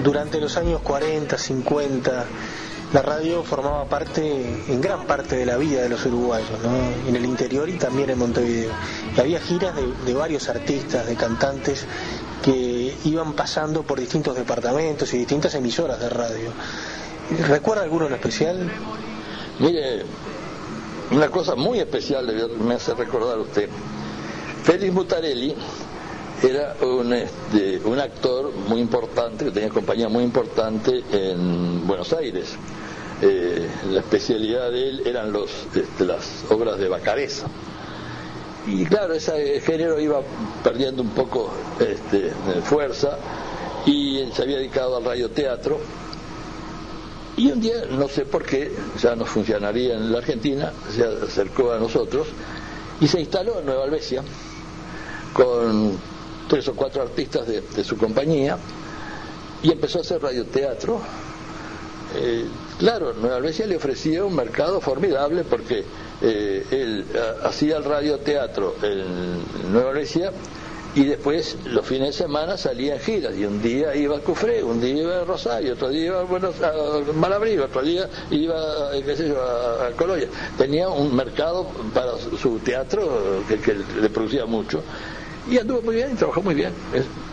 Durante 0.06 0.40
los 0.40 0.56
años 0.56 0.80
40, 0.82 1.36
50, 1.36 2.24
la 2.92 3.02
radio 3.02 3.42
formaba 3.42 3.86
parte, 3.86 4.62
en 4.68 4.80
gran 4.80 5.04
parte 5.04 5.34
de 5.34 5.44
la 5.44 5.56
vida 5.56 5.82
de 5.82 5.88
los 5.88 6.06
uruguayos, 6.06 6.48
en 7.08 7.16
el 7.16 7.24
interior 7.24 7.68
y 7.68 7.72
también 7.72 8.10
en 8.10 8.18
Montevideo. 8.20 8.70
Y 9.16 9.20
había 9.20 9.40
giras 9.40 9.74
de, 9.74 10.14
varios 10.14 10.48
artistas, 10.48 11.08
de 11.08 11.16
cantantes 11.16 11.86
que 12.44 12.94
iban 13.04 13.32
pasando 13.32 13.82
por 13.82 13.98
distintos 13.98 14.36
departamentos 14.36 15.12
y 15.12 15.18
distintas 15.18 15.56
emisoras 15.56 15.98
de 15.98 16.08
radio. 16.08 16.52
¿Recuerda 17.48 17.82
alguno 17.82 18.06
en 18.06 18.12
especial? 18.12 18.70
Mire, 19.58 20.04
una 21.10 21.28
cosa 21.30 21.56
muy 21.56 21.80
especial 21.80 22.32
me 22.60 22.74
hace 22.74 22.94
recordar 22.94 23.40
usted. 23.40 23.68
Félix 24.62 24.92
Mutarelli 24.92 25.56
era 26.42 26.76
un, 26.82 27.12
este, 27.12 27.80
un 27.84 27.98
actor 27.98 28.52
muy 28.68 28.80
importante, 28.80 29.46
que 29.46 29.50
tenía 29.50 29.70
compañía 29.70 30.08
muy 30.08 30.24
importante 30.24 31.02
en 31.12 31.86
Buenos 31.86 32.12
Aires. 32.12 32.56
Eh, 33.22 33.66
la 33.90 34.00
especialidad 34.00 34.70
de 34.70 34.88
él 34.88 35.02
eran 35.06 35.32
los, 35.32 35.50
este, 35.74 36.04
las 36.04 36.44
obras 36.50 36.78
de 36.78 36.88
Bacareza. 36.88 37.46
Y 38.66 38.84
claro, 38.84 39.14
ese 39.14 39.60
género 39.60 39.98
iba 39.98 40.20
perdiendo 40.62 41.02
un 41.02 41.10
poco 41.10 41.50
este, 41.80 42.32
fuerza 42.62 43.16
y 43.86 44.28
se 44.34 44.42
había 44.42 44.58
dedicado 44.58 44.96
al 44.96 45.04
radioteatro. 45.04 45.78
Y 47.36 47.50
un 47.52 47.60
día, 47.60 47.84
no 47.90 48.08
sé 48.08 48.26
por 48.26 48.44
qué, 48.44 48.72
ya 49.00 49.14
no 49.14 49.24
funcionaría 49.24 49.94
en 49.94 50.10
la 50.10 50.18
Argentina, 50.18 50.72
se 50.90 51.04
acercó 51.04 51.72
a 51.72 51.78
nosotros 51.78 52.26
y 53.00 53.06
se 53.06 53.20
instaló 53.20 53.60
en 53.60 53.66
Nueva 53.66 53.84
Albesia 53.84 54.22
con 55.32 55.98
tres 56.48 56.68
o 56.68 56.74
cuatro 56.74 57.02
artistas 57.02 57.46
de, 57.46 57.84
su 57.84 57.96
compañía 57.96 58.58
y 59.62 59.72
empezó 59.72 59.98
a 59.98 60.00
hacer 60.02 60.22
radioteatro. 60.22 61.00
Eh, 62.16 62.44
claro, 62.78 63.14
Nueva 63.14 63.36
Albesia 63.36 63.66
le 63.66 63.76
ofrecía 63.76 64.24
un 64.24 64.34
mercado 64.34 64.80
formidable 64.80 65.44
porque 65.44 65.84
eh, 66.22 66.66
él 66.70 67.04
hacía 67.42 67.76
el 67.76 67.84
radioteatro 67.84 68.76
en 68.82 69.72
Nueva 69.72 69.90
Albesia 69.90 70.32
y 70.94 71.04
después 71.04 71.58
los 71.66 71.84
fines 71.84 72.16
de 72.16 72.24
semana 72.24 72.56
salía 72.56 72.94
en 72.94 73.00
giras 73.00 73.36
y 73.36 73.44
un 73.44 73.60
día 73.60 73.94
iba 73.94 74.16
a 74.16 74.20
Cufré, 74.20 74.64
un 74.64 74.80
día 74.80 75.02
iba 75.02 75.20
a 75.20 75.24
Rosario, 75.24 75.74
otro 75.74 75.90
día 75.90 76.06
iba 76.06 76.20
a, 76.20 76.24
Buenos, 76.24 76.54
a 76.62 76.72
otro 76.72 77.82
día 77.82 78.08
iba 78.30 78.92
yo, 78.96 79.42
a, 79.42 79.90
Colonia. 79.94 80.28
Tenía 80.56 80.88
un 80.88 81.14
mercado 81.14 81.66
para 81.92 82.12
su 82.40 82.58
teatro 82.60 83.42
que 83.46 83.74
le 84.00 84.08
producía 84.08 84.46
mucho 84.46 84.82
y 85.50 85.58
anduvo 85.58 85.82
muy 85.82 85.96
bien 85.96 86.12
y 86.12 86.14
trabajó 86.16 86.42
muy 86.42 86.54
bien. 86.54 86.72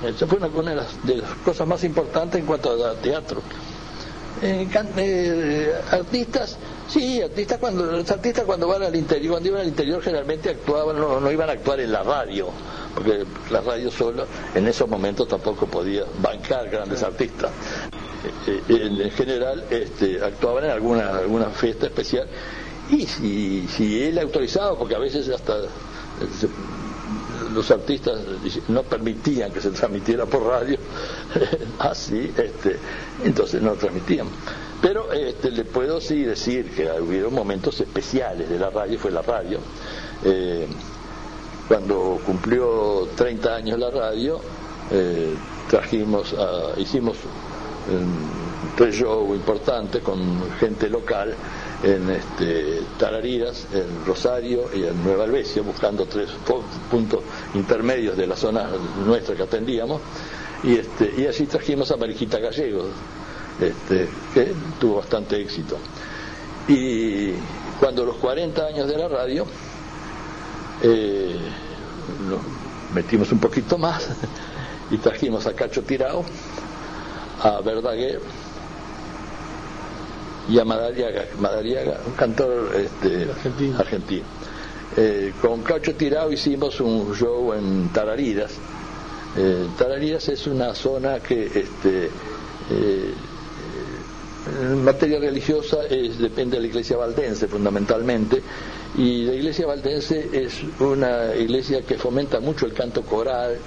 esa 0.06 0.28
fue 0.28 0.38
una, 0.38 0.48
de, 0.48 0.76
las, 1.16 1.30
cosas 1.44 1.68
más 1.68 1.84
importantes 1.84 2.40
en 2.40 2.46
cuanto 2.46 2.86
a 2.86 2.94
teatro. 2.96 3.42
Eh, 4.42 4.68
eh, 4.98 5.74
artistas, 5.92 6.58
sí, 6.90 7.22
artistas 7.22 7.60
cuando, 7.60 7.86
los 7.86 8.12
artistas 8.12 8.44
cuando 8.44 8.68
van 8.68 8.84
al 8.84 8.96
interior, 8.96 9.32
cuando 9.32 9.50
iban 9.50 9.62
al 9.62 9.68
interior 9.68 10.02
generalmente 10.02 10.50
actuaban, 10.50 11.00
no, 11.00 11.32
iban 11.32 11.50
a 11.50 11.54
actuar 11.54 11.80
en 11.80 11.92
la 11.92 12.04
radio, 12.04 12.50
porque 12.94 13.24
la 13.50 13.62
radio 13.62 13.90
solo 13.90 14.26
en 14.54 14.68
esos 14.68 14.90
momentos 14.90 15.28
tampoco 15.28 15.66
podía 15.66 16.04
bancar 16.22 16.70
grandes 16.70 17.04
artistas. 17.04 17.52
Eh, 18.48 18.62
en, 18.68 19.12
general 19.12 19.64
este, 19.70 20.22
actuaban 20.22 20.66
en 20.66 20.72
alguna, 20.72 21.10
alguna 21.10 21.50
fiesta 21.50 21.86
especial 21.86 22.28
y 22.90 23.06
si, 23.06 23.68
si 23.68 24.04
él 24.04 24.20
autorizaba, 24.20 24.78
porque 24.78 24.96
a 24.96 25.00
veces 25.00 25.30
hasta 25.30 25.56
los 27.54 27.70
artistas 27.72 28.20
no 28.68 28.84
permitían 28.84 29.52
que 29.52 29.62
se 29.62 29.72
transmitiera 29.72 30.26
por 30.26 30.44
radio, 30.44 30.78
así, 31.80 32.32
este, 32.38 32.78
entonces 33.24 33.62
no 33.62 33.74
transmitían. 33.74 34.28
Pero 34.82 35.12
este, 35.14 35.52
le 35.52 35.64
puedo 35.66 36.02
sí 36.02 36.24
decir 36.24 36.72
que 36.72 36.90
hubieron 37.00 37.34
momentos 37.34 37.80
especiales 37.80 38.50
de 38.50 38.60
la 38.60 38.70
radio, 38.70 39.00
fue 39.00 39.12
la 39.12 39.22
radio. 39.22 39.60
Eh, 40.26 40.68
cuando 41.68 42.20
cumplió 42.26 43.08
30 43.16 43.56
años 43.56 43.80
la 43.80 43.90
radio, 43.90 44.42
eh, 44.92 45.34
trajimos, 45.70 46.36
hicimos 46.78 47.18
un 47.90 48.44
tres 48.76 48.96
show 48.96 49.34
importante 49.34 50.00
con 50.00 50.20
gente 50.60 50.90
local 50.90 51.34
en 51.84 52.10
este, 52.10 52.82
Tarariras, 52.98 53.68
en 53.74 54.06
Rosario 54.06 54.70
y 54.74 54.84
en 54.84 55.04
Nueva 55.04 55.26
Albesia, 55.26 55.62
buscando 55.62 56.06
tres 56.06 56.30
puntos 56.90 57.20
intermedios 57.54 58.18
de 58.18 58.28
la 58.28 58.36
zona 58.36 58.68
nuestra 59.06 59.36
que 59.36 59.44
atendíamos, 59.44 60.02
y, 60.64 60.76
este, 60.76 61.14
y 61.18 61.28
así 61.28 61.46
trajimos 61.46 61.92
a 61.92 61.98
Marijita 61.98 62.40
Gallegos, 62.40 62.88
este, 63.60 64.08
que 64.34 64.54
tuvo 64.80 64.98
bastante 64.98 65.40
éxito. 65.42 65.78
Y 66.68 67.32
cuando 67.80 68.06
los 68.06 68.16
40 68.18 68.66
años 68.66 68.88
de 68.88 68.98
la 68.98 69.08
radio, 69.08 69.46
eh, 70.82 71.36
nos 72.28 72.40
metimos 72.94 73.32
un 73.32 73.40
poquito 73.40 73.78
más 73.78 74.10
y 74.92 74.98
trajimos 74.98 75.46
a 75.48 75.54
Cacho 75.54 75.84
Tirao, 75.84 76.24
a 77.42 77.60
Verdaguer 77.62 78.22
y 80.50 80.60
a 80.60 80.66
Madariaga, 80.66 81.26
Madariaga 81.40 82.00
un 82.06 82.14
cantor 82.14 82.72
este, 82.76 83.28
argentino. 83.78 84.26
Eh, 84.96 85.34
con 85.42 85.64
Cacho 85.64 85.96
Tirao 85.96 86.32
hicimos 86.32 86.80
un 86.82 87.14
show 87.16 87.54
en 87.54 87.90
Tarariras. 87.90 88.52
Eh, 89.36 89.68
es 90.28 90.48
una 90.48 90.76
zona 90.76 91.20
que 91.20 91.46
este, 91.46 92.10
eh, 92.70 93.14
en 94.62 94.84
materia 94.84 95.20
religiosa 95.20 95.86
es, 95.90 96.20
depende 96.20 96.58
de 96.58 96.62
la 96.62 96.68
iglesia 96.68 96.98
valdense 96.98 97.48
fundamentalmente 97.48 98.42
y 98.98 99.24
la 99.26 99.34
iglesia 99.34 99.66
valdense 99.66 100.30
es 100.34 100.62
una 100.80 101.34
iglesia 101.36 101.82
que 101.82 101.98
fomenta 101.98 102.40
mucho 102.40 102.66
el 102.66 102.74
canto 102.74 103.02
coral 103.04 103.58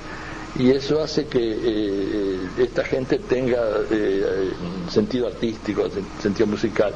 y 0.58 0.70
eso 0.70 1.02
hace 1.02 1.26
que 1.26 1.40
eh, 1.40 2.38
esta 2.58 2.84
gente 2.84 3.18
tenga 3.18 3.62
eh, 3.90 4.50
sentido 4.90 5.26
artístico, 5.26 5.88
sentido 6.20 6.46
musical. 6.46 6.92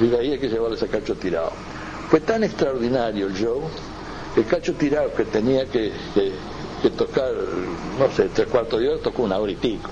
Y 0.00 0.12
ahí 0.14 0.32
hay 0.32 0.38
que 0.38 0.48
llevarles 0.48 0.82
a 0.82 0.86
Cacho 0.88 1.14
Tirado. 1.14 1.52
Fue 2.14 2.20
tan 2.20 2.44
extraordinario 2.44 3.26
el 3.26 3.34
show 3.34 3.60
que 4.36 4.44
Cacho 4.44 4.72
Tirado, 4.74 5.12
que 5.14 5.24
tenía 5.24 5.66
que, 5.66 5.90
tocar, 6.96 7.32
no 7.98 8.08
sé, 8.14 8.28
tres 8.32 8.46
cuartos 8.46 8.78
de 8.78 8.88
hora, 8.88 9.02
tocó 9.02 9.24
una 9.24 9.36
hora 9.36 9.50
y 9.50 9.56
pico 9.56 9.90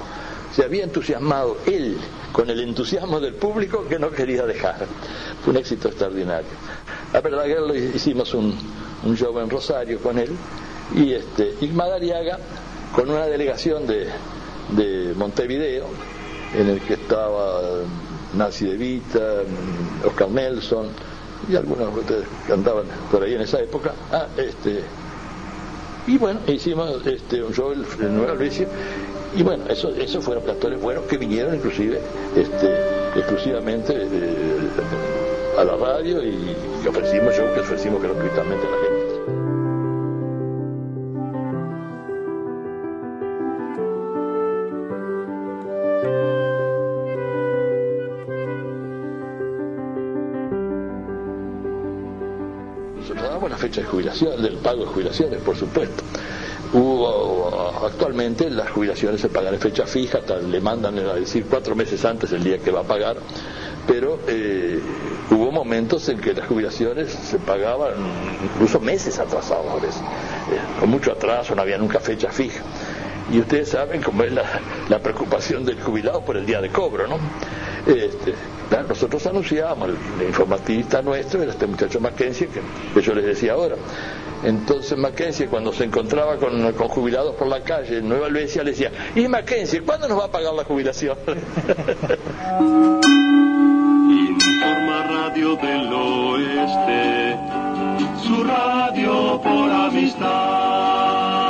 se 0.55 0.63
había 0.63 0.85
entusiasmado 0.85 1.57
él 1.67 1.99
con 2.31 2.49
el 2.49 2.61
entusiasmo 2.61 3.19
del 3.19 3.35
público 3.35 3.87
que 3.89 3.99
no 3.99 4.13
quería 4.13 4.47
dejar. 4.47 4.87
Fue 5.43 5.53
un 5.53 5.57
éxito 5.57 5.89
extraordinario. 5.89 6.47
A 7.13 7.21
verdad 7.21 7.45
lo 7.59 7.75
hicimos 7.75 8.33
un, 8.35 8.57
un 9.05 9.17
show 9.17 9.37
en 9.41 9.51
Rosario 9.51 9.99
con 9.99 10.17
él 10.17 10.31
y 10.95 11.15
este 11.15 11.57
y 11.61 11.67
Madariaga 11.71 12.39
con 12.95 13.11
una 13.11 13.27
delegación 13.27 13.85
de, 13.85 14.07
de 14.77 15.13
Montevideo 15.17 15.87
en 16.55 16.69
el 16.69 16.81
que 16.83 16.95
estaba 16.95 17.81
Nancy 18.35 18.67
De 18.67 18.77
Vita, 18.77 19.43
Oscar 20.07 20.29
Nelson 20.29 20.87
y 21.49 21.57
algunos 21.57 21.89
que 22.47 22.53
andaban 22.53 22.85
por 23.11 23.23
ahí 23.23 23.35
en 23.35 23.43
esa 23.43 23.61
época. 23.61 23.93
Ah, 24.13 24.27
este, 24.37 24.83
y 26.07 26.19
bueno, 26.19 26.41
hicimos 26.47 27.07
este, 27.07 27.43
un 27.43 27.53
show 27.53 27.73
en 27.73 28.17
Nueva 28.17 28.35
Luisa 28.35 28.65
y 29.35 29.43
bueno, 29.43 29.65
eso, 29.69 29.89
esos 29.91 30.25
fueron 30.25 30.45
cantores 30.45 30.81
buenos 30.81 31.05
que 31.05 31.17
vinieron 31.17 31.55
inclusive 31.55 32.01
este, 32.37 33.19
exclusivamente 33.19 33.95
eh, 33.97 35.59
a 35.59 35.65
la 35.65 35.77
radio 35.77 36.23
y, 36.23 36.57
ofrecimos 36.87 37.35
show 37.35 37.47
que 37.55 37.61
ofrecimos 37.61 38.03
gratuitamente 38.03 38.67
a 38.67 38.71
la 38.71 38.77
gente. 38.77 38.92
Fecha 53.63 53.81
de 53.81 53.87
jubilación, 53.87 54.43
del 54.43 54.57
pago 54.57 54.81
de 54.81 54.87
jubilaciones, 54.87 55.41
por 55.41 55.57
supuesto. 55.57 56.03
Hubo, 56.73 57.85
actualmente 57.87 58.51
las 58.51 58.71
jubilaciones 58.71 59.21
se 59.21 59.29
pagan 59.29 59.55
en 59.55 59.61
fecha 59.61 59.87
fija, 59.87 60.19
le 60.51 60.61
mandan 60.61 60.99
a 60.99 61.15
decir 61.15 61.47
cuatro 61.49 61.77
meses 61.77 62.05
antes 62.05 62.33
el 62.33 62.43
día 62.43 62.59
que 62.59 62.73
va 62.73 62.81
a 62.81 62.85
pagar, 62.85 63.17
pero 63.87 64.19
eh, 64.27 64.81
hubo 65.31 65.53
momentos 65.53 66.09
en 66.09 66.19
que 66.19 66.33
las 66.35 66.47
jubilaciones 66.49 67.13
se 67.13 67.39
pagaban 67.39 67.93
incluso 68.43 68.81
meses 68.81 69.19
atrasados, 69.21 69.85
eh, 69.85 69.91
con 70.81 70.91
mucho 70.91 71.13
atraso, 71.13 71.55
no 71.55 71.63
había 71.63 71.79
nunca 71.79 72.01
fecha 72.01 72.31
fija. 72.33 72.63
Y 73.33 73.41
ustedes 73.41 73.71
saben 73.71 74.03
cómo 74.03 74.23
es 74.25 74.33
la, 74.33 74.99
preocupación 74.99 75.65
del 75.65 75.81
jubilado 75.81 76.21
por 76.21 76.37
el 76.37 76.45
día 76.45 76.61
de 76.61 76.69
cobro, 76.69 77.07
¿no? 77.07 77.17
Este, 77.87 78.35
nosotros 78.87 79.27
anunciábamos, 79.27 79.89
el, 79.89 80.27
informativista 80.27 81.01
nuestro 81.01 81.43
era 81.43 81.53
este 81.53 81.67
muchacho 81.67 81.99
Mackenzie, 81.99 82.49
que 82.95 83.01
yo 83.01 83.15
les 83.15 83.25
decía 83.25 83.55
ahora, 83.55 83.77
entonces 84.45 84.99
Mackenzie 84.99 85.47
cuando 85.47 85.73
se 85.73 85.85
encontraba 85.85 86.37
con, 86.37 86.73
jubilados 86.89 87.35
por 87.37 87.47
la 87.49 87.63
calle 87.63 87.99
en 87.99 88.09
Nueva 88.09 88.27
Helvecia 88.27 88.63
le 88.63 88.73
decía, 88.73 88.91
¿y 89.15 89.27
Mackenzie, 89.29 89.81
cuándo 89.81 90.09
nos 90.09 90.21
va 90.21 90.27
a 90.27 90.31
pagar 90.31 90.53
la 90.53 90.65
jubilación? 90.65 91.17
Informa 94.29 95.07
Radio 95.09 95.57
del 95.57 95.93
Oeste, 95.93 97.39
su 98.23 98.45
radio 98.45 99.41
por 99.43 99.71
amistad. 99.71 101.42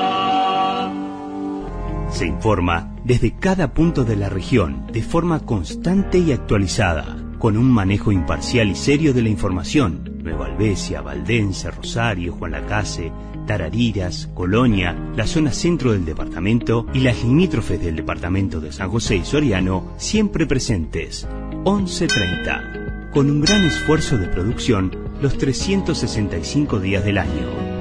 Se 2.13 2.27
informa 2.27 2.95
desde 3.05 3.35
cada 3.35 3.73
punto 3.73 4.05
de 4.05 4.17
la 4.17 4.29
región 4.29 4.87
de 4.93 5.03
forma 5.03 5.41
constante 5.41 6.19
y 6.19 6.33
actualizada, 6.33 7.17
con 7.39 7.57
un 7.57 7.71
manejo 7.71 8.13
imparcial 8.13 8.69
y 8.69 8.75
serio 8.75 9.15
de 9.15 9.23
la 9.23 9.31
información 9.31 10.13
Nueva 10.23 10.47
Albesia, 10.47 11.01
Valdense, 11.01 11.71
Rosario, 11.71 12.35
Juan 12.35 12.53
Lacase, 12.53 13.11
Tarariras, 13.47 14.29
Colonia, 14.35 14.97
la 15.17 15.27
zona 15.27 15.53
centro 15.53 15.93
del 15.93 16.05
departamento 16.05 16.87
y 16.93 17.01
las 17.01 17.25
limítrofes 17.25 17.81
del 17.81 17.97
departamento 17.97 18.61
de 18.61 18.73
San 18.73 18.91
José 18.91 19.17
y 19.17 19.25
Soriano 19.25 19.93
siempre 19.97 20.47
presentes. 20.47 21.27
11.30. 21.65 23.11
Con 23.11 23.31
un 23.31 23.41
gran 23.41 23.65
esfuerzo 23.65 24.17
de 24.19 24.29
producción 24.29 24.93
los 25.21 25.37
365 25.39 26.79
días 26.79 27.05
del 27.05 27.19
año. 27.19 27.72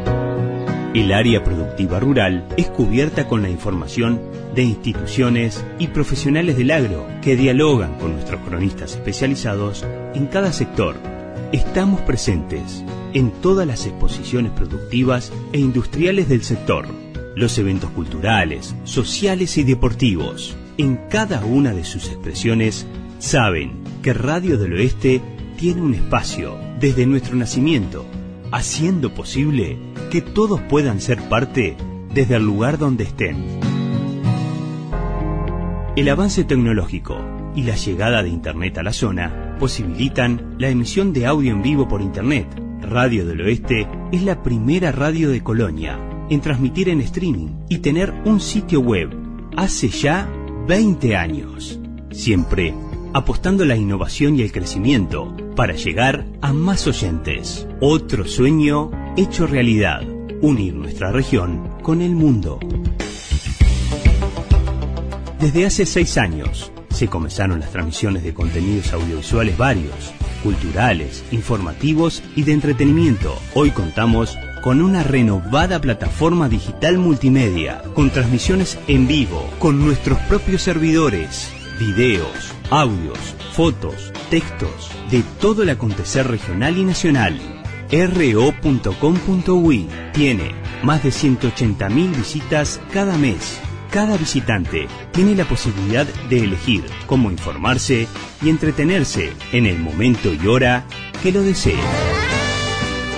El 0.93 1.13
área 1.13 1.43
productiva 1.43 1.99
rural 1.99 2.47
es 2.57 2.67
cubierta 2.67 3.27
con 3.27 3.41
la 3.41 3.49
información 3.49 4.21
de 4.55 4.63
instituciones 4.63 5.63
y 5.79 5.87
profesionales 5.87 6.57
del 6.57 6.71
agro 6.71 7.07
que 7.21 7.35
dialogan 7.35 7.97
con 7.97 8.13
nuestros 8.13 8.41
cronistas 8.41 8.95
especializados 8.95 9.85
en 10.13 10.27
cada 10.27 10.51
sector 10.51 10.97
Estamos 11.51 11.99
presentes 11.99 12.81
en 13.13 13.29
todas 13.29 13.67
las 13.67 13.85
exposiciones 13.85 14.53
productivas 14.53 15.33
e 15.51 15.59
industriales 15.59 16.29
del 16.29 16.43
sector, 16.43 16.87
los 17.35 17.57
eventos 17.57 17.89
culturales, 17.89 18.73
sociales 18.85 19.57
y 19.57 19.65
deportivos. 19.65 20.55
En 20.77 20.95
cada 21.09 21.43
una 21.43 21.73
de 21.73 21.83
sus 21.83 22.07
expresiones, 22.07 22.87
saben 23.19 23.83
que 24.01 24.13
Radio 24.13 24.57
del 24.57 24.75
Oeste 24.75 25.21
tiene 25.57 25.81
un 25.81 25.93
espacio 25.93 26.57
desde 26.79 27.05
nuestro 27.05 27.35
nacimiento, 27.35 28.05
haciendo 28.51 29.13
posible 29.13 29.77
que 30.11 30.21
todos 30.21 30.59
puedan 30.61 30.99
ser 31.01 31.21
parte 31.29 31.77
desde 32.13 32.35
el 32.35 32.43
lugar 32.43 32.77
donde 32.77 33.05
estén. 33.05 33.43
El 35.95 36.09
avance 36.09 36.43
tecnológico 36.43 37.17
y 37.55 37.63
la 37.63 37.75
llegada 37.75 38.23
de 38.23 38.29
Internet 38.29 38.77
a 38.77 38.83
la 38.83 38.93
zona 38.93 39.55
posibilitan 39.59 40.55
la 40.57 40.69
emisión 40.69 41.13
de 41.13 41.25
audio 41.25 41.51
en 41.51 41.61
vivo 41.61 41.87
por 41.87 42.01
Internet. 42.01 42.47
Radio 42.81 43.25
del 43.25 43.41
Oeste 43.41 43.87
es 44.11 44.23
la 44.23 44.41
primera 44.41 44.91
radio 44.91 45.29
de 45.29 45.43
Colonia 45.43 45.99
en 46.29 46.41
transmitir 46.41 46.89
en 46.89 47.01
streaming 47.01 47.49
y 47.69 47.79
tener 47.79 48.13
un 48.25 48.39
sitio 48.39 48.79
web 48.79 49.09
hace 49.57 49.89
ya 49.89 50.29
20 50.67 51.15
años. 51.15 51.79
Siempre 52.11 52.73
apostando 53.13 53.65
la 53.65 53.75
innovación 53.75 54.37
y 54.37 54.41
el 54.41 54.51
crecimiento 54.51 55.35
para 55.62 55.76
llegar 55.76 56.26
a 56.41 56.53
más 56.53 56.88
oyentes. 56.88 57.68
Otro 57.82 58.26
sueño 58.26 58.89
hecho 59.16 59.45
realidad, 59.45 60.01
unir 60.41 60.74
nuestra 60.74 61.12
región 61.12 61.78
con 61.84 62.01
el 62.01 62.16
mundo. 62.16 62.59
Desde 65.39 65.68
hace 65.68 65.86
seis 65.86 66.18
años, 66.18 66.72
se 66.89 67.09
comenzaron 67.09 67.59
las 67.59 67.70
transmisiones 67.70 68.24
de 68.24 68.34
contenidos 68.34 68.91
audiovisuales 68.91 69.55
varios, 69.55 70.12
culturales, 70.41 71.24
informativos 71.30 72.24
y 72.36 72.41
de 72.41 72.53
entretenimiento. 72.53 73.38
Hoy 73.53 73.70
contamos 73.70 74.39
con 74.64 74.82
una 74.82 75.03
renovada 75.03 75.80
plataforma 75.80 76.49
digital 76.49 76.97
multimedia, 76.97 77.84
con 77.93 78.09
transmisiones 78.09 78.80
en 78.88 79.07
vivo, 79.07 79.47
con 79.59 79.80
nuestros 79.80 80.18
propios 80.22 80.64
servidores, 80.64 81.51
videos, 81.82 82.53
audios, 82.69 83.17
fotos, 83.53 84.13
textos, 84.29 84.91
de 85.09 85.23
todo 85.39 85.63
el 85.63 85.69
acontecer 85.71 86.27
regional 86.27 86.77
y 86.77 86.84
nacional. 86.84 87.39
ro.com.uy 87.91 89.89
tiene 90.13 90.51
más 90.84 91.03
de 91.03 91.09
180.000 91.09 92.15
visitas 92.15 92.79
cada 92.93 93.17
mes 93.17 93.59
cada 93.91 94.15
visitante 94.15 94.88
tiene 95.11 95.36
la 95.36 95.43
posibilidad 95.43 96.07
de 96.29 96.45
elegir 96.45 96.86
cómo 97.07 97.29
informarse 97.29 98.07
y 98.41 98.49
entretenerse 98.49 99.34
en 99.51 99.65
el 99.65 99.79
momento 99.79 100.34
y 100.34 100.47
hora 100.47 100.86
que 101.21 101.34
lo 101.34 101.41
desee. 101.41 101.75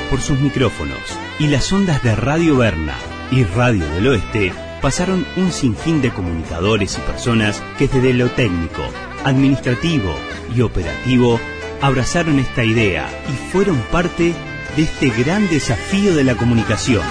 Por 0.09 0.19
sus 0.19 0.39
micrófonos 0.39 0.99
y 1.37 1.45
las 1.47 1.71
ondas 1.71 2.01
de 2.01 2.15
Radio 2.15 2.57
Berna 2.57 2.95
y 3.31 3.43
Radio 3.43 3.85
del 3.91 4.07
Oeste 4.07 4.51
pasaron 4.83 5.25
un 5.37 5.49
sinfín 5.53 6.01
de 6.01 6.11
comunicadores 6.11 6.97
y 6.97 7.01
personas 7.01 7.63
que 7.77 7.87
desde 7.87 8.13
lo 8.13 8.29
técnico, 8.29 8.81
administrativo 9.23 10.13
y 10.53 10.59
operativo 10.59 11.39
abrazaron 11.81 12.37
esta 12.37 12.65
idea 12.65 13.07
y 13.29 13.51
fueron 13.51 13.77
parte 13.93 14.33
de 14.75 14.81
este 14.81 15.09
gran 15.09 15.49
desafío 15.49 16.13
de 16.13 16.25
la 16.25 16.35
comunicación. 16.35 17.01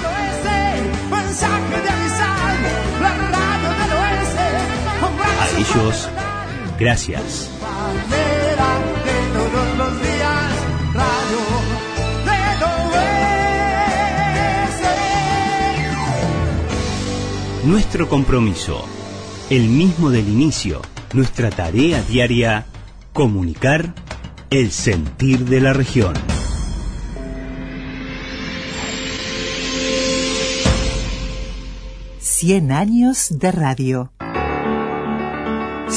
A 5.40 5.48
ellos, 5.58 6.10
gracias. 6.78 7.51
Nuestro 17.64 18.08
compromiso, 18.08 18.84
el 19.48 19.68
mismo 19.68 20.10
del 20.10 20.28
inicio, 20.28 20.82
nuestra 21.12 21.48
tarea 21.48 22.02
diaria, 22.02 22.66
comunicar 23.12 23.94
el 24.50 24.72
sentir 24.72 25.44
de 25.44 25.60
la 25.60 25.72
región. 25.72 26.12
Cien 32.18 32.72
años 32.72 33.38
de 33.38 33.52
radio. 33.52 34.10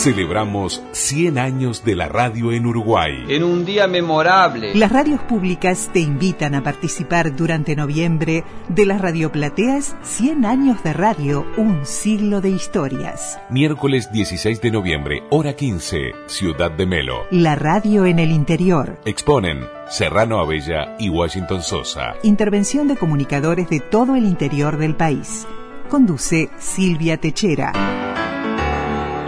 Celebramos 0.06 0.84
100 0.92 1.40
años 1.40 1.84
de 1.84 1.96
la 1.96 2.08
radio 2.08 2.52
en 2.52 2.68
Uruguay. 2.68 3.26
En 3.28 3.44
un 3.44 3.66
día 3.66 3.88
memorable. 3.88 4.76
Las 4.76 4.92
radios 4.92 5.20
públicas 5.22 5.90
te 5.94 6.00
invitan 6.00 6.54
a 6.54 6.62
participar 6.62 7.36
durante 7.36 7.76
noviembre 7.76 8.44
de 8.70 8.86
las 8.86 9.02
radioplateas 9.02 9.96
100 10.04 10.46
años 10.46 10.84
de 10.84 10.94
radio, 10.94 11.48
un 11.58 11.88
siglo 11.88 12.40
de 12.40 12.52
historias. 12.52 13.40
Miércoles 13.50 14.12
16 14.12 14.62
de 14.62 14.70
noviembre, 14.70 15.24
hora 15.32 15.56
15, 15.56 16.12
Ciudad 16.28 16.70
de 16.70 16.86
Melo. 16.86 17.24
La 17.32 17.56
radio 17.56 18.06
en 18.06 18.20
el 18.20 18.30
interior. 18.30 19.00
Exponen 19.06 19.62
Serrano 19.90 20.38
Abella 20.40 20.96
y 21.00 21.10
Washington 21.10 21.64
Sosa. 21.64 22.14
Intervención 22.22 22.88
de 22.88 22.96
comunicadores 22.96 23.72
de 23.72 23.80
todo 23.80 24.16
el 24.16 24.26
interior 24.26 24.78
del 24.78 24.94
país. 24.96 25.48
Conduce 25.90 26.52
Silvia 26.60 27.18
Techera. 27.18 28.15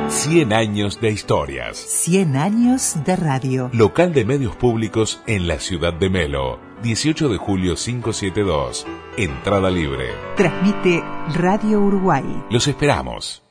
100 0.10 0.53
años 0.53 1.01
de 1.01 1.12
historias. 1.12 1.78
100 1.78 2.38
años 2.38 2.95
de 3.05 3.16
radio. 3.18 3.70
Local 3.74 4.14
de 4.14 4.24
medios 4.24 4.55
públicos 4.55 5.22
en 5.28 5.47
la 5.47 5.60
ciudad 5.60 5.93
de 5.93 6.10
Melo. 6.10 6.60
18 6.82 7.28
de 7.28 7.38
julio 7.38 7.76
572. 7.76 8.88
Entrada 9.18 9.70
libre. 9.70 10.08
Transmite 10.38 11.03
Radio 11.36 11.82
Uruguay. 11.82 12.24
Los 12.49 12.68
esperamos. 12.68 13.43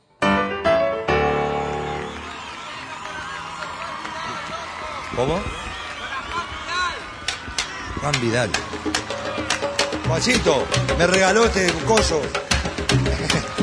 ¿Cómo? 5.15 5.39
Juan 8.01 8.15
Vidal. 8.21 8.49
Juancito, 10.07 10.63
me 10.97 11.05
regaló 11.05 11.45
este 11.45 11.71
coso. 11.85 12.21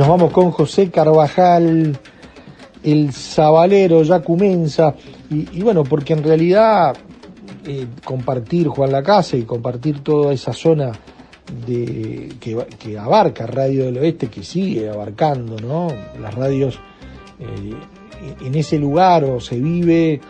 Nos 0.00 0.08
vamos 0.08 0.32
con 0.32 0.50
José 0.50 0.90
Carvajal, 0.90 1.98
el 2.82 3.12
Zabalero, 3.12 4.02
ya 4.02 4.22
comienza. 4.22 4.94
Y, 5.28 5.60
bueno, 5.60 5.84
porque 5.84 6.14
en 6.14 6.24
realidad 6.24 6.96
eh, 7.66 7.86
compartir 8.02 8.68
Juan 8.68 8.92
la 8.92 9.02
Casa 9.02 9.36
y 9.36 9.42
compartir 9.42 10.02
toda 10.02 10.32
esa 10.32 10.54
zona 10.54 10.90
de, 11.66 12.32
que, 12.40 12.66
que, 12.78 12.98
abarca 12.98 13.46
Radio 13.46 13.84
del 13.84 13.98
Oeste, 13.98 14.28
que 14.28 14.42
sigue 14.42 14.88
abarcando, 14.88 15.56
¿no? 15.58 15.88
Las 16.18 16.34
radios 16.34 16.80
eh, 17.38 17.74
en 18.40 18.54
ese 18.54 18.78
lugar 18.78 19.24
o 19.24 19.38
se 19.38 19.58
vive 19.58 20.22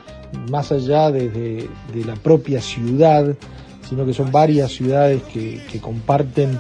más 0.51 0.73
allá 0.73 1.13
desde 1.13 1.69
de 1.95 2.05
la 2.05 2.17
propia 2.17 2.61
ciudad, 2.61 3.37
sino 3.89 4.05
que 4.05 4.15
son 4.15 4.33
varias 4.33 4.73
ciudades 4.73 5.23
que, 5.33 5.61
que 5.71 5.79
comparten 5.79 6.59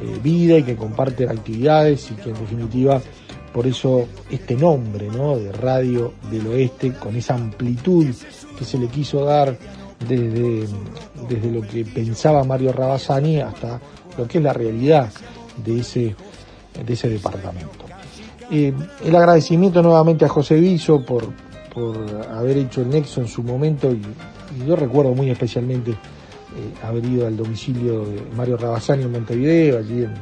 eh, 0.00 0.20
vida 0.22 0.58
y 0.58 0.62
que 0.62 0.76
comparten 0.76 1.28
actividades 1.28 2.10
y 2.10 2.14
que 2.14 2.30
en 2.30 2.38
definitiva 2.38 3.00
por 3.52 3.66
eso 3.66 4.06
este 4.30 4.54
nombre 4.54 5.08
¿no? 5.08 5.36
de 5.36 5.50
Radio 5.50 6.12
del 6.30 6.46
Oeste 6.46 6.92
con 6.92 7.16
esa 7.16 7.34
amplitud 7.34 8.06
que 8.56 8.64
se 8.64 8.78
le 8.78 8.86
quiso 8.86 9.24
dar 9.24 9.56
desde, 10.06 10.68
desde 11.28 11.50
lo 11.50 11.62
que 11.62 11.84
pensaba 11.84 12.44
Mario 12.44 12.72
Rabasani 12.72 13.40
hasta 13.40 13.80
lo 14.16 14.28
que 14.28 14.38
es 14.38 14.44
la 14.44 14.52
realidad 14.52 15.10
de 15.64 15.80
ese, 15.80 16.14
de 16.86 16.92
ese 16.92 17.08
departamento. 17.08 17.86
Eh, 18.50 18.72
el 19.04 19.16
agradecimiento 19.16 19.82
nuevamente 19.82 20.24
a 20.24 20.28
José 20.28 20.54
Viso 20.60 21.04
por, 21.04 21.24
por 21.74 21.96
haber 22.30 22.58
hecho 22.58 22.82
el 22.82 22.90
nexo 22.90 23.20
en 23.20 23.28
su 23.28 23.42
momento 23.42 23.90
y, 23.90 24.00
y 24.56 24.66
yo 24.66 24.76
recuerdo 24.76 25.12
muy 25.14 25.30
especialmente 25.30 25.96
eh, 26.56 26.86
haber 26.86 27.04
ido 27.04 27.26
al 27.26 27.36
domicilio 27.36 28.04
de 28.04 28.22
Mario 28.36 28.56
Rabasani 28.56 29.04
en 29.04 29.12
Montevideo, 29.12 29.78
allí 29.78 30.04
en, 30.04 30.14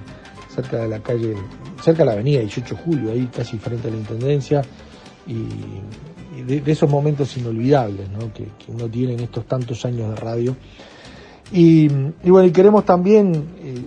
cerca 0.56 0.78
de 0.78 0.88
la 0.88 1.00
calle, 1.00 1.34
cerca 1.82 2.02
de 2.02 2.06
la 2.06 2.12
avenida 2.12 2.40
18 2.40 2.74
de 2.74 2.82
Julio, 2.82 3.12
ahí 3.12 3.28
casi 3.34 3.58
frente 3.58 3.88
a 3.88 3.90
la 3.90 3.98
Intendencia, 3.98 4.62
y, 5.26 6.42
de, 6.42 6.62
esos 6.70 6.88
momentos 6.88 7.36
inolvidables 7.36 8.08
¿no? 8.10 8.32
que, 8.32 8.46
uno 8.68 8.88
tiene 8.88 9.14
en 9.14 9.20
estos 9.20 9.46
tantos 9.46 9.84
años 9.84 10.10
de 10.10 10.16
radio. 10.16 10.56
Y, 11.52 11.88
bueno, 12.24 12.52
queremos 12.52 12.84
también 12.84 13.32
eh, 13.62 13.84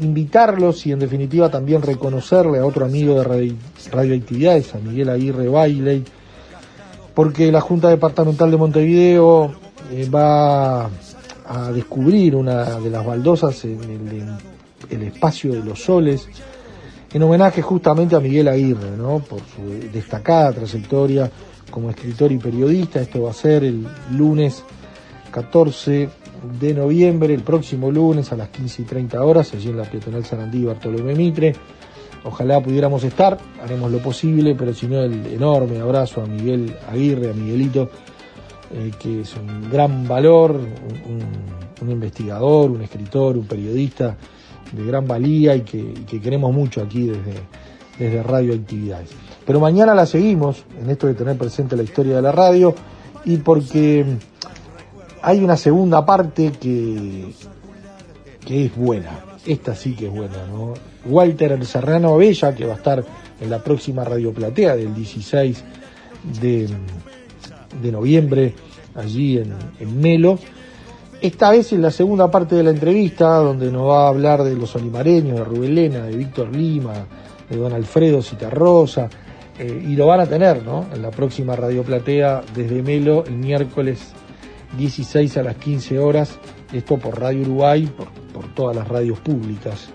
invitarlos 0.00 0.86
y 0.86 0.92
en 0.92 0.98
definitiva 0.98 1.50
también 1.50 1.82
reconocerle 1.82 2.58
a 2.58 2.66
otro 2.66 2.86
amigo 2.86 3.16
de 3.16 3.24
radio, 3.24 3.54
radioactividades, 3.92 4.74
a 4.74 4.78
Miguel 4.78 5.10
Aguirre 5.10 5.48
Bailey, 5.48 6.04
porque 7.14 7.52
la 7.52 7.60
Junta 7.60 7.88
Departamental 7.88 8.50
de 8.50 8.56
Montevideo 8.56 9.52
eh, 9.90 10.08
va 10.08 10.88
a 11.50 11.72
descubrir 11.72 12.36
una 12.36 12.78
de 12.78 12.90
las 12.90 13.04
baldosas 13.04 13.64
en 13.64 14.38
el, 14.88 15.02
espacio 15.02 15.52
de 15.52 15.64
los 15.64 15.82
soles, 15.82 16.28
en 17.12 17.22
homenaje 17.24 17.60
justamente 17.60 18.14
a 18.14 18.20
Miguel 18.20 18.46
Aguirre, 18.46 18.96
¿no? 18.96 19.18
por 19.18 19.40
su 19.40 19.90
destacada 19.92 20.52
trayectoria 20.52 21.28
como 21.68 21.90
escritor 21.90 22.30
y 22.30 22.38
periodista. 22.38 23.00
Esto 23.00 23.22
va 23.22 23.30
a 23.30 23.34
ser 23.34 23.64
el 23.64 23.84
lunes 24.12 24.62
14 25.32 26.08
de 26.60 26.72
noviembre, 26.74 27.34
el 27.34 27.42
próximo 27.42 27.90
lunes 27.90 28.30
a 28.30 28.36
las 28.36 28.50
15 28.50 28.82
y 28.82 28.84
30 28.84 29.24
horas, 29.24 29.52
allí 29.52 29.70
en 29.70 29.76
la 29.76 29.90
peatonal 29.90 30.24
Sarandí 30.24 30.64
Bartolomé 30.64 31.16
Mitre. 31.16 31.52
Ojalá 32.22 32.62
pudiéramos 32.62 33.02
estar, 33.02 33.38
haremos 33.60 33.90
lo 33.90 33.98
posible, 33.98 34.54
pero 34.54 34.72
si 34.72 34.86
no, 34.86 35.02
el 35.02 35.26
enorme 35.26 35.80
abrazo 35.80 36.22
a 36.22 36.26
Miguel 36.26 36.76
Aguirre, 36.88 37.30
a 37.30 37.32
Miguelito, 37.32 37.90
eh, 38.72 38.92
que 38.98 39.22
es 39.22 39.34
un 39.36 39.70
gran 39.70 40.06
valor, 40.06 40.58
un, 41.80 41.90
investigador, 41.90 42.70
un 42.70 42.82
escritor, 42.82 43.36
un 43.36 43.46
periodista 43.46 44.16
de 44.72 44.84
gran 44.84 45.06
valía 45.06 45.56
y 45.56 45.62
que, 45.62 45.94
que 46.06 46.20
queremos 46.20 46.52
mucho 46.52 46.82
aquí 46.82 47.06
desde, 47.06 47.34
desde 47.98 48.22
Radio 48.22 48.54
Actividades. 48.54 49.10
Pero 49.46 49.60
mañana 49.60 49.94
la 49.94 50.06
seguimos 50.06 50.64
en 50.80 50.90
esto 50.90 51.06
de 51.06 51.14
tener 51.14 51.36
presente 51.36 51.76
la 51.76 51.82
historia 51.82 52.16
de 52.16 52.22
la 52.22 52.32
radio 52.32 52.74
y 53.24 53.38
porque 53.38 54.04
hay 55.22 55.42
una 55.42 55.56
segunda 55.56 56.04
parte 56.04 56.52
que, 56.52 57.32
que 58.46 58.66
es 58.66 58.76
buena. 58.76 59.24
Esta 59.46 59.74
sí 59.74 59.94
que 59.94 60.06
es 60.06 60.12
buena, 60.12 60.46
¿no? 60.46 60.74
Walter 61.06 61.64
Serrano 61.64 62.16
Bella, 62.16 62.54
que 62.54 62.66
va 62.66 62.74
a 62.74 62.76
estar 62.76 63.04
en 63.40 63.50
la 63.50 63.58
próxima 63.58 64.04
Radio 64.04 64.32
Platea 64.32 64.76
del 64.76 64.94
16 64.94 65.64
de, 66.40 66.68
de 67.82 67.92
noviembre 67.92 68.54
allí 68.94 69.38
en, 69.38 70.00
Melo. 70.00 70.38
Esta 71.20 71.50
vez 71.50 71.72
en 71.72 71.82
la 71.82 71.90
segunda 71.90 72.30
parte 72.30 72.54
de 72.54 72.62
la 72.62 72.70
entrevista, 72.70 73.36
donde 73.36 73.70
nos 73.70 73.88
va 73.88 74.06
a 74.06 74.08
hablar 74.08 74.42
de 74.42 74.54
los 74.54 74.74
olimareños, 74.76 75.38
de 75.38 75.44
Rubén 75.44 75.74
Lena, 75.74 76.04
de 76.04 76.16
Víctor 76.16 76.54
Lima, 76.54 77.06
de 77.48 77.56
don 77.56 77.72
Alfredo 77.72 78.22
Citarrosa, 78.22 79.08
eh, 79.58 79.84
y 79.88 79.94
lo 79.96 80.06
van 80.06 80.20
a 80.20 80.26
tener 80.26 80.62
¿no? 80.62 80.86
en 80.94 81.02
la 81.02 81.10
próxima 81.10 81.54
Radio 81.54 81.82
Platea 81.82 82.42
desde 82.54 82.82
Melo 82.82 83.24
el 83.26 83.34
miércoles 83.34 84.12
16 84.78 85.36
a 85.36 85.42
las 85.42 85.56
15 85.56 85.98
horas, 85.98 86.38
esto 86.72 86.96
por 86.96 87.20
Radio 87.20 87.42
Uruguay, 87.42 87.90
por, 88.32 88.54
todas 88.54 88.74
las 88.74 88.88
radios 88.88 89.18
públicas, 89.20 89.88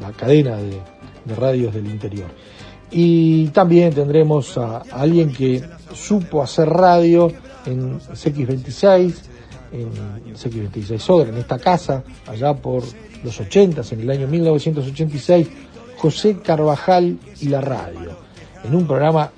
la 0.00 0.12
cadena 0.12 0.56
de, 0.56 0.80
de 1.24 1.34
radios 1.34 1.72
del 1.72 1.86
interior. 1.86 2.28
Y 2.90 3.48
también 3.48 3.92
tendremos 3.92 4.56
a, 4.58 4.78
alguien 4.92 5.32
que 5.32 5.62
supo 5.92 6.42
hacer 6.42 6.68
radio 6.68 7.32
en 7.64 7.98
CX26, 7.98 9.14
en 9.72 10.34
CX26 10.34 10.98
Soder, 10.98 11.28
en 11.28 11.38
esta 11.38 11.58
casa, 11.58 12.04
allá 12.26 12.54
por 12.54 12.84
los 13.24 13.40
80, 13.40 13.82
en 13.90 14.00
el 14.00 14.10
año 14.10 14.28
1986, 14.28 15.48
José 15.96 16.38
Carvajal 16.38 17.18
y 17.40 17.48
la 17.48 17.60
radio, 17.60 18.18
en 18.64 18.74
un 18.74 18.86
programa 18.86 19.30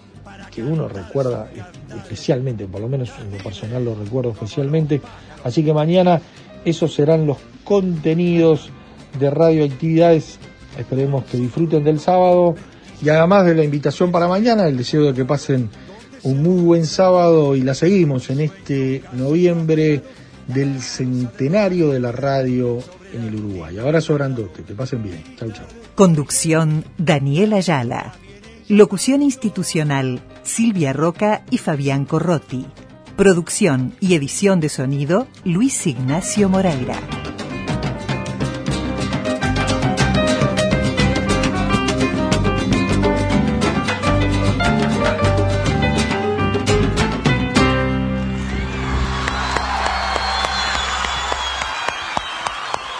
que 0.50 0.62
uno 0.62 0.88
recuerda 0.88 1.48
especialmente, 1.96 2.66
por 2.66 2.80
lo 2.80 2.88
menos 2.88 3.10
en 3.20 3.30
lo 3.36 3.42
personal 3.42 3.84
lo 3.84 3.94
recuerdo 3.94 4.32
especialmente, 4.32 5.00
así 5.44 5.64
que 5.64 5.72
mañana 5.72 6.20
esos 6.64 6.94
serán 6.94 7.26
los 7.26 7.38
contenidos 7.64 8.70
de 9.18 9.30
radioactividades, 9.30 10.38
esperemos 10.78 11.24
que 11.24 11.38
disfruten 11.38 11.84
del 11.84 12.00
sábado 12.00 12.56
y 13.00 13.08
además 13.08 13.46
de 13.46 13.54
la 13.54 13.64
invitación 13.64 14.10
para 14.10 14.28
mañana, 14.28 14.66
el 14.66 14.76
deseo 14.76 15.04
de 15.04 15.14
que 15.14 15.24
pasen 15.24 15.70
un 16.22 16.42
muy 16.42 16.62
buen 16.62 16.86
sábado 16.86 17.54
y 17.54 17.62
la 17.62 17.74
seguimos 17.74 18.30
en 18.30 18.40
este 18.40 19.02
noviembre 19.12 20.02
del 20.46 20.80
centenario 20.80 21.90
de 21.90 22.00
la 22.00 22.12
radio 22.12 22.78
en 23.12 23.24
el 23.24 23.34
Uruguay. 23.36 23.78
Abrazo 23.78 24.14
grandote, 24.14 24.62
que 24.62 24.74
pasen 24.74 25.02
bien. 25.02 25.22
Chau, 25.38 25.52
chau. 25.52 25.66
Conducción 25.94 26.84
Daniel 26.96 27.52
Ayala. 27.52 28.14
Locución 28.68 29.22
institucional 29.22 30.20
Silvia 30.42 30.92
Roca 30.92 31.42
y 31.50 31.58
Fabián 31.58 32.04
Corrotti. 32.04 32.66
Producción 33.16 33.94
y 34.00 34.14
edición 34.14 34.60
de 34.60 34.68
sonido 34.68 35.26
Luis 35.44 35.86
Ignacio 35.86 36.48
Moreira. 36.48 36.98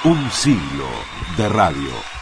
Un 0.09 0.31
siglo 0.31 0.89
de 1.37 1.51
radio. 1.51 2.18